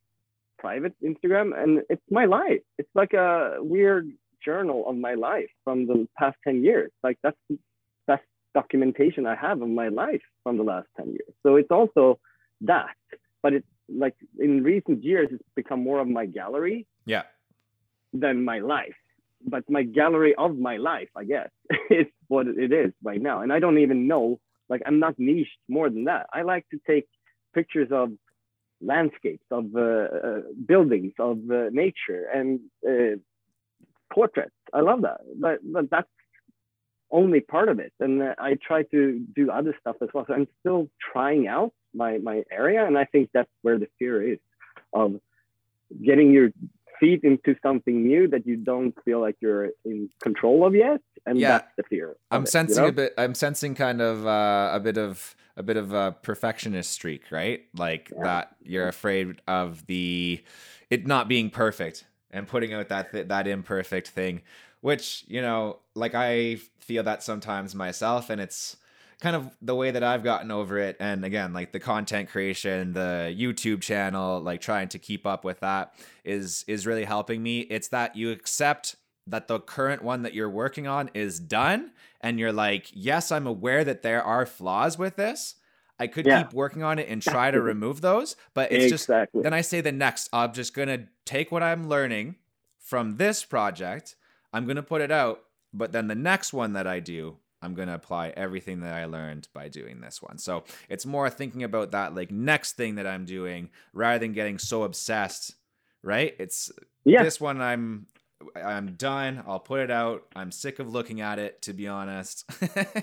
private 0.59 0.93
Instagram 1.03 1.47
and 1.61 1.81
it's 1.89 2.01
my 2.09 2.25
life. 2.25 2.61
It's 2.77 2.89
like 2.95 3.13
a 3.13 3.57
weird 3.59 4.09
journal 4.43 4.83
of 4.87 4.95
my 4.95 5.13
life 5.13 5.49
from 5.63 5.87
the 5.87 6.07
past 6.17 6.37
10 6.43 6.63
years. 6.63 6.91
Like 7.03 7.17
that's 7.23 7.37
the 7.49 7.57
best 8.07 8.23
documentation 8.53 9.25
I 9.25 9.35
have 9.35 9.61
of 9.61 9.69
my 9.69 9.89
life 9.89 10.21
from 10.43 10.57
the 10.57 10.63
last 10.63 10.87
10 10.97 11.07
years. 11.07 11.33
So 11.43 11.55
it's 11.55 11.71
also 11.71 12.19
that, 12.61 12.95
but 13.41 13.53
it's 13.53 13.67
like 13.89 14.15
in 14.39 14.63
recent 14.63 15.03
years, 15.03 15.29
it's 15.31 15.43
become 15.55 15.83
more 15.83 15.99
of 15.99 16.07
my 16.07 16.25
gallery 16.25 16.87
yeah. 17.05 17.23
than 18.13 18.43
my 18.43 18.59
life. 18.59 18.95
But 19.45 19.69
my 19.69 19.83
gallery 19.83 20.35
of 20.35 20.57
my 20.57 20.77
life, 20.77 21.09
I 21.15 21.25
guess, 21.25 21.49
is 21.89 22.07
what 22.27 22.47
it 22.47 22.71
is 22.71 22.93
right 23.03 23.21
now. 23.21 23.41
And 23.41 23.51
I 23.51 23.59
don't 23.59 23.79
even 23.79 24.07
know, 24.07 24.39
like, 24.69 24.81
I'm 24.85 24.99
not 24.99 25.15
niched 25.17 25.57
more 25.67 25.89
than 25.89 26.05
that. 26.05 26.27
I 26.33 26.43
like 26.43 26.65
to 26.69 26.79
take 26.87 27.07
pictures 27.53 27.89
of 27.91 28.11
landscapes, 28.81 29.45
of 29.51 29.65
uh, 29.75 29.79
uh, 29.79 30.41
buildings, 30.65 31.13
of 31.19 31.37
uh, 31.51 31.69
nature, 31.71 32.25
and 32.33 32.59
uh, 32.87 33.17
portraits. 34.13 34.51
I 34.73 34.81
love 34.81 35.01
that. 35.01 35.21
But, 35.39 35.59
but 35.63 35.89
that's 35.89 36.07
only 37.11 37.41
part 37.41 37.69
of 37.69 37.79
it. 37.79 37.93
And 37.99 38.21
I 38.23 38.57
try 38.65 38.83
to 38.83 39.19
do 39.35 39.51
other 39.51 39.75
stuff 39.79 39.97
as 40.01 40.09
well. 40.13 40.25
So 40.27 40.33
I'm 40.33 40.47
still 40.59 40.89
trying 41.11 41.47
out 41.47 41.73
my, 41.93 42.17
my 42.17 42.43
area. 42.51 42.85
And 42.85 42.97
I 42.97 43.05
think 43.05 43.29
that's 43.33 43.49
where 43.61 43.77
the 43.77 43.87
fear 43.99 44.33
is 44.33 44.39
of 44.93 45.19
getting 46.03 46.31
your 46.31 46.49
feet 46.99 47.23
into 47.23 47.55
something 47.61 48.03
new 48.07 48.27
that 48.29 48.47
you 48.47 48.55
don't 48.55 48.95
feel 49.03 49.19
like 49.19 49.35
you're 49.41 49.69
in 49.85 50.09
control 50.21 50.65
of 50.65 50.73
yet. 50.73 51.01
And 51.25 51.39
Yeah. 51.39 51.49
that's 51.49 51.71
the 51.77 51.83
fear. 51.83 52.15
I'm 52.31 52.43
it, 52.43 52.47
you 52.47 52.51
sensing 52.51 52.83
know? 52.83 52.89
a 52.89 52.91
bit. 52.91 53.13
I'm 53.17 53.35
sensing 53.35 53.75
kind 53.75 54.01
of 54.01 54.25
uh, 54.25 54.71
a 54.73 54.79
bit 54.79 54.97
of 54.97 55.35
a 55.55 55.61
bit 55.61 55.77
of 55.77 55.93
a 55.93 56.15
perfectionist 56.23 56.91
streak, 56.91 57.31
right? 57.31 57.61
Like 57.77 58.11
Yeah. 58.15 58.23
that 58.23 58.55
you're 58.61 58.87
afraid 58.87 59.41
of 59.47 59.85
the 59.85 60.43
it 60.89 61.05
not 61.05 61.27
being 61.27 61.49
perfect 61.51 62.05
and 62.33 62.47
putting 62.47 62.73
out 62.73 62.89
that 62.89 63.11
th- 63.11 63.27
that 63.27 63.47
imperfect 63.47 64.09
thing, 64.09 64.41
which 64.81 65.23
you 65.27 65.41
know, 65.41 65.79
like 65.95 66.15
I 66.15 66.55
feel 66.79 67.03
that 67.03 67.23
sometimes 67.23 67.73
myself, 67.73 68.29
and 68.29 68.41
it's 68.41 68.75
kind 69.21 69.35
of 69.35 69.49
the 69.61 69.75
way 69.75 69.91
that 69.91 70.03
I've 70.03 70.23
gotten 70.23 70.51
over 70.51 70.77
it. 70.77 70.97
And 70.99 71.23
again, 71.23 71.53
like 71.53 71.71
the 71.71 71.79
content 71.79 72.29
creation, 72.29 72.91
the 72.91 73.33
YouTube 73.37 73.81
channel, 73.81 74.41
like 74.41 74.59
trying 74.59 74.89
to 74.89 74.99
keep 74.99 75.25
up 75.25 75.45
with 75.45 75.61
that 75.61 75.93
is 76.25 76.65
is 76.67 76.85
really 76.85 77.05
helping 77.05 77.41
me. 77.41 77.61
It's 77.61 77.87
that 77.89 78.15
you 78.15 78.31
accept 78.31 78.97
that 79.25 79.47
the 79.47 79.59
current 79.59 80.01
one 80.01 80.23
that 80.23 80.33
you're 80.33 80.49
working 80.49 80.87
on 80.87 81.09
is 81.13 81.39
done 81.39 81.91
and 82.19 82.39
you're 82.39 82.51
like, 82.51 82.89
yes, 82.91 83.31
I'm 83.31 83.47
aware 83.47 83.85
that 83.85 84.01
there 84.01 84.21
are 84.21 84.45
flaws 84.45 84.97
with 84.97 85.15
this. 85.15 85.55
I 86.03 86.07
could 86.07 86.25
Yeah. 86.25 86.43
keep 86.43 86.53
working 86.53 86.83
on 86.83 86.99
it 86.99 87.07
and 87.07 87.21
try 87.21 87.49
to 87.49 87.61
remove 87.61 88.01
those, 88.01 88.35
but 88.53 88.71
it's 88.71 88.89
just 88.89 89.05
exactly. 89.05 89.41
then 89.41 89.53
I 89.53 89.61
say 89.61 89.79
the 89.79 89.91
next, 89.93 90.29
I'm 90.33 90.51
just 90.53 90.73
gonna 90.73 91.07
take 91.25 91.49
what 91.51 91.63
I'm 91.63 91.87
learning 91.87 92.35
from 92.77 93.15
this 93.15 93.45
project, 93.45 94.15
I'm 94.51 94.67
gonna 94.67 94.83
put 94.83 95.01
it 95.01 95.11
out, 95.11 95.45
but 95.73 95.93
then 95.93 96.07
the 96.07 96.15
next 96.15 96.51
one 96.51 96.73
that 96.73 96.85
I 96.85 96.99
do, 96.99 97.37
I'm 97.61 97.73
gonna 97.73 97.93
apply 97.95 98.33
everything 98.35 98.81
that 98.81 98.93
I 98.93 99.05
learned 99.05 99.47
by 99.53 99.69
doing 99.69 100.01
this 100.01 100.21
one. 100.21 100.37
So 100.37 100.65
it's 100.89 101.05
more 101.05 101.29
thinking 101.29 101.63
about 101.63 101.91
that 101.91 102.13
like 102.13 102.31
next 102.31 102.73
thing 102.73 102.95
that 102.95 103.07
I'm 103.07 103.23
doing 103.23 103.69
rather 103.93 104.19
than 104.19 104.33
getting 104.33 104.59
so 104.59 104.83
obsessed, 104.83 105.55
right? 106.01 106.35
It's 106.37 106.69
yeah. 107.05 107.23
this 107.23 107.39
one 107.39 107.61
I'm 107.61 108.07
I'm 108.55 108.93
done. 108.93 109.43
I'll 109.47 109.59
put 109.59 109.79
it 109.81 109.91
out. 109.91 110.23
I'm 110.35 110.51
sick 110.51 110.79
of 110.79 110.89
looking 110.91 111.21
at 111.21 111.39
it, 111.39 111.61
to 111.63 111.73
be 111.73 111.87
honest. 111.87 112.45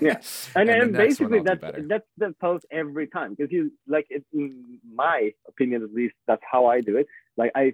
Yeah. 0.01 0.21
and, 0.55 0.69
the 0.69 0.81
and 0.81 0.93
basically 0.93 1.41
that's 1.41 1.61
that's 1.87 2.07
the 2.17 2.33
post 2.39 2.65
every 2.71 3.07
time 3.07 3.35
because 3.35 3.51
you 3.51 3.71
like 3.87 4.07
it 4.09 4.25
in 4.33 4.79
my 4.93 5.31
opinion 5.47 5.83
at 5.83 5.93
least 5.93 6.15
that's 6.27 6.43
how 6.49 6.65
I 6.67 6.81
do 6.81 6.97
it. 6.97 7.07
Like 7.37 7.51
I 7.55 7.73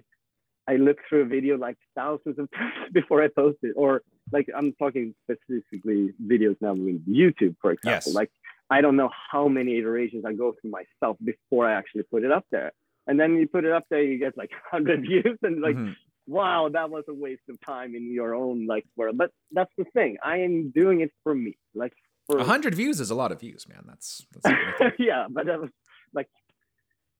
I 0.68 0.76
look 0.76 0.98
through 1.08 1.22
a 1.22 1.24
video 1.24 1.56
like 1.56 1.76
thousands 1.94 2.38
of 2.38 2.50
times 2.56 2.92
before 2.92 3.22
I 3.22 3.28
post 3.28 3.58
it, 3.62 3.72
or 3.76 4.02
like 4.32 4.48
I'm 4.56 4.72
talking 4.74 5.14
specifically 5.24 6.12
videos 6.24 6.56
now 6.60 6.74
with 6.74 7.06
YouTube, 7.08 7.56
for 7.60 7.72
example. 7.72 8.12
Yes. 8.12 8.14
Like 8.14 8.30
I 8.70 8.80
don't 8.82 8.96
know 8.96 9.10
how 9.32 9.48
many 9.48 9.78
iterations 9.78 10.24
I 10.26 10.34
go 10.34 10.54
through 10.60 10.70
myself 10.70 11.16
before 11.24 11.66
I 11.66 11.72
actually 11.72 12.02
put 12.04 12.22
it 12.24 12.30
up 12.30 12.44
there. 12.50 12.72
And 13.06 13.18
then 13.18 13.36
you 13.36 13.48
put 13.48 13.64
it 13.64 13.72
up 13.72 13.84
there, 13.88 14.02
you 14.02 14.18
get 14.18 14.36
like 14.36 14.50
100 14.70 15.00
views, 15.00 15.38
and 15.42 15.62
like, 15.62 15.76
Mhm. 15.76 15.96
Wow, 16.28 16.68
that 16.72 16.90
was 16.90 17.04
a 17.08 17.14
waste 17.14 17.42
of 17.48 17.58
time 17.60 17.94
in 17.96 18.12
your 18.12 18.34
own 18.34 18.66
like 18.66 18.84
world. 18.96 19.16
But 19.18 19.30
that's 19.50 19.72
the 19.78 19.84
thing. 19.94 20.18
I 20.22 20.38
am 20.38 20.70
doing 20.70 21.00
it 21.00 21.10
for 21.24 21.34
me. 21.34 21.56
Like 21.74 21.94
for 22.26 22.38
A 22.38 22.44
hundred 22.44 22.74
views 22.74 23.00
is 23.00 23.10
a 23.10 23.14
lot 23.14 23.32
of 23.32 23.40
views, 23.40 23.66
man. 23.68 23.82
That's, 23.86 24.24
that's 24.32 24.94
yeah, 24.98 25.26
but 25.30 25.46
that 25.46 25.60
was 25.60 25.70
like 26.12 26.28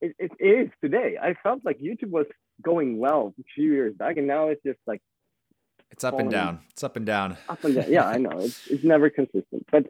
it, 0.01 0.15
it 0.19 0.31
is 0.39 0.69
today. 0.83 1.17
I 1.21 1.33
felt 1.43 1.65
like 1.65 1.79
YouTube 1.79 2.11
was 2.11 2.27
going 2.61 2.99
well 2.99 3.33
a 3.39 3.43
few 3.55 3.71
years 3.73 3.93
back, 3.95 4.17
and 4.17 4.27
now 4.27 4.47
it's 4.49 4.61
just 4.63 4.79
like 4.87 5.01
it's 5.91 6.03
up 6.03 6.19
and 6.19 6.29
down. 6.29 6.59
It's 6.71 6.83
up 6.83 6.95
and 6.95 7.05
down. 7.05 7.35
up 7.49 7.63
and 7.63 7.75
down. 7.75 7.85
Yeah, 7.91 8.05
I 8.05 8.17
know 8.17 8.39
it's 8.45 8.59
it's 8.69 8.83
never 8.83 9.09
consistent, 9.09 9.65
but 9.71 9.87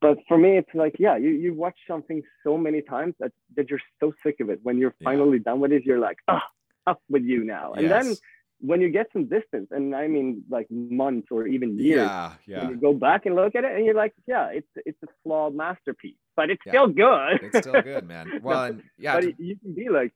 but 0.00 0.18
for 0.28 0.38
me, 0.38 0.58
it's 0.58 0.74
like 0.74 0.96
yeah, 0.98 1.16
you 1.16 1.30
you 1.30 1.52
watch 1.54 1.78
something 1.88 2.22
so 2.44 2.56
many 2.56 2.80
times 2.82 3.14
that 3.20 3.32
that 3.56 3.68
you're 3.70 3.80
so 4.00 4.12
sick 4.24 4.36
of 4.40 4.48
it. 4.50 4.60
When 4.62 4.78
you're 4.78 4.94
Yeah. 5.00 5.10
finally 5.10 5.40
done 5.40 5.60
with 5.60 5.72
it, 5.72 5.84
you're 5.84 5.98
like 5.98 6.18
ah, 6.28 6.42
up 6.86 7.00
with 7.10 7.24
you 7.24 7.44
now, 7.44 7.72
and 7.72 7.90
then 7.90 8.06
Yes. 8.06 8.20
When 8.68 8.80
you 8.80 8.88
get 8.98 9.06
some 9.12 9.24
distance, 9.26 9.68
and 9.70 9.94
I 9.94 10.06
mean 10.08 10.42
like 10.56 10.66
months 10.70 11.28
or 11.30 11.46
even 11.46 11.78
years. 11.78 12.08
yeah, 12.08 12.32
yeah. 12.46 12.68
you 12.70 12.76
go 12.76 12.92
back 12.94 13.26
and 13.26 13.34
look 13.34 13.54
at 13.54 13.64
it, 13.64 13.72
and 13.76 13.84
you're 13.84 13.94
like, 14.04 14.14
yeah, 14.26 14.46
it's 14.58 14.72
it's 14.88 15.02
a 15.02 15.06
flawed 15.22 15.54
masterpiece, 15.54 16.16
but 16.36 16.50
it's 16.50 16.62
Yeah. 16.66 16.72
still 16.72 16.88
good. 16.88 17.34
It's 17.42 17.58
still 17.66 17.82
good, 17.82 18.04
man. 18.12 18.24
Well, 18.42 18.64
and 18.64 18.82
yeah, 18.98 19.14
but 19.20 19.38
you 19.38 19.56
can 19.60 19.74
be 19.74 19.88
like 19.88 20.12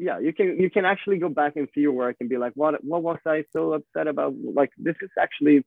yeah 0.00 0.18
you 0.20 0.32
can 0.32 0.48
you 0.60 0.70
can 0.70 0.84
actually 0.84 1.18
go 1.18 1.28
back 1.28 1.54
and 1.56 1.66
see 1.74 1.80
your 1.80 1.92
work 1.92 2.14
and 2.20 2.28
be 2.28 2.38
like 2.38 2.52
what 2.54 2.72
what 2.84 3.02
was 3.02 3.18
i 3.26 3.42
so 3.52 3.72
upset 3.72 4.06
about 4.06 4.32
like 4.60 4.70
this 4.78 4.94
is 5.02 5.10
actually 5.24 5.64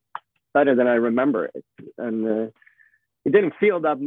better 0.54 0.74
than 0.74 0.88
i 0.88 0.94
remember 0.94 1.42
it 1.54 1.66
and 1.98 2.18
uh, 2.26 2.48
it 3.26 3.32
didn't 3.36 3.54
feel 3.60 3.82
that 3.82 3.98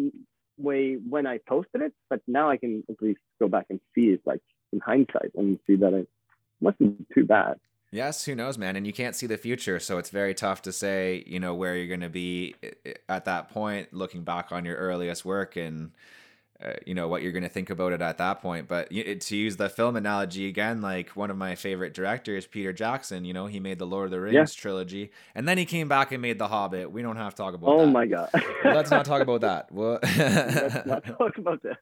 way 0.56 0.94
when 0.94 1.26
i 1.26 1.36
posted 1.46 1.82
it 1.82 1.92
but 2.08 2.20
now 2.26 2.48
i 2.48 2.56
can 2.56 2.82
at 2.88 2.96
least 3.02 3.20
go 3.38 3.48
back 3.48 3.66
and 3.68 3.80
see 3.94 4.06
it 4.14 4.22
like 4.24 4.40
in 4.72 4.80
hindsight 4.80 5.30
and 5.34 5.58
see 5.66 5.76
that 5.76 5.92
it 5.92 6.08
wasn't 6.58 7.06
too 7.14 7.26
bad 7.26 7.56
Yes, 7.94 8.24
who 8.24 8.34
knows, 8.34 8.58
man? 8.58 8.74
And 8.74 8.84
you 8.88 8.92
can't 8.92 9.14
see 9.14 9.28
the 9.28 9.36
future, 9.36 9.78
so 9.78 9.98
it's 9.98 10.10
very 10.10 10.34
tough 10.34 10.62
to 10.62 10.72
say, 10.72 11.22
you 11.28 11.38
know, 11.38 11.54
where 11.54 11.76
you're 11.76 11.86
going 11.86 12.00
to 12.00 12.08
be 12.08 12.56
i- 12.64 12.72
i- 12.88 12.94
at 13.08 13.24
that 13.26 13.50
point, 13.50 13.94
looking 13.94 14.24
back 14.24 14.50
on 14.50 14.64
your 14.64 14.74
earliest 14.74 15.24
work 15.24 15.54
and, 15.54 15.92
uh, 16.64 16.72
you 16.86 16.94
know, 16.94 17.08
what 17.08 17.22
you're 17.22 17.32
going 17.32 17.42
to 17.42 17.48
think 17.48 17.70
about 17.70 17.92
it 17.92 18.00
at 18.02 18.18
that 18.18 18.40
point. 18.40 18.68
But 18.68 18.90
to 18.90 19.36
use 19.36 19.56
the 19.56 19.68
film 19.68 19.96
analogy 19.96 20.48
again, 20.48 20.80
like 20.80 21.10
one 21.10 21.30
of 21.30 21.36
my 21.36 21.54
favorite 21.54 21.94
directors, 21.94 22.46
Peter 22.46 22.72
Jackson, 22.72 23.24
you 23.24 23.32
know, 23.32 23.46
he 23.46 23.60
made 23.60 23.78
the 23.78 23.86
Lord 23.86 24.06
of 24.06 24.10
the 24.10 24.20
Rings 24.20 24.34
Yeah. 24.34 24.60
trilogy, 24.60 25.10
and 25.34 25.46
then 25.48 25.58
he 25.58 25.64
came 25.64 25.88
back 25.88 26.12
and 26.12 26.20
made 26.22 26.38
The 26.38 26.48
Hobbit. 26.48 26.90
We 26.90 27.02
don't 27.02 27.16
have 27.16 27.34
to 27.34 27.42
talk 27.42 27.54
about 27.54 27.70
oh 27.70 27.86
that. 27.86 27.92
my 27.92 28.06
god 28.06 28.30
let's 28.64 28.90
not 28.90 29.04
talk 29.04 29.20
about 29.22 29.42
that. 29.42 29.70
Well, 29.72 29.98
let's 30.16 30.86
not 30.86 31.04
talk 31.18 31.38
about 31.38 31.62
that 31.62 31.78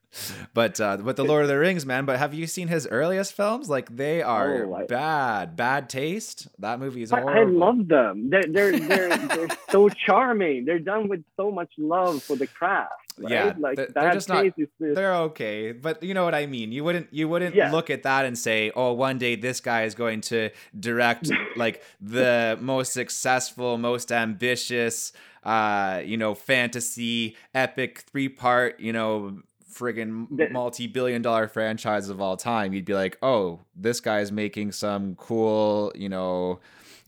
but 0.53 0.79
uh, 0.79 0.97
but 0.97 1.15
the 1.15 1.23
Lord 1.23 1.43
of 1.43 1.47
the 1.49 1.57
Rings, 1.57 1.85
man. 1.85 2.05
But 2.05 2.19
have 2.19 2.33
you 2.33 2.47
seen 2.47 2.67
his 2.67 2.87
earliest 2.87 3.33
films? 3.33 3.69
Like 3.69 3.95
they 3.95 4.21
are 4.21 4.65
Oh, 4.65 4.75
I- 4.75 4.85
bad, 4.85 5.55
bad 5.55 5.89
taste. 5.89 6.47
That 6.59 6.79
movie 6.79 7.01
is 7.03 7.11
I, 7.11 7.21
horrible. 7.21 7.63
I 7.63 7.65
love 7.67 7.87
them. 7.87 8.29
They're 8.29 8.43
they're 8.47 8.79
they're, 8.79 9.17
they're 9.27 9.47
so 9.69 9.89
charming. 9.89 10.65
They're 10.65 10.79
done 10.79 11.07
with 11.07 11.23
so 11.37 11.51
much 11.51 11.71
love 11.77 12.21
for 12.23 12.35
the 12.35 12.47
craft. 12.47 13.02
Right? 13.17 13.31
Yeah, 13.31 13.53
like 13.59 13.75
they're- 13.77 13.91
that 13.93 14.13
just 14.13 14.29
not- 14.29 14.45
is 14.45 14.53
They're 14.79 15.15
okay, 15.15 15.71
but 15.71 16.01
you 16.03 16.13
know 16.13 16.23
what 16.25 16.33
I 16.35 16.45
mean. 16.45 16.71
You 16.71 16.83
wouldn't 16.83 17.07
you 17.13 17.27
wouldn't 17.29 17.55
Yeah. 17.55 17.71
look 17.71 17.89
at 17.89 18.03
that 18.03 18.25
and 18.25 18.37
say, 18.37 18.71
"Oh, 18.75 18.93
one 18.93 19.17
day 19.17 19.35
this 19.35 19.59
guy 19.61 19.83
is 19.83 19.93
going 19.95 20.21
to 20.21 20.49
direct 20.79 21.29
like 21.55 21.83
the 22.01 22.57
most 22.61 22.93
successful, 22.93 23.77
most 23.77 24.11
ambitious, 24.11 25.13
uh, 25.43 26.01
you 26.03 26.17
know, 26.17 26.33
fantasy 26.33 27.35
epic 27.53 27.99
three-part, 28.11 28.79
you 28.79 28.93
know, 28.93 29.39
friggin' 29.71 30.51
multi-billion 30.51 31.21
dollar 31.21 31.47
franchise 31.47 32.09
of 32.09 32.19
all 32.21 32.37
time." 32.37 32.73
You'd 32.73 32.85
be 32.85 32.93
like, 32.95 33.17
"Oh, 33.21 33.59
this 33.75 33.99
guy's 33.99 34.31
making 34.31 34.71
some 34.71 35.15
cool, 35.15 35.91
you 35.95 36.09
know, 36.09 36.59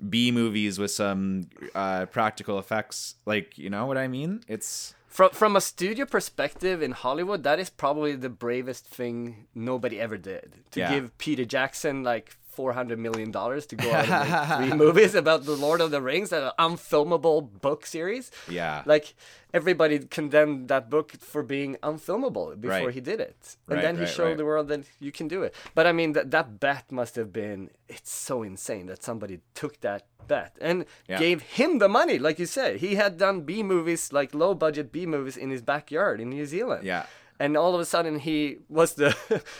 B 0.09 0.29
movies 0.31 0.77
with 0.77 0.91
some 0.91 1.47
uh 1.73 2.05
practical 2.07 2.59
effects." 2.59 3.15
Like, 3.25 3.57
you 3.57 3.69
know 3.69 3.85
what 3.85 3.97
I 3.97 4.07
mean? 4.07 4.41
It's 4.47 4.93
from 5.15 5.29
from 5.31 5.55
a 5.55 5.61
studio 5.61 6.05
perspective 6.05 6.81
in 6.81 6.91
Hollywood, 6.91 7.43
that 7.43 7.57
is 7.59 7.69
probably 7.69 8.15
the 8.17 8.29
bravest 8.29 8.85
thing 8.85 9.47
nobody 9.55 9.97
ever 9.99 10.17
did. 10.17 10.47
To 10.71 10.79
Yeah. 10.81 10.89
give 10.93 11.17
Peter 11.17 11.45
Jackson 11.45 12.03
like 12.03 12.35
four 12.55 12.71
hundred 12.73 12.97
million 12.99 13.29
dollars 13.31 13.65
to 13.67 13.75
go 13.75 13.87
out 13.91 14.07
and 14.09 14.29
make 14.29 14.69
three 14.69 14.77
movies 14.85 15.13
about 15.15 15.39
the 15.45 15.55
Lord 15.65 15.79
of 15.81 15.89
the 15.91 16.01
Rings, 16.01 16.31
an 16.31 16.51
unfilmable 16.59 17.39
book 17.61 17.85
series. 17.85 18.31
Yeah. 18.49 18.83
Like 18.85 19.13
everybody 19.53 19.99
condemned 19.99 20.67
that 20.69 20.89
book 20.89 21.11
for 21.33 21.41
being 21.43 21.71
unfilmable 21.83 22.59
before 22.59 22.87
Right. 22.87 22.93
he 22.93 23.01
did 23.01 23.19
it, 23.19 23.57
and 23.67 23.75
Right, 23.77 23.81
then 23.85 23.95
he 23.95 24.01
right, 24.03 24.09
showed 24.17 24.37
the 24.37 24.45
world 24.45 24.67
that 24.69 24.83
you 24.99 25.11
can 25.11 25.27
do 25.27 25.43
it. 25.43 25.53
But 25.73 25.85
I 25.87 25.91
mean, 25.91 26.13
that 26.13 26.31
that 26.31 26.59
bet 26.59 26.91
must 26.91 27.15
have 27.15 27.31
been 27.31 27.69
it's 27.87 28.11
so 28.11 28.43
insane 28.43 28.85
that 28.87 29.03
somebody 29.03 29.39
took 29.53 29.79
that 29.81 30.01
bet 30.27 30.57
and 30.61 30.85
Yeah. 31.07 31.19
gave 31.19 31.41
him 31.59 31.77
the 31.79 31.87
money, 31.99 32.17
like 32.27 32.39
you 32.39 32.47
said. 32.47 32.77
He 32.77 32.95
had 32.95 33.17
done 33.17 33.41
B 33.41 33.61
movies, 33.63 34.11
like 34.11 34.33
low 34.33 34.53
budget 34.55 34.91
B 34.91 35.05
movies, 35.05 35.37
in 35.37 35.49
his 35.51 35.61
backyard 35.61 36.19
in 36.19 36.29
New 36.29 36.45
Zealand. 36.45 36.83
Yeah. 36.83 37.05
And 37.39 37.57
all 37.57 37.75
of 37.75 37.81
a 37.81 37.85
sudden, 37.85 38.19
he 38.19 38.59
was 38.69 38.93
the 38.93 39.15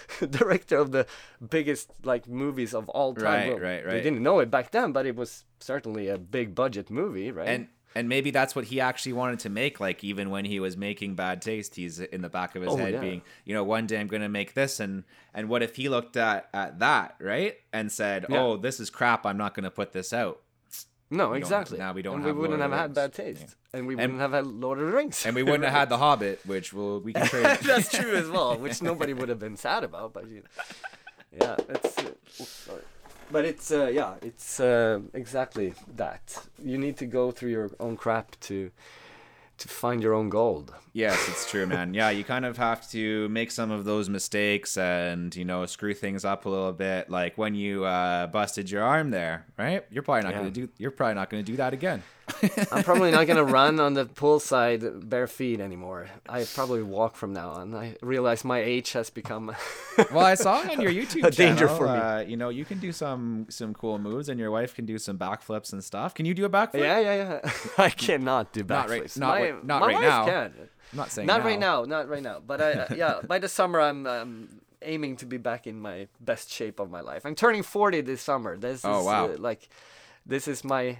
director 0.30 0.78
of 0.78 0.92
the 0.92 1.06
biggest 1.50 1.92
like 2.04 2.28
movies 2.28 2.74
of 2.74 2.88
all 2.90 3.14
time. 3.14 3.24
Right, 3.26 3.50
Well, 3.50 3.60
right, 3.60 3.86
We 3.86 3.92
right. 3.94 4.04
didn't 4.04 4.24
know 4.24 4.40
it 4.40 4.50
back 4.50 4.72
then, 4.72 4.92
but 4.92 5.06
it 5.06 5.16
was 5.16 5.44
certainly 5.60 6.08
a 6.08 6.18
big 6.18 6.56
budget 6.56 6.90
movie, 6.90 7.32
right? 7.32 7.48
and 7.48 7.68
and 7.98 8.10
maybe 8.10 8.30
that's 8.30 8.58
what 8.58 8.66
he 8.66 8.82
actually 8.82 9.14
wanted 9.14 9.40
to 9.40 9.50
make 9.50 9.80
like 9.80 10.04
even 10.04 10.30
when 10.30 10.44
he 10.44 10.60
was 10.60 10.76
making 10.76 11.16
bad 11.16 11.42
taste 11.42 11.76
he's 11.76 12.02
in 12.02 12.22
the 12.22 12.28
back 12.28 12.54
of 12.54 12.62
his 12.62 12.74
Oh, 12.74 12.76
head 12.76 12.96
yeah. 12.96 13.00
being 13.00 13.22
you 13.46 13.54
know 13.54 13.64
one 13.64 13.88
day 13.88 13.98
i'm 14.02 14.08
going 14.08 14.22
to 14.22 14.28
make 14.28 14.54
this 14.54 14.82
and 14.82 15.06
and 15.34 15.48
what 15.48 15.64
if 15.64 15.78
he 15.78 15.88
looked 15.88 16.18
at 16.18 16.50
at 16.54 16.80
that 16.80 17.16
right 17.22 17.56
and 17.72 17.90
said 17.90 18.26
Yeah. 18.28 18.42
oh 18.42 18.58
this 18.58 18.82
is 18.82 18.90
crap 18.90 19.26
i'm 19.26 19.38
not 19.38 19.54
going 19.56 19.64
to 19.64 19.72
put 19.72 19.94
this 19.94 20.12
out 20.12 20.42
no, 21.16 21.34
exactly. 21.34 21.78
now 21.78 21.94
we 21.94 22.02
don't 22.02 22.16
and 22.16 22.26
we 22.26 22.32
wouldn't 22.32 22.62
have 22.62 22.72
had 22.72 22.94
bad 22.94 23.14
taste, 23.14 23.56
and 23.74 23.88
we 23.88 23.96
wouldn't 23.96 24.20
have 24.20 24.32
had 24.32 24.46
Lord 24.46 24.80
of 24.80 24.88
the 24.88 24.94
Rings, 24.94 25.26
and 25.26 25.36
we 25.36 25.44
wouldn't 25.44 25.64
have 25.64 25.74
had 25.74 25.90
the 25.90 25.98
hobbit 25.98 26.40
which 26.46 26.74
will 26.74 27.00
we 27.00 27.14
can 27.14 27.26
trade 27.28 27.58
That's 27.62 27.90
true 27.90 28.16
as 28.16 28.30
well, 28.30 28.58
which 28.58 28.82
nobody 28.82 29.14
would 29.14 29.30
have 29.30 29.40
been 29.40 29.58
sad 29.58 29.84
about. 29.84 30.14
But 30.14 30.28
you 30.28 30.44
yeah, 31.32 31.56
it's. 31.70 31.98
Uh, 31.98 32.02
oops, 32.42 32.50
sorry. 32.50 32.82
But 33.32 33.46
it's 33.46 33.72
uh, 33.72 33.88
yeah, 33.88 34.16
it's 34.22 34.60
uh, 34.60 35.00
exactly 35.14 35.74
that. 35.96 36.46
You 36.64 36.78
need 36.78 36.98
to 36.98 37.06
go 37.06 37.32
through 37.32 37.52
your 37.52 37.72
own 37.80 37.98
crap 37.98 38.40
to 38.42 38.72
to 39.58 39.68
find 39.68 40.04
your 40.04 40.14
own 40.14 40.30
gold. 40.30 40.74
Yes, 40.96 41.28
it's 41.28 41.50
true, 41.52 41.66
man. 41.68 41.94
Yeah, 41.94 42.10
you 42.10 42.24
kind 42.24 42.46
of 42.46 42.56
have 42.58 42.90
to 42.92 43.28
make 43.28 43.52
some 43.52 43.70
of 43.70 43.84
those 43.84 44.08
mistakes 44.08 44.78
and, 44.78 45.36
you 45.36 45.44
know, 45.44 45.66
screw 45.66 45.94
things 45.94 46.24
up 46.24 46.46
a 46.46 46.50
little 46.50 46.72
bit. 46.72 47.10
Like 47.10 47.38
when 47.38 47.54
you 47.54 47.84
uh, 47.84 48.28
busted 48.28 48.72
your 48.72 48.82
arm 48.82 49.12
there, 49.12 49.46
right? 49.58 49.84
You're 49.92 50.04
probably 50.04 50.24
not 50.24 50.32
Yeah. 50.32 50.40
going 50.40 50.54
to 50.54 50.60
do 50.68 50.70
you're 50.78 50.92
probably 50.92 51.16
not 51.16 51.30
to 51.32 51.44
do 51.44 51.58
that 51.58 51.74
again. 51.74 52.02
I'm 52.72 52.84
probably 52.84 53.12
not 53.12 53.28
gonna 53.28 53.44
run 53.62 53.80
on 53.80 53.94
the 53.94 54.06
poolside 54.08 55.08
bare 55.08 55.28
feet 55.28 55.60
anymore. 55.60 56.08
I 56.28 56.44
probably 56.46 56.82
walk 56.82 57.16
from 57.16 57.34
now 57.34 57.50
on. 57.52 57.76
I 57.76 57.98
realize 58.02 58.44
my 58.44 58.60
age 58.60 58.94
has 58.94 59.10
become. 59.12 59.54
Well, 60.12 60.26
I 60.26 60.36
saw 60.36 60.56
on 60.56 60.82
your 60.82 60.92
YouTube 60.92 61.24
A 61.24 61.32
danger 61.32 61.68
channel, 61.68 61.78
for 61.78 61.86
me. 61.86 61.94
Uh, 61.94 62.20
you 62.20 62.36
know, 62.36 62.50
you 62.50 62.66
can 62.66 62.80
do 62.80 62.92
some 62.92 63.46
some 63.50 63.74
cool 63.74 63.98
moves, 63.98 64.28
and 64.28 64.38
your 64.40 64.52
wife 64.52 64.74
can 64.76 64.86
do 64.86 64.98
some 64.98 65.18
backflips 65.18 65.72
and 65.72 65.82
stuff. 65.84 66.14
Can 66.14 66.26
you 66.26 66.34
do 66.34 66.44
a 66.46 66.50
backflip? 66.50 66.80
yeah, 66.82 67.00
yeah, 67.00 67.40
yeah. 67.46 67.52
I 67.78 67.90
cannot 67.92 68.52
do 68.52 68.64
Not 68.64 68.90
right- 68.90 69.04
backflips. 69.04 69.18
not 69.20 69.28
my, 69.30 69.42
right- 69.52 69.66
not 69.66 69.80
my 69.82 69.88
right 69.88 69.94
wife 69.96 70.04
now. 70.04 70.26
Can. 70.26 70.54
I'm 70.92 70.98
not 70.98 71.12
saying 71.12 71.28
Not 71.28 71.44
right 71.44 71.60
now, 71.60 71.84
not 71.84 72.08
right 72.08 72.24
now. 72.24 72.40
But 72.46 72.62
I, 72.62 72.72
uh, 72.74 72.88
yeah, 72.96 73.20
by 73.28 73.40
the 73.40 73.50
summer 73.50 73.80
I'm 73.82 74.06
um, 74.08 74.62
aiming 74.82 75.18
to 75.18 75.26
be 75.26 75.38
back 75.38 75.68
in 75.68 75.80
my 75.80 76.08
best 76.20 76.52
shape 76.52 76.80
of 76.80 76.90
my 76.90 77.02
life. 77.02 77.26
I'm 77.26 77.36
turning 77.36 77.64
40 77.64 78.02
this 78.02 78.22
summer. 78.22 78.58
This 78.58 78.82
Oh, 78.86 79.00
is 79.00 79.06
wow. 79.06 79.26
uh, 79.26 79.36
like, 79.40 79.68
this 80.26 80.48
is 80.48 80.64
my 80.64 80.98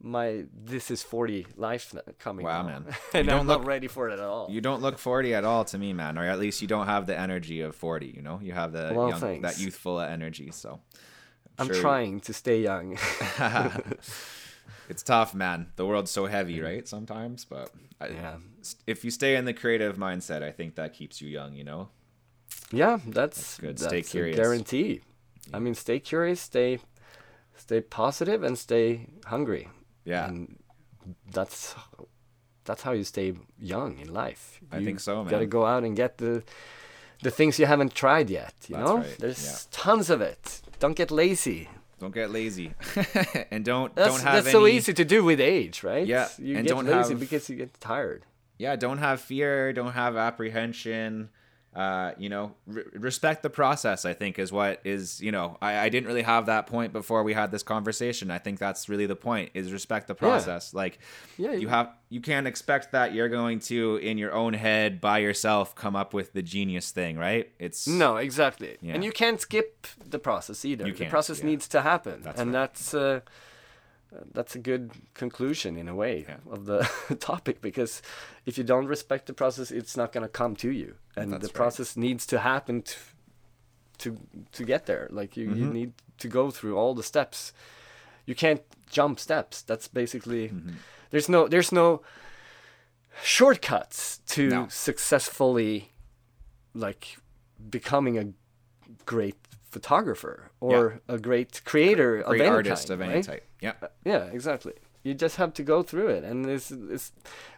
my 0.00 0.44
this 0.54 0.92
is 0.92 1.02
40 1.02 1.46
life 1.56 1.92
coming. 2.20 2.46
Wow, 2.46 2.62
now. 2.62 2.68
man. 2.68 2.84
You 3.12 3.18
and 3.20 3.28
don't 3.28 3.40
I'm 3.40 3.46
look- 3.48 3.60
not 3.62 3.66
ready 3.66 3.88
for 3.88 4.08
it 4.08 4.12
at 4.12 4.20
all. 4.20 4.46
You 4.48 4.60
don't 4.60 4.80
look 4.80 4.96
40 4.98 5.34
at 5.34 5.44
all 5.44 5.64
to 5.64 5.76
me, 5.78 5.92
man. 5.92 6.16
Or 6.16 6.24
at 6.24 6.38
least 6.38 6.62
you 6.62 6.68
don't 6.68 6.86
have 6.86 7.06
the 7.06 7.18
energy 7.18 7.62
of 7.62 7.74
40. 7.74 8.06
You 8.06 8.22
know, 8.22 8.38
you 8.40 8.52
have 8.52 8.70
the 8.72 8.92
Well, 8.94 9.08
young, 9.10 9.42
that 9.42 9.58
youthful 9.58 9.98
energy. 10.00 10.50
So 10.52 10.80
I'm 11.58 11.66
sure- 11.66 11.80
trying 11.80 12.20
to 12.20 12.32
stay 12.32 12.62
young. 12.62 12.96
It's 14.88 15.02
tough, 15.02 15.34
man. 15.34 15.72
The 15.76 15.86
world's 15.86 16.10
so 16.10 16.26
heavy, 16.26 16.60
right? 16.60 16.86
Sometimes, 16.86 17.44
but 17.44 17.70
I, 18.00 18.08
yeah. 18.08 18.36
if 18.86 19.04
you 19.04 19.10
stay 19.10 19.36
in 19.36 19.44
the 19.44 19.52
creative 19.52 19.96
mindset, 19.96 20.42
I 20.42 20.50
think 20.50 20.74
that 20.76 20.94
keeps 20.94 21.20
you 21.20 21.28
young. 21.28 21.54
You 21.54 21.64
know. 21.64 21.88
Yeah, 22.72 22.98
that's, 23.06 23.58
good. 23.58 23.78
that's 23.78 23.84
Stay 23.84 24.02
curious. 24.02 24.36
guarantee. 24.36 25.00
I 25.52 25.58
mean, 25.58 25.74
stay 25.74 26.00
curious, 26.00 26.40
stay 26.40 26.80
stay 27.56 27.80
positive, 27.80 28.42
and 28.42 28.58
stay 28.58 29.06
hungry. 29.26 29.68
Yeah. 30.04 30.28
and 30.28 30.58
that's 31.30 31.74
that's 32.64 32.82
how 32.82 32.92
you 32.92 33.04
stay 33.04 33.34
young 33.58 33.98
in 33.98 34.12
life. 34.12 34.60
I 34.70 34.84
think 34.84 35.00
so, 35.00 35.16
man. 35.16 35.24
You 35.24 35.30
Got 35.30 35.38
to 35.40 35.46
go 35.46 35.64
out 35.64 35.84
and 35.84 35.96
get 35.96 36.18
the 36.18 36.42
the 37.22 37.30
things 37.30 37.58
you 37.58 37.66
haven't 37.66 37.94
tried 37.94 38.30
yet. 38.30 38.54
You 38.68 38.76
That's 38.76 38.88
know, 38.88 38.98
right, 38.98 39.18
there's 39.18 39.44
yeah. 39.44 39.58
tons 39.70 40.10
of 40.10 40.20
it. 40.20 40.60
Don't 40.78 40.96
get 40.96 41.10
lazy. 41.10 41.68
Don't 41.98 42.14
get 42.14 42.30
lazy, 42.30 42.72
and 43.50 43.64
don't 43.64 43.94
That's 43.96 44.08
don't 44.08 44.22
have 44.22 44.44
that's 44.44 44.46
any, 44.46 44.52
so 44.52 44.66
easy 44.68 44.92
to 44.94 45.04
do 45.04 45.24
with 45.24 45.40
age, 45.40 45.82
right? 45.82 46.06
Yeah, 46.06 46.28
you 46.38 46.56
and 46.56 46.64
get 46.66 46.72
don't 46.74 46.86
lazy 46.86 47.10
have- 47.14 47.20
because 47.20 47.50
you 47.50 47.56
get 47.56 47.78
tired. 47.80 48.24
Yeah, 48.56 48.76
don't 48.76 48.98
have 48.98 49.20
fear. 49.20 49.72
Don't 49.72 49.92
have 49.92 50.16
apprehension. 50.16 51.30
Uh, 51.74 52.12
you 52.18 52.28
know, 52.28 52.54
re- 52.66 52.82
respect 52.94 53.42
the 53.42 53.50
process. 53.50 54.04
I 54.04 54.14
think 54.14 54.38
is 54.38 54.50
what 54.50 54.80
is. 54.84 55.20
You 55.20 55.30
know, 55.30 55.58
I, 55.60 55.78
I 55.78 55.88
didn't 55.90 56.06
really 56.06 56.22
have 56.22 56.46
that 56.46 56.66
point 56.66 56.92
before 56.92 57.22
we 57.22 57.34
had 57.34 57.50
this 57.50 57.62
conversation. 57.62 58.30
I 58.30 58.38
think 58.38 58.58
that's 58.58 58.88
really 58.88 59.06
the 59.06 59.16
point: 59.16 59.50
is 59.54 59.72
respect 59.72 60.08
the 60.08 60.14
process. 60.14 60.72
Like, 60.74 60.98
Yeah, 61.36 61.52
you 61.52 61.68
have 61.68 61.92
you 62.08 62.20
can't 62.20 62.46
expect 62.46 62.92
that 62.92 63.12
you're 63.12 63.28
going 63.28 63.60
to 63.60 63.96
in 63.96 64.18
your 64.18 64.32
own 64.32 64.54
head 64.54 65.00
by 65.00 65.18
yourself 65.18 65.74
come 65.74 65.94
up 65.94 66.14
with 66.14 66.32
the 66.32 66.42
genius 66.42 66.90
thing, 66.90 67.18
right? 67.18 67.50
It's 67.58 67.86
No, 67.86 68.16
exactly. 68.16 68.78
Yeah. 68.80 68.94
And 68.94 69.04
you 69.04 69.12
can't 69.12 69.40
skip 69.40 69.86
the 70.04 70.18
process 70.18 70.64
either. 70.64 70.90
The 70.90 71.06
process 71.06 71.40
yeah. 71.40 71.46
needs 71.46 71.68
to 71.68 71.82
happen, 71.82 72.22
That's 72.22 72.40
and 72.40 72.52
right. 72.52 72.60
that's 72.60 72.94
uh, 72.94 73.20
that's 74.34 74.54
a 74.54 74.58
good 74.58 74.90
conclusion 75.14 75.76
in 75.76 75.88
a 75.88 75.94
way 75.94 76.24
Yeah. 76.28 76.38
of 76.52 76.64
the 76.64 76.88
topic 77.20 77.60
because 77.60 78.02
if 78.46 78.56
you 78.58 78.64
don't 78.64 78.86
respect 78.88 79.26
the 79.26 79.32
process, 79.34 79.70
it's 79.70 79.96
not 79.96 80.12
going 80.12 80.22
to 80.22 80.28
come 80.38 80.56
to 80.56 80.70
you, 80.70 80.94
and 81.16 81.32
That's 81.32 81.42
the 81.42 81.48
right. 81.48 81.54
process 81.54 81.96
needs 81.96 82.26
to 82.26 82.38
happen 82.38 82.82
to 82.82 82.94
to 83.98 84.16
to 84.52 84.64
get 84.64 84.86
there. 84.86 85.08
Like 85.10 85.36
you, 85.36 85.44
you 85.46 85.64
Mm-hmm. 85.64 85.72
need 85.72 85.92
to 86.18 86.28
go 86.28 86.50
through 86.50 86.76
all 86.78 86.94
the 86.94 87.02
steps. 87.02 87.52
You 88.26 88.34
can't 88.34 88.62
jump 88.90 89.18
steps. 89.18 89.62
That's 89.62 89.88
basically 89.88 90.48
Mm-hmm. 90.48 90.76
there's 91.10 91.28
no 91.28 91.48
there's 91.48 91.72
no 91.72 92.00
shortcuts 93.22 94.18
to 94.28 94.48
No. 94.48 94.66
successfully 94.68 95.92
like 96.74 97.18
becoming 97.70 98.18
a 98.18 98.26
great 99.04 99.36
photographer 99.70 100.50
or 100.60 101.00
a 101.08 101.18
great 101.18 101.62
creator 101.64 102.22
great 102.26 102.40
of 102.40 102.46
any 102.46 102.48
artist 102.56 102.88
kind, 102.88 103.00
of 103.02 103.06
any 103.06 103.14
right? 103.14 103.24
type. 103.24 103.46
Yeah. 103.60 103.72
Uh, 103.82 103.88
yeah, 104.04 104.24
exactly. 104.24 104.74
You 105.02 105.14
just 105.14 105.36
have 105.36 105.54
to 105.54 105.62
go 105.62 105.82
through 105.82 106.08
it, 106.08 106.24
and 106.24 106.44
it's, 106.46 106.70
it's 106.70 107.12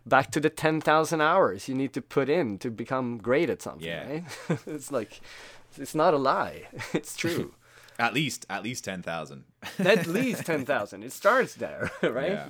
back 0.06 0.30
to 0.32 0.40
the 0.40 0.50
ten 0.50 0.80
thousand 0.80 1.20
hours 1.20 1.68
you 1.68 1.74
need 1.74 1.92
to 1.94 2.02
put 2.02 2.28
in 2.28 2.58
to 2.58 2.70
become 2.70 3.18
great 3.18 3.48
at 3.50 3.62
something. 3.62 3.86
Yeah. 3.86 4.08
Right? 4.08 4.24
it's 4.66 4.92
like 4.92 5.20
it's 5.78 5.94
not 5.94 6.14
a 6.14 6.18
lie; 6.18 6.68
it's 6.92 7.16
true. 7.16 7.54
At 7.98 8.14
least 8.14 8.46
at 8.48 8.62
least 8.62 8.84
ten 8.84 9.02
thousand. 9.02 9.44
at 9.78 10.06
least 10.06 10.46
ten 10.46 10.64
thousand. 10.64 11.02
It 11.02 11.12
starts 11.12 11.54
there, 11.54 11.90
right? 12.02 12.32
Yeah. 12.32 12.48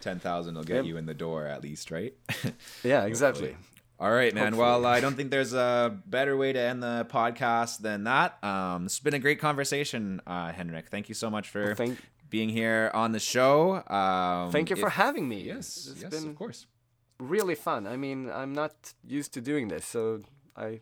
Ten 0.00 0.20
thousand 0.20 0.54
will 0.54 0.62
get 0.62 0.76
Yep. 0.76 0.84
you 0.84 0.96
in 0.96 1.06
the 1.06 1.14
door 1.14 1.46
at 1.46 1.60
least, 1.60 1.90
right? 1.90 2.14
Yeah, 2.84 3.04
exactly. 3.04 3.56
All 3.98 4.10
right, 4.10 4.34
man. 4.34 4.52
Hopefully. 4.52 4.60
Well, 4.66 4.86
I 4.86 5.00
don't 5.00 5.14
think 5.16 5.30
there's 5.30 5.54
a 5.54 5.96
better 6.06 6.36
way 6.36 6.52
to 6.52 6.60
end 6.60 6.82
the 6.82 7.06
podcast 7.10 7.78
than 7.78 8.04
that. 8.04 8.42
Um, 8.44 8.82
has 8.84 8.98
been 9.00 9.14
a 9.14 9.18
great 9.18 9.40
conversation, 9.40 10.20
uh, 10.26 10.52
Henrik. 10.52 10.88
Thank 10.90 11.08
you 11.08 11.14
so 11.14 11.30
much 11.30 11.48
for 11.48 11.74
thank- 11.74 11.98
being 12.28 12.50
here 12.50 12.90
on 12.92 13.12
the 13.12 13.18
show. 13.20 13.82
Um, 13.88 14.50
Thank 14.52 14.68
you 14.68 14.76
for 14.76 14.90
having 14.90 15.28
me. 15.28 15.40
Yes, 15.42 15.88
it's 15.92 16.02
yes, 16.02 16.10
been 16.10 16.28
of 16.30 16.36
course. 16.36 16.66
really 17.18 17.54
fun. 17.54 17.86
I 17.86 17.96
mean, 17.96 18.28
I'm 18.30 18.52
not 18.52 18.74
used 19.06 19.32
to 19.34 19.40
doing 19.40 19.68
this, 19.68 19.86
so 19.86 20.22
I, 20.56 20.80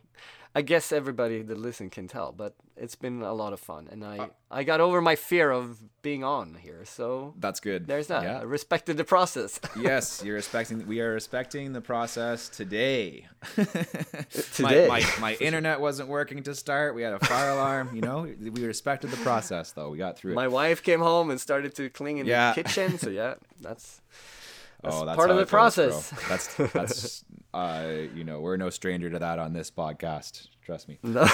I 0.56 0.62
guess 0.62 0.92
everybody 0.92 1.42
that 1.42 1.58
listen 1.58 1.90
can 1.90 2.06
tell. 2.06 2.30
But 2.32 2.54
it's 2.76 2.94
been 2.94 3.22
a 3.22 3.32
lot 3.32 3.52
of 3.52 3.58
fun, 3.60 3.88
and 3.90 4.04
I, 4.04 4.18
Uh, 4.18 4.28
I 4.50 4.62
got 4.64 4.80
over 4.80 5.00
my 5.00 5.16
fear 5.16 5.50
of 5.50 5.78
being 6.02 6.22
on 6.22 6.54
here. 6.54 6.84
So 6.84 7.34
That's 7.40 7.58
good. 7.60 7.86
there's 7.88 8.06
that. 8.06 8.22
Yeah. 8.22 8.38
I 8.40 8.42
respected 8.42 8.96
the 8.96 9.04
process. 9.04 9.58
yes, 9.80 10.22
you're 10.24 10.36
respecting. 10.36 10.86
We 10.86 11.00
are 11.00 11.12
respecting 11.12 11.72
the 11.72 11.80
process 11.80 12.48
today. 12.48 13.26
Today. 14.54 14.86
my, 14.88 15.00
my, 15.00 15.04
my 15.20 15.34
internet 15.40 15.80
wasn't 15.80 16.08
working 16.08 16.42
to 16.44 16.54
start. 16.54 16.94
We 16.94 17.02
had 17.02 17.12
a 17.14 17.18
fire 17.18 17.50
alarm. 17.50 17.94
You 17.94 18.00
know, 18.02 18.22
we 18.22 18.64
respected 18.64 19.10
the 19.10 19.16
process 19.18 19.72
though. 19.72 19.90
We 19.90 19.98
got 19.98 20.16
through 20.18 20.32
it. 20.32 20.36
my 20.36 20.48
wife 20.48 20.82
came 20.82 21.00
home 21.00 21.30
and 21.30 21.40
started 21.40 21.74
to 21.76 21.90
clean 21.90 22.18
in 22.18 22.26
Yeah. 22.26 22.52
the 22.52 22.62
kitchen. 22.62 22.98
So 22.98 23.10
yeah, 23.10 23.34
that's 23.60 24.00
that's 24.82 24.94
oh, 25.00 25.04
that's 25.06 25.16
part 25.16 25.30
of 25.30 25.36
the 25.36 25.42
it 25.42 25.44
goes, 25.46 25.50
process. 25.50 26.10
That's 26.28 26.46
that's 26.72 27.24
uh, 27.54 28.08
you 28.14 28.24
know, 28.24 28.40
we're 28.40 28.56
no 28.56 28.70
stranger 28.70 29.08
to 29.10 29.18
that 29.18 29.38
on 29.38 29.52
this 29.52 29.70
podcast. 29.70 30.48
Trust 30.64 30.88
me. 30.88 30.98
no, 31.02 31.26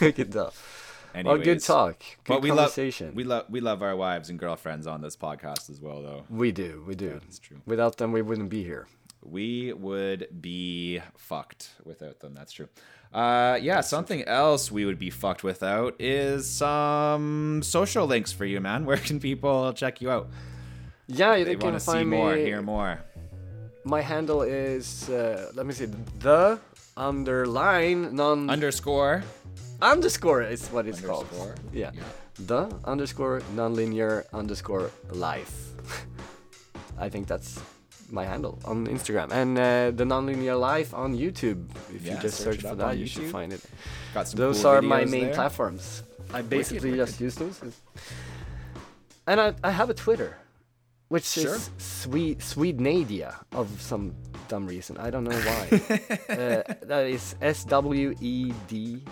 good 0.00 0.32
talk. 0.32 0.54
Well, 1.24 1.38
good 1.38 1.62
talk. 1.62 1.98
Good 2.00 2.16
But 2.26 2.42
we 2.42 2.50
love 2.50 2.58
conversation. 2.74 3.14
we 3.14 3.24
love 3.24 3.46
we 3.48 3.60
love 3.60 3.82
our 3.82 3.96
wives 3.96 4.28
and 4.30 4.38
girlfriends 4.38 4.86
on 4.86 5.00
this 5.00 5.16
podcast 5.16 5.70
as 5.70 5.80
well, 5.80 6.02
though. 6.02 6.24
we 6.30 6.52
do, 6.52 6.84
we 6.86 6.94
do. 6.94 7.20
That's 7.24 7.38
true. 7.38 7.58
Without 7.66 7.96
them, 7.96 8.12
we 8.12 8.22
wouldn't 8.22 8.50
be 8.50 8.62
here. 8.62 8.86
we 9.22 9.72
would 9.72 10.28
be 10.40 11.00
fucked 11.16 11.70
without 11.84 12.20
them. 12.20 12.34
That's 12.34 12.52
true. 12.52 12.68
Uh, 13.12 13.58
yeah, 13.60 13.80
something 13.80 14.22
else 14.24 14.70
we 14.70 14.84
would 14.84 14.98
be 14.98 15.10
fucked 15.10 15.42
without 15.42 15.96
is 15.98 16.48
some 16.48 17.62
social 17.64 18.06
links 18.06 18.32
for 18.32 18.44
you, 18.44 18.60
man. 18.60 18.84
Where 18.88 18.98
can 18.98 19.18
people 19.18 19.72
check 19.72 20.00
you 20.02 20.10
out? 20.10 20.28
Yeah, 21.06 21.34
you 21.36 21.46
They 21.46 21.56
can 21.56 21.70
want 21.70 21.76
to 21.76 21.80
see 21.80 21.92
find 21.92 22.08
more, 22.10 22.34
me. 22.34 22.44
hear 22.44 22.60
more. 22.60 23.00
My 23.88 24.02
handle 24.02 24.42
is 24.42 25.08
uh, 25.08 25.50
let 25.54 25.64
me 25.64 25.72
see 25.72 25.86
the 26.20 26.58
underline 26.96 28.14
non 28.14 28.50
Underscore. 28.50 29.22
underscore 29.80 30.42
is 30.42 30.68
what 30.68 30.86
it's 30.86 31.00
called. 31.00 31.26
Yeah. 31.72 31.90
Yeah. 31.94 32.02
The 32.46 32.68
underscore 32.84 33.40
nonlinear 33.56 34.24
underscore 34.34 34.90
life. 35.10 35.54
I 36.98 37.08
think 37.08 37.26
that's 37.28 37.58
my 38.10 38.24
handle 38.24 38.58
on 38.64 38.86
Instagram 38.86 39.30
and 39.32 39.56
uh, 39.58 39.90
the 39.96 40.04
nonlinear 40.04 40.58
life 40.60 40.92
on 40.92 41.16
YouTube. 41.16 41.64
If 41.94 42.04
Yeah, 42.04 42.14
you 42.16 42.20
just 42.20 42.38
search 42.38 42.60
search, 42.60 42.68
for 42.70 42.74
that, 42.76 42.98
you 42.98 43.06
should 43.06 43.30
find 43.30 43.52
it. 43.52 43.62
Got 44.14 44.28
some. 44.28 44.38
Those 44.38 44.60
cool 44.62 44.70
are 44.72 44.82
my 44.82 45.04
main 45.06 45.26
there. 45.26 45.34
platforms. 45.34 46.02
I 46.34 46.42
basically 46.42 46.90
wicked. 46.92 47.06
just 47.06 47.20
use 47.20 47.34
those. 47.36 47.56
And 49.26 49.40
I, 49.40 49.54
I 49.64 49.70
have 49.70 49.88
a 49.90 49.94
Twitter, 49.94 50.36
which 51.08 51.24
Sure. 51.24 51.54
is 51.56 51.70
Swede 51.78 52.38
Swednadia 52.40 53.34
of 53.52 53.68
some 53.80 54.14
dumb 54.48 54.66
reason. 54.66 54.96
I 54.98 55.10
don't 55.10 55.24
know 55.24 55.36
why. 55.38 55.62
uh, 56.28 56.62
that 56.86 57.06
is 57.08 57.34
S 57.40 57.64
W 57.64 58.14
E 58.20 58.52
D 58.66 59.02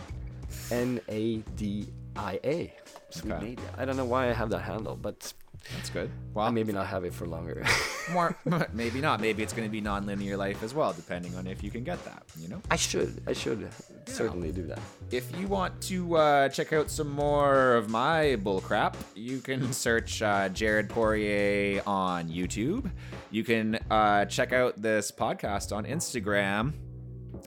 N 0.71 1.01
A 1.09 1.37
D 1.57 1.89
I 2.17 2.41
A. 2.45 2.73
Swednadia. 3.11 3.59
I 3.79 3.85
don't 3.85 3.97
know 3.97 4.05
why 4.05 4.29
I 4.29 4.33
have 4.33 4.51
that 4.51 4.61
handle, 4.61 4.97
but 4.97 5.33
That's 5.75 5.91
good. 5.91 6.11
Well, 6.35 6.51
maybe 6.53 6.73
not 6.73 6.87
have 6.87 7.05
it 7.05 7.12
for 7.12 7.27
longer. 7.27 7.64
more. 8.12 8.37
maybe 8.73 9.01
not. 9.01 9.21
Maybe 9.21 9.43
it's 9.43 9.53
going 9.53 9.67
to 9.67 9.73
be 9.73 9.81
non-linear 9.81 10.37
life 10.37 10.62
as 10.62 10.75
well, 10.75 10.93
depending 10.93 11.35
on 11.37 11.47
if 11.47 11.62
you 11.62 11.71
can 11.71 11.85
get 11.85 12.03
that. 12.05 12.23
You 12.39 12.49
know. 12.49 12.61
I 12.71 12.77
should. 12.77 13.23
I 13.27 13.33
should 13.33 13.69
certainly 14.07 14.53
do 14.53 14.67
that. 14.67 14.79
If 15.11 15.37
you 15.39 15.49
want 15.49 15.81
to 15.83 16.17
uh, 16.17 16.49
check 16.49 16.73
out 16.73 16.91
some 16.91 17.11
more 17.11 17.75
of 17.75 17.89
my 17.89 18.37
bullcrap, 18.43 18.95
you 19.14 19.41
can 19.41 19.73
search 19.87 20.23
uh, 20.23 20.49
Jared 20.51 20.89
Poirier 20.89 21.83
on 21.87 22.29
YouTube. 22.29 22.91
You 23.31 23.45
can 23.45 23.79
uh, 23.91 24.27
check 24.27 24.53
out 24.53 24.81
this 24.81 25.11
podcast 25.11 25.75
on 25.75 25.85
Instagram, 25.85 26.75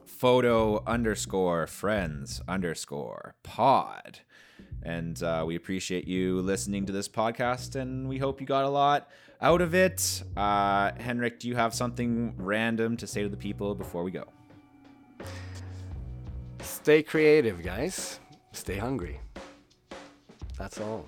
photo 0.06 0.84
underscore 0.86 1.68
friends 1.68 2.42
underscore 2.48 3.36
pod. 3.44 4.20
And 4.84 5.22
uh, 5.22 5.44
we 5.46 5.56
appreciate 5.56 6.08
you 6.08 6.42
listening 6.42 6.86
to 6.86 6.94
this 6.94 7.08
podcast, 7.10 7.76
and 7.76 8.08
we 8.08 8.18
hope 8.18 8.40
you 8.40 8.48
got 8.48 8.64
a 8.64 8.70
lot 8.70 9.10
out 9.42 9.62
of 9.62 9.76
it. 9.76 10.24
Uh, 10.38 10.92
Henrik, 11.00 11.40
do 11.40 11.48
you 11.48 11.56
have 11.56 11.74
something 11.74 12.34
random 12.38 12.98
to 12.98 13.08
say 13.08 13.24
to 13.24 13.30
the 13.30 13.38
people 13.38 13.76
before 13.76 14.04
we 14.04 14.12
go? 14.12 14.26
Stay 16.62 17.04
creative, 17.04 17.62
guys. 17.62 18.20
Stay 18.52 18.78
hungry. 18.78 19.20
That's 20.58 20.80
all. 20.80 21.06